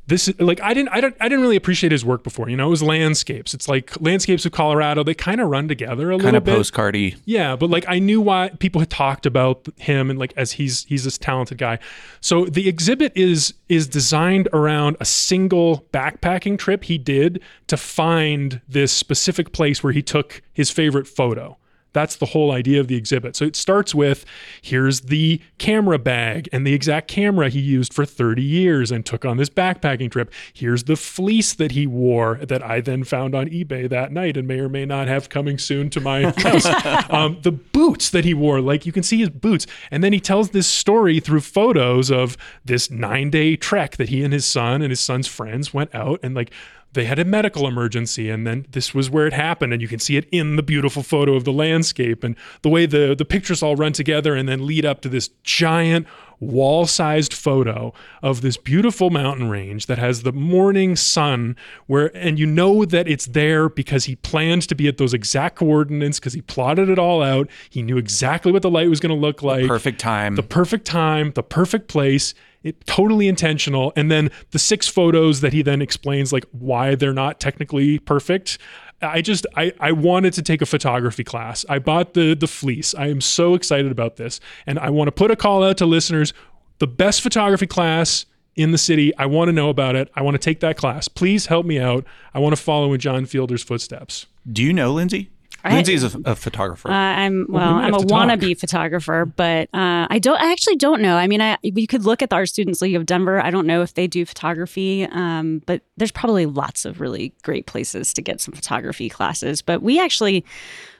this 0.07 0.27
is 0.27 0.39
like 0.39 0.59
I 0.61 0.73
didn't 0.73 0.89
I 0.89 1.01
don't 1.01 1.15
I 1.19 1.29
didn't 1.29 1.41
really 1.41 1.55
appreciate 1.55 1.91
his 1.91 2.03
work 2.03 2.23
before. 2.23 2.49
You 2.49 2.57
know, 2.57 2.67
it 2.67 2.71
was 2.71 2.83
landscapes. 2.83 3.53
It's 3.53 3.67
like 3.67 3.99
landscapes 4.01 4.45
of 4.45 4.51
Colorado. 4.51 5.03
They 5.03 5.13
kind 5.13 5.39
of 5.39 5.49
run 5.49 5.67
together 5.67 6.11
a 6.11 6.15
kind 6.15 6.23
little 6.23 6.41
bit. 6.41 6.51
Kind 6.51 6.59
of 6.59 6.65
postcardy. 6.65 7.17
Yeah, 7.25 7.55
but 7.55 7.69
like 7.69 7.85
I 7.87 7.99
knew 7.99 8.19
why 8.19 8.49
people 8.59 8.79
had 8.79 8.89
talked 8.89 9.25
about 9.25 9.67
him 9.77 10.09
and 10.09 10.17
like 10.17 10.33
as 10.35 10.53
he's 10.53 10.85
he's 10.85 11.03
this 11.03 11.17
talented 11.17 11.57
guy. 11.57 11.79
So 12.19 12.45
the 12.45 12.67
exhibit 12.67 13.13
is 13.15 13.53
is 13.69 13.87
designed 13.87 14.49
around 14.53 14.97
a 14.99 15.05
single 15.05 15.87
backpacking 15.93 16.57
trip 16.57 16.83
he 16.83 16.97
did 16.97 17.41
to 17.67 17.77
find 17.77 18.61
this 18.67 18.91
specific 18.91 19.53
place 19.53 19.83
where 19.83 19.93
he 19.93 20.01
took 20.01 20.41
his 20.53 20.69
favorite 20.69 21.07
photo. 21.07 21.57
That's 21.93 22.15
the 22.15 22.27
whole 22.27 22.51
idea 22.51 22.79
of 22.79 22.87
the 22.87 22.95
exhibit. 22.95 23.35
So 23.35 23.45
it 23.45 23.55
starts 23.55 23.93
with 23.93 24.25
here's 24.61 25.01
the 25.01 25.41
camera 25.57 25.99
bag 25.99 26.47
and 26.51 26.65
the 26.65 26.73
exact 26.73 27.07
camera 27.07 27.49
he 27.49 27.59
used 27.59 27.93
for 27.93 28.05
30 28.05 28.41
years 28.41 28.91
and 28.91 29.05
took 29.05 29.25
on 29.25 29.37
this 29.37 29.49
backpacking 29.49 30.11
trip. 30.11 30.31
Here's 30.53 30.85
the 30.85 30.95
fleece 30.95 31.53
that 31.53 31.71
he 31.71 31.87
wore 31.87 32.35
that 32.35 32.63
I 32.63 32.81
then 32.81 33.03
found 33.03 33.35
on 33.35 33.47
eBay 33.49 33.89
that 33.89 34.11
night 34.11 34.37
and 34.37 34.47
may 34.47 34.59
or 34.59 34.69
may 34.69 34.85
not 34.85 35.07
have 35.07 35.29
coming 35.29 35.57
soon 35.57 35.89
to 35.91 36.01
my 36.01 36.31
house. 36.37 36.65
um, 37.09 37.39
the 37.41 37.51
boots 37.51 38.09
that 38.11 38.25
he 38.25 38.33
wore, 38.33 38.61
like 38.61 38.85
you 38.85 38.91
can 38.91 39.03
see 39.03 39.19
his 39.19 39.29
boots. 39.29 39.67
And 39.89 40.03
then 40.03 40.13
he 40.13 40.19
tells 40.19 40.51
this 40.51 40.67
story 40.67 41.19
through 41.19 41.41
photos 41.41 42.11
of 42.11 42.37
this 42.63 42.89
nine 42.89 43.29
day 43.29 43.55
trek 43.55 43.97
that 43.97 44.09
he 44.09 44.23
and 44.23 44.33
his 44.33 44.45
son 44.45 44.81
and 44.81 44.91
his 44.91 44.99
son's 44.99 45.27
friends 45.27 45.73
went 45.73 45.93
out 45.93 46.19
and 46.23 46.35
like 46.35 46.51
they 46.93 47.05
had 47.05 47.19
a 47.19 47.25
medical 47.25 47.67
emergency 47.67 48.29
and 48.29 48.45
then 48.45 48.65
this 48.71 48.93
was 48.93 49.09
where 49.09 49.25
it 49.27 49.33
happened 49.33 49.71
and 49.73 49.81
you 49.81 49.87
can 49.87 49.99
see 49.99 50.17
it 50.17 50.27
in 50.31 50.55
the 50.55 50.63
beautiful 50.63 51.03
photo 51.03 51.33
of 51.35 51.43
the 51.43 51.53
landscape 51.53 52.23
and 52.23 52.35
the 52.61 52.69
way 52.69 52.85
the 52.85 53.15
the 53.15 53.25
pictures 53.25 53.63
all 53.63 53.75
run 53.75 53.93
together 53.93 54.35
and 54.35 54.47
then 54.49 54.65
lead 54.65 54.85
up 54.85 55.01
to 55.01 55.09
this 55.09 55.29
giant 55.43 56.05
wall-sized 56.39 57.33
photo 57.33 57.93
of 58.21 58.41
this 58.41 58.57
beautiful 58.57 59.09
mountain 59.09 59.47
range 59.49 59.85
that 59.85 59.97
has 59.97 60.23
the 60.23 60.31
morning 60.33 60.95
sun 60.95 61.55
where 61.85 62.15
and 62.17 62.39
you 62.39 62.45
know 62.45 62.83
that 62.83 63.07
it's 63.07 63.27
there 63.27 63.69
because 63.69 64.05
he 64.05 64.15
planned 64.17 64.67
to 64.67 64.75
be 64.75 64.87
at 64.87 64.97
those 64.97 65.13
exact 65.13 65.55
coordinates 65.55 66.19
because 66.19 66.33
he 66.33 66.41
plotted 66.41 66.89
it 66.89 66.97
all 66.99 67.21
out 67.21 67.47
he 67.69 67.81
knew 67.81 67.97
exactly 67.97 68.51
what 68.51 68.63
the 68.63 68.69
light 68.71 68.89
was 68.89 68.99
going 68.99 69.15
to 69.15 69.19
look 69.21 69.41
like 69.41 69.67
Perfect 69.67 69.99
time. 69.99 70.35
the 70.35 70.43
perfect 70.43 70.85
time, 70.85 71.31
the 71.35 71.43
perfect 71.43 71.87
place. 71.87 72.33
It 72.63 72.85
totally 72.85 73.27
intentional. 73.27 73.91
And 73.95 74.11
then 74.11 74.29
the 74.51 74.59
six 74.59 74.87
photos 74.87 75.41
that 75.41 75.53
he 75.53 75.61
then 75.61 75.81
explains 75.81 76.31
like 76.31 76.45
why 76.51 76.95
they're 76.95 77.13
not 77.13 77.39
technically 77.39 77.99
perfect. 77.99 78.57
I 79.01 79.21
just 79.21 79.47
I, 79.55 79.73
I 79.79 79.91
wanted 79.93 80.33
to 80.33 80.41
take 80.41 80.61
a 80.61 80.65
photography 80.65 81.23
class. 81.23 81.65
I 81.67 81.79
bought 81.79 82.13
the 82.13 82.35
the 82.35 82.47
fleece. 82.47 82.93
I 82.93 83.07
am 83.07 83.21
so 83.21 83.55
excited 83.55 83.91
about 83.91 84.17
this. 84.17 84.39
And 84.67 84.77
I 84.77 84.89
want 84.91 85.07
to 85.07 85.11
put 85.11 85.31
a 85.31 85.35
call 85.35 85.63
out 85.63 85.77
to 85.77 85.85
listeners. 85.85 86.33
The 86.77 86.87
best 86.87 87.21
photography 87.21 87.67
class 87.67 88.25
in 88.55 88.71
the 88.71 88.77
city. 88.77 89.15
I 89.17 89.25
want 89.25 89.49
to 89.49 89.53
know 89.53 89.69
about 89.69 89.95
it. 89.95 90.11
I 90.15 90.21
want 90.21 90.35
to 90.35 90.39
take 90.39 90.59
that 90.59 90.77
class. 90.77 91.07
Please 91.07 91.47
help 91.47 91.65
me 91.65 91.79
out. 91.79 92.05
I 92.33 92.39
want 92.39 92.55
to 92.55 92.61
follow 92.61 92.93
in 92.93 92.99
John 92.99 93.25
Fielder's 93.25 93.63
footsteps. 93.63 94.27
Do 94.51 94.63
you 94.63 94.73
know 94.73 94.93
Lindsey? 94.93 95.31
I- 95.63 95.75
Lindsey 95.75 95.93
is 95.93 96.03
a, 96.03 96.19
a 96.25 96.35
photographer. 96.35 96.89
Uh, 96.89 96.93
I'm 96.93 97.45
Well, 97.49 97.61
well. 97.65 97.75
we 97.77 97.81
I'm 97.83 97.93
a 97.93 97.99
to 97.99 98.05
talk. 98.05 98.27
wannabe 98.29 98.59
photographer, 98.59 99.25
but 99.25 99.69
uh, 99.73 100.07
I 100.09 100.19
don't. 100.19 100.41
I 100.41 100.51
actually 100.51 100.75
don't 100.77 101.01
know. 101.01 101.17
I 101.17 101.27
mean, 101.27 101.41
I 101.41 101.57
we 101.63 101.85
could 101.87 102.03
look 102.05 102.21
at 102.21 102.29
the 102.29 102.35
Art 102.35 102.49
Students 102.49 102.81
League 102.81 102.95
of 102.95 103.05
Denver. 103.05 103.39
I 103.43 103.51
don't 103.51 103.67
know 103.67 103.81
if 103.81 103.93
they 103.93 104.07
do 104.07 104.25
photography, 104.25 105.05
um, 105.11 105.61
but 105.65 105.81
there's 105.97 106.11
probably 106.11 106.45
lots 106.45 106.85
of 106.85 106.99
really 106.99 107.33
great 107.43 107.65
places 107.67 108.13
to 108.15 108.21
get 108.21 108.41
some 108.41 108.53
photography 108.53 109.09
classes. 109.09 109.61
But 109.61 109.81
we 109.81 109.99
actually 109.99 110.43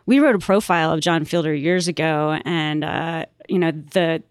we 0.06 0.20
wrote 0.20 0.36
a 0.36 0.40
profile 0.40 0.92
of 0.92 1.00
John 1.00 1.26
Fielder 1.26 1.54
years 1.54 1.88
ago, 1.88 2.40
and 2.46 2.84
uh, 2.84 3.26
you 3.50 3.58
know 3.60 3.72
the 3.72 4.22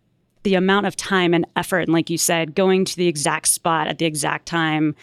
the 0.43 0.55
amount 0.55 0.87
of 0.87 0.97
time 0.97 1.35
and 1.35 1.45
effort, 1.57 1.81
and 1.81 1.93
like 1.93 2.09
you 2.09 2.17
said, 2.19 2.55
going 2.55 2.85
to 2.87 2.97
the 2.97 3.09
exact 3.09 3.47
spot 3.49 3.89
at 3.89 3.99
the 3.99 4.07
exact 4.07 4.47
time 4.47 4.95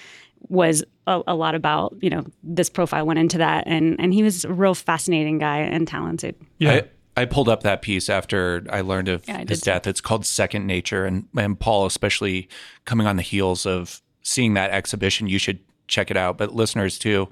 was 0.49 0.83
a, 1.07 1.21
a 1.27 1.35
lot 1.35 1.55
about 1.55 1.95
you 2.01 2.09
know 2.11 2.23
this 2.43 2.69
profile 2.69 3.05
went 3.05 3.17
into 3.17 3.37
that 3.39 3.63
and 3.65 3.95
and 3.99 4.13
he 4.13 4.21
was 4.21 4.45
a 4.45 4.53
real 4.53 4.75
fascinating 4.75 5.39
guy 5.39 5.57
and 5.59 5.87
talented 5.87 6.35
Yeah. 6.59 6.71
I, 6.73 7.21
I 7.21 7.25
pulled 7.25 7.49
up 7.49 7.63
that 7.63 7.81
piece 7.81 8.09
after 8.09 8.63
I 8.69 8.81
learned 8.81 9.07
of 9.07 9.27
Yeah, 9.27 9.37
I 9.37 9.45
his 9.47 9.61
did 9.61 9.65
death. 9.65 9.87
It's 9.87 10.01
called 10.01 10.23
Second 10.25 10.67
Nature, 10.67 11.03
and 11.05 11.25
and 11.35 11.59
Paul, 11.59 11.87
especially 11.87 12.47
coming 12.85 13.07
on 13.07 13.15
the 13.15 13.23
heels 13.23 13.65
of 13.65 14.01
seeing 14.21 14.53
that 14.53 14.69
exhibition, 14.69 15.25
you 15.27 15.39
should 15.39 15.57
check 15.87 16.11
it 16.11 16.17
out. 16.17 16.37
But 16.37 16.53
listeners 16.53 16.99
too, 16.99 17.27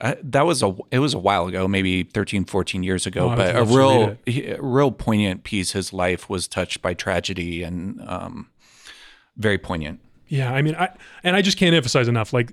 uh, 0.00 0.14
that 0.22 0.46
was 0.46 0.62
a 0.62 0.74
it 0.90 1.00
was 1.00 1.12
a 1.12 1.18
while 1.18 1.46
ago, 1.46 1.68
maybe 1.68 2.04
13, 2.04 2.46
14 2.46 2.82
years 2.82 3.04
ago, 3.06 3.30
Oh, 3.30 3.36
but 3.36 3.54
a 3.54 3.64
real 3.64 4.16
he- 4.24 4.46
a 4.46 4.62
real 4.62 4.92
poignant 4.92 5.44
piece. 5.44 5.72
His 5.72 5.92
life 5.92 6.30
was 6.30 6.48
touched 6.48 6.80
by 6.80 6.94
tragedy 6.94 7.62
and 7.64 8.00
um, 8.08 8.48
very 9.36 9.58
poignant. 9.58 10.00
Yeah, 10.28 10.52
I 10.54 10.62
mean, 10.62 10.74
I 10.74 10.88
and 11.22 11.36
I 11.36 11.42
just 11.42 11.58
can't 11.58 11.74
emphasize 11.74 12.08
enough 12.08 12.32
like 12.32 12.52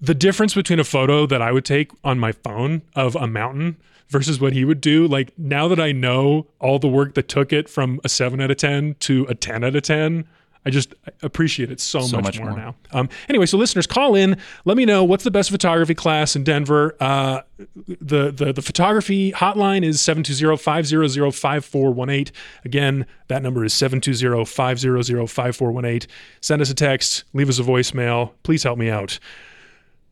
the 0.00 0.14
difference 0.14 0.54
between 0.54 0.78
a 0.78 0.84
photo 0.84 1.26
that 1.26 1.42
I 1.42 1.52
would 1.52 1.64
take 1.64 1.90
on 2.04 2.18
my 2.18 2.32
phone 2.32 2.82
of 2.94 3.16
a 3.16 3.26
mountain 3.26 3.76
versus 4.08 4.40
what 4.40 4.52
he 4.52 4.64
would 4.64 4.80
do. 4.80 5.06
Like 5.06 5.36
now 5.38 5.68
that 5.68 5.80
I 5.80 5.92
know 5.92 6.46
all 6.60 6.78
the 6.78 6.88
work 6.88 7.14
that 7.14 7.28
took 7.28 7.52
it 7.52 7.68
from 7.68 8.00
a 8.04 8.08
seven 8.08 8.40
out 8.40 8.50
of 8.50 8.56
ten 8.56 8.96
to 9.00 9.26
a 9.28 9.34
ten 9.34 9.64
out 9.64 9.76
of 9.76 9.82
ten. 9.82 10.26
I 10.66 10.70
just 10.70 10.94
appreciate 11.22 11.70
it 11.70 11.80
so, 11.80 12.00
So 12.00 12.16
much, 12.16 12.24
much 12.24 12.40
more, 12.40 12.50
more. 12.50 12.58
now. 12.58 12.74
Um, 12.92 13.08
anyway, 13.28 13.46
so 13.46 13.56
listeners, 13.56 13.86
call 13.86 14.14
in. 14.14 14.36
Let 14.66 14.76
me 14.76 14.84
know 14.84 15.02
what's 15.04 15.24
the 15.24 15.30
best 15.30 15.50
photography 15.50 15.94
class 15.94 16.36
in 16.36 16.44
Denver. 16.44 16.94
Uh, 17.00 17.40
the, 17.86 18.30
the 18.30 18.52
the 18.52 18.60
photography 18.60 19.32
hotline 19.32 19.82
is 19.82 19.98
720-500-5418. 20.02 22.30
Again, 22.64 23.06
that 23.28 23.42
number 23.42 23.64
is 23.64 23.72
720-500-5418. 23.74 26.06
Send 26.40 26.60
us 26.60 26.70
a 26.70 26.74
text, 26.74 27.24
leave 27.32 27.48
us 27.48 27.58
a 27.58 27.62
voicemail. 27.62 28.32
Please 28.42 28.62
help 28.62 28.78
me 28.78 28.90
out. 28.90 29.18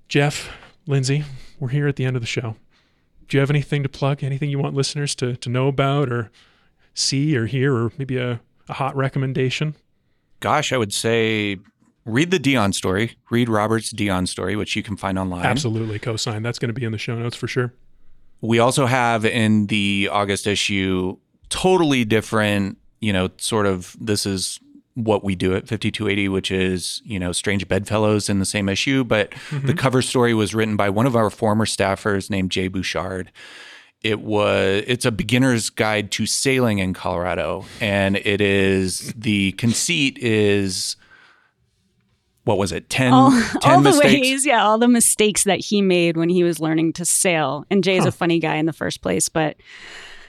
Geoff, 0.08 0.50
Lindsey, 0.86 1.24
we're 1.58 1.70
here 1.70 1.88
at 1.88 1.96
the 1.96 2.04
end 2.04 2.16
of 2.16 2.22
the 2.22 2.26
show. 2.26 2.56
Do 3.28 3.36
you 3.36 3.40
have 3.40 3.50
anything 3.50 3.82
to 3.82 3.88
plug? 3.88 4.22
Anything 4.22 4.50
you 4.50 4.58
want 4.58 4.74
listeners 4.74 5.14
to, 5.16 5.36
to 5.36 5.48
know 5.48 5.66
about 5.66 6.12
or 6.12 6.30
see 6.94 7.36
or 7.36 7.46
hear 7.46 7.74
or 7.74 7.90
maybe 7.98 8.16
a, 8.16 8.40
a 8.68 8.72
hot 8.74 8.94
recommendation? 8.94 9.74
Gosh, 10.38 10.72
I 10.72 10.76
would 10.76 10.92
say 10.92 11.56
read 12.04 12.30
the 12.30 12.38
Deion 12.38 12.72
story. 12.72 13.16
Read 13.30 13.48
Robert's 13.48 13.92
Deion 13.92 14.28
story, 14.28 14.54
which 14.54 14.76
you 14.76 14.82
can 14.82 14.96
find 14.96 15.18
online. 15.18 15.44
Absolutely, 15.44 15.98
cosign. 15.98 16.42
That's 16.42 16.60
going 16.60 16.68
to 16.68 16.78
be 16.78 16.84
in 16.84 16.92
the 16.92 16.98
show 16.98 17.18
notes 17.18 17.34
for 17.34 17.48
sure. 17.48 17.74
We 18.40 18.60
also 18.60 18.86
have 18.86 19.24
in 19.24 19.66
the 19.66 20.08
August 20.12 20.46
issue 20.46 21.16
totally 21.48 22.04
different, 22.04 22.78
you 23.00 23.12
know, 23.12 23.30
sort 23.38 23.66
of 23.66 23.96
this 24.00 24.24
is 24.24 24.60
what 24.96 25.22
we 25.22 25.36
do 25.36 25.54
at 25.54 25.68
5280, 25.68 26.28
which 26.30 26.50
is, 26.50 27.02
you 27.04 27.18
know, 27.18 27.30
Strange 27.30 27.68
Bedfellows 27.68 28.30
in 28.30 28.38
the 28.38 28.46
same 28.46 28.68
issue. 28.68 29.04
But 29.04 29.30
the 29.30 29.36
mm-hmm. 29.58 29.70
cover 29.72 30.00
story 30.00 30.32
was 30.32 30.54
written 30.54 30.74
by 30.74 30.88
one 30.88 31.06
of 31.06 31.14
our 31.14 31.28
former 31.28 31.66
staffers 31.66 32.30
named 32.30 32.50
Jay 32.50 32.68
Bouchard. 32.68 33.30
It 34.02 34.20
was 34.20 34.84
it's 34.86 35.04
a 35.04 35.12
beginner's 35.12 35.68
guide 35.68 36.10
to 36.12 36.26
sailing 36.26 36.78
in 36.78 36.94
Colorado. 36.94 37.66
And 37.80 38.16
it 38.16 38.40
is 38.40 39.12
the 39.14 39.52
conceit 39.52 40.18
is 40.18 40.96
what 42.44 42.58
was 42.58 42.70
it? 42.70 42.88
10, 42.88 43.12
all, 43.12 43.30
10 43.32 43.58
all 43.64 43.80
the 43.82 43.90
mistakes. 43.90 44.20
ways 44.20 44.46
yeah 44.46 44.64
all 44.64 44.78
the 44.78 44.88
mistakes 44.88 45.44
that 45.44 45.58
he 45.58 45.82
made 45.82 46.16
when 46.16 46.28
he 46.28 46.42
was 46.42 46.60
learning 46.60 46.92
to 46.92 47.04
sail 47.04 47.64
and 47.70 47.82
jay's 47.82 48.04
a 48.04 48.12
funny 48.12 48.38
guy 48.38 48.54
in 48.54 48.66
the 48.66 48.72
first 48.72 49.02
place 49.02 49.28
but 49.28 49.56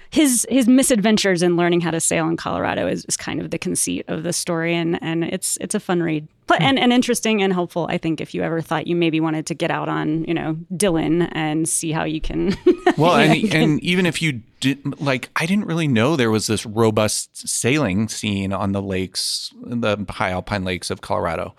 his 0.09 0.45
his 0.49 0.67
misadventures 0.67 1.41
in 1.41 1.57
learning 1.57 1.81
how 1.81 1.91
to 1.91 1.99
sail 1.99 2.27
in 2.27 2.37
colorado 2.37 2.87
is, 2.87 3.05
is 3.05 3.17
kind 3.17 3.41
of 3.41 3.51
the 3.51 3.57
conceit 3.57 4.05
of 4.07 4.23
the 4.23 4.33
story 4.33 4.75
and 4.75 5.01
and 5.01 5.23
it's 5.23 5.57
it's 5.61 5.75
a 5.75 5.79
fun 5.79 6.01
read 6.01 6.27
but 6.47 6.61
and, 6.61 6.79
and 6.79 6.93
interesting 6.93 7.41
and 7.41 7.53
helpful 7.53 7.87
i 7.89 7.97
think 7.97 8.21
if 8.21 8.33
you 8.33 8.41
ever 8.41 8.61
thought 8.61 8.87
you 8.87 8.95
maybe 8.95 9.19
wanted 9.19 9.45
to 9.45 9.53
get 9.53 9.71
out 9.71 9.89
on 9.89 10.23
you 10.25 10.33
know 10.33 10.57
Dillon 10.75 11.23
and 11.23 11.67
see 11.67 11.91
how 11.91 12.03
you 12.03 12.21
can 12.21 12.55
Well, 12.97 13.15
and, 13.15 13.35
you 13.39 13.49
can- 13.49 13.61
and 13.61 13.83
even 13.83 14.05
if 14.05 14.21
you 14.21 14.41
did, 14.59 14.99
like, 14.99 15.29
I 15.35 15.45
didn't 15.45 15.65
really 15.65 15.87
know 15.87 16.15
there 16.15 16.31
was 16.31 16.47
this 16.47 16.65
robust 16.65 17.47
sailing 17.47 18.07
scene 18.07 18.51
on 18.51 18.71
the 18.71 18.81
lakes, 18.81 19.51
the 19.61 20.03
high 20.09 20.31
alpine 20.31 20.63
lakes 20.63 20.89
of 20.89 21.01
Colorado. 21.01 21.55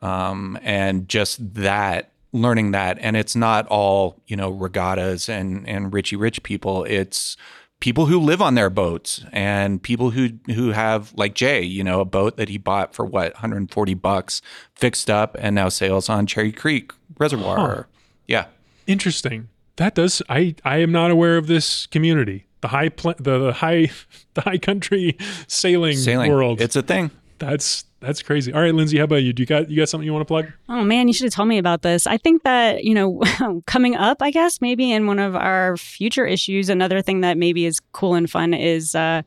Um, 0.00 0.58
and 0.62 1.08
just 1.08 1.54
that, 1.54 2.10
learning 2.32 2.72
that, 2.72 2.98
and 3.00 3.16
it's 3.16 3.36
not 3.36 3.66
all, 3.68 4.16
you 4.26 4.36
know, 4.36 4.50
regattas 4.50 5.28
and, 5.28 5.68
and 5.68 5.92
Richie 5.92 6.16
Rich 6.16 6.42
people. 6.42 6.84
It's 6.84 7.36
people 7.82 8.06
who 8.06 8.20
live 8.20 8.40
on 8.40 8.54
their 8.54 8.70
boats 8.70 9.24
and 9.32 9.82
people 9.82 10.10
who, 10.10 10.28
who 10.54 10.70
have, 10.70 11.12
like 11.16 11.34
Jay, 11.34 11.60
you 11.62 11.82
know, 11.82 12.00
a 12.00 12.04
boat 12.04 12.36
that 12.36 12.48
he 12.48 12.56
bought 12.56 12.94
for 12.94 13.04
what, 13.04 13.34
140 13.34 13.94
bucks, 13.94 14.40
fixed 14.76 15.10
up, 15.10 15.36
and 15.40 15.56
now 15.56 15.68
sails 15.68 16.08
on 16.08 16.24
Cherry 16.24 16.52
Creek 16.52 16.92
Reservoir. 17.18 17.88
Yeah. 18.28 18.44
Interesting. 18.86 19.48
That 19.76 19.96
does. 19.96 20.22
I 20.28 20.54
I 20.64 20.76
am 20.78 20.92
not 20.92 21.10
aware 21.10 21.36
of 21.36 21.48
this 21.48 21.86
community. 21.86 22.46
The 22.60 22.68
high 22.68 22.88
pl- 22.88 23.14
the, 23.18 23.38
the 23.38 23.52
high 23.54 23.90
the 24.34 24.42
high 24.42 24.58
country 24.58 25.16
sailing, 25.48 25.96
Sailing. 25.96 26.30
world. 26.30 26.60
It's 26.60 26.76
a 26.76 26.82
thing. 26.82 27.10
that's 27.40 27.84
that's 28.02 28.22
crazy. 28.22 28.52
All 28.52 28.60
right, 28.60 28.74
Lindsey, 28.74 28.98
how 28.98 29.04
about 29.04 29.22
you? 29.22 29.32
Do 29.32 29.42
you 29.42 29.46
got 29.46 29.70
you 29.70 29.76
got 29.78 29.88
something 29.88 30.04
you 30.04 30.12
want 30.12 30.22
to 30.22 30.26
plug? 30.26 30.52
Oh 30.68 30.82
man, 30.84 31.08
you 31.08 31.14
should 31.14 31.24
have 31.24 31.32
told 31.32 31.48
me 31.48 31.58
about 31.58 31.82
this. 31.82 32.06
I 32.06 32.18
think 32.18 32.42
that, 32.42 32.84
you 32.84 32.94
know, 32.94 33.22
coming 33.66 33.96
up, 33.96 34.20
I 34.20 34.30
guess, 34.30 34.60
maybe 34.60 34.92
in 34.92 35.06
one 35.06 35.18
of 35.18 35.34
our 35.34 35.76
future 35.76 36.26
issues, 36.26 36.68
another 36.68 37.00
thing 37.00 37.20
that 37.22 37.38
maybe 37.38 37.64
is 37.64 37.80
cool 37.92 38.14
and 38.14 38.28
fun 38.30 38.52
is 38.54 38.94
uh, 38.94 39.22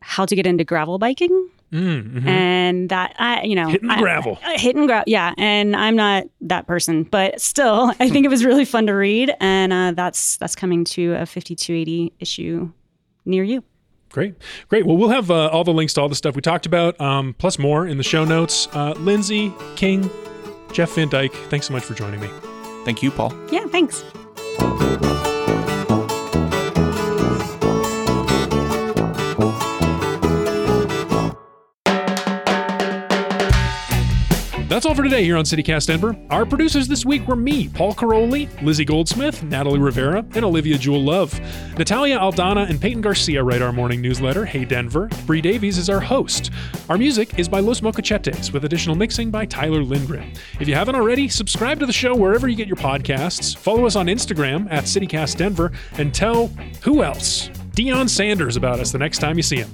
how 0.00 0.24
to 0.26 0.36
get 0.36 0.46
into 0.46 0.64
gravel 0.64 0.98
biking. 0.98 1.48
Mm, 1.72 2.20
mhm. 2.22 2.26
And 2.26 2.88
that, 2.90 3.16
I, 3.18 3.42
you 3.42 3.56
know, 3.56 3.66
Hitting 3.68 3.90
I- 3.90 3.98
gravel. 4.00 4.38
I- 4.44 4.58
hitting 4.58 4.86
gravel. 4.86 5.04
Yeah. 5.08 5.34
And 5.38 5.74
I'm 5.74 5.96
not 5.96 6.24
that 6.42 6.68
person, 6.68 7.02
but 7.02 7.40
still, 7.40 7.92
I 8.00 8.08
think 8.10 8.24
it 8.24 8.28
was 8.28 8.44
really 8.44 8.64
fun 8.64 8.86
to 8.86 8.92
read. 8.92 9.34
And 9.40 9.72
uh, 9.72 9.90
that's, 9.92 10.36
that's 10.36 10.54
coming 10.54 10.84
to 10.84 11.14
a 11.14 11.26
5280 11.26 12.12
issue 12.20 12.70
near 13.24 13.42
you. 13.42 13.64
Great, 14.14 14.36
great. 14.68 14.86
Well, 14.86 14.96
we'll 14.96 15.08
have 15.08 15.28
uh, 15.28 15.48
all 15.48 15.64
the 15.64 15.72
links 15.72 15.92
to 15.94 16.00
all 16.00 16.08
the 16.08 16.14
stuff 16.14 16.36
we 16.36 16.40
talked 16.40 16.66
about, 16.66 17.00
um, 17.00 17.34
plus 17.36 17.58
more 17.58 17.84
in 17.84 17.96
the 17.96 18.04
show 18.04 18.24
notes. 18.24 18.68
Uh, 18.72 18.92
Lindsey 18.92 19.52
King, 19.74 20.08
Geoff 20.72 20.94
Van 20.94 21.08
Dyke, 21.08 21.34
thanks 21.50 21.66
so 21.66 21.72
much 21.72 21.82
for 21.82 21.94
joining 21.94 22.20
me. 22.20 22.28
Thank 22.84 23.02
you, 23.02 23.10
Paul. 23.10 23.34
Yeah. 23.50 23.66
Thanks. 23.66 24.04
That's 34.66 34.86
all 34.86 34.94
for 34.94 35.02
today 35.02 35.22
here 35.22 35.36
on 35.36 35.44
CityCast 35.44 35.86
Denver. 35.86 36.16
Our 36.30 36.46
producers 36.46 36.88
this 36.88 37.04
week 37.04 37.28
were 37.28 37.36
me, 37.36 37.68
Paul 37.68 37.94
Karolyi, 37.94 38.48
Lizzie 38.62 38.86
Goldsmith, 38.86 39.42
Natalie 39.42 39.78
Rivera, 39.78 40.24
and 40.34 40.42
Olivia 40.42 40.78
Jewel 40.78 41.02
Love. 41.02 41.38
Natalia 41.78 42.18
Aldana 42.18 42.68
and 42.68 42.80
Peyton 42.80 43.02
Garcia 43.02 43.44
write 43.44 43.60
our 43.60 43.72
morning 43.72 44.00
newsletter, 44.00 44.46
Hey 44.46 44.64
Denver. 44.64 45.10
Bree 45.26 45.42
Davies 45.42 45.76
is 45.76 45.90
our 45.90 46.00
host. 46.00 46.50
Our 46.88 46.96
music 46.96 47.38
is 47.38 47.46
by 47.46 47.60
Los 47.60 47.82
Mocochetes, 47.82 48.52
with 48.52 48.64
additional 48.64 48.96
mixing 48.96 49.30
by 49.30 49.44
Tyler 49.44 49.82
Lindgren. 49.82 50.32
If 50.58 50.66
you 50.66 50.74
haven't 50.74 50.96
already, 50.96 51.28
subscribe 51.28 51.78
to 51.80 51.86
the 51.86 51.92
show 51.92 52.16
wherever 52.16 52.48
you 52.48 52.56
get 52.56 52.66
your 52.66 52.76
podcasts, 52.76 53.54
follow 53.54 53.84
us 53.84 53.96
on 53.96 54.06
Instagram 54.06 54.66
at 54.72 54.84
CityCast 54.84 55.36
Denver, 55.36 55.72
and 55.98 56.14
tell 56.14 56.48
who 56.82 57.02
else? 57.02 57.48
Deion 57.76 58.08
Sanders 58.08 58.56
about 58.56 58.80
us 58.80 58.92
the 58.92 58.98
next 58.98 59.18
time 59.18 59.36
you 59.36 59.42
see 59.42 59.58
him. 59.58 59.70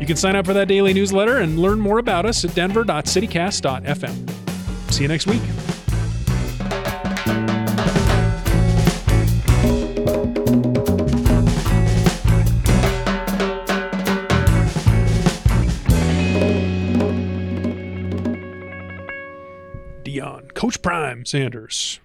You 0.00 0.06
can 0.06 0.16
sign 0.16 0.36
up 0.36 0.46
for 0.46 0.52
that 0.52 0.68
daily 0.68 0.92
newsletter 0.92 1.38
and 1.38 1.58
learn 1.58 1.80
more 1.80 1.98
about 1.98 2.26
us 2.26 2.44
at 2.44 2.54
denver.citycast.fm. 2.54 4.92
See 4.92 5.02
you 5.02 5.08
next 5.08 5.26
week. 5.26 5.40
Deion, 20.04 20.54
Coach 20.54 20.80
Prime 20.82 21.24
Sanders. 21.24 22.00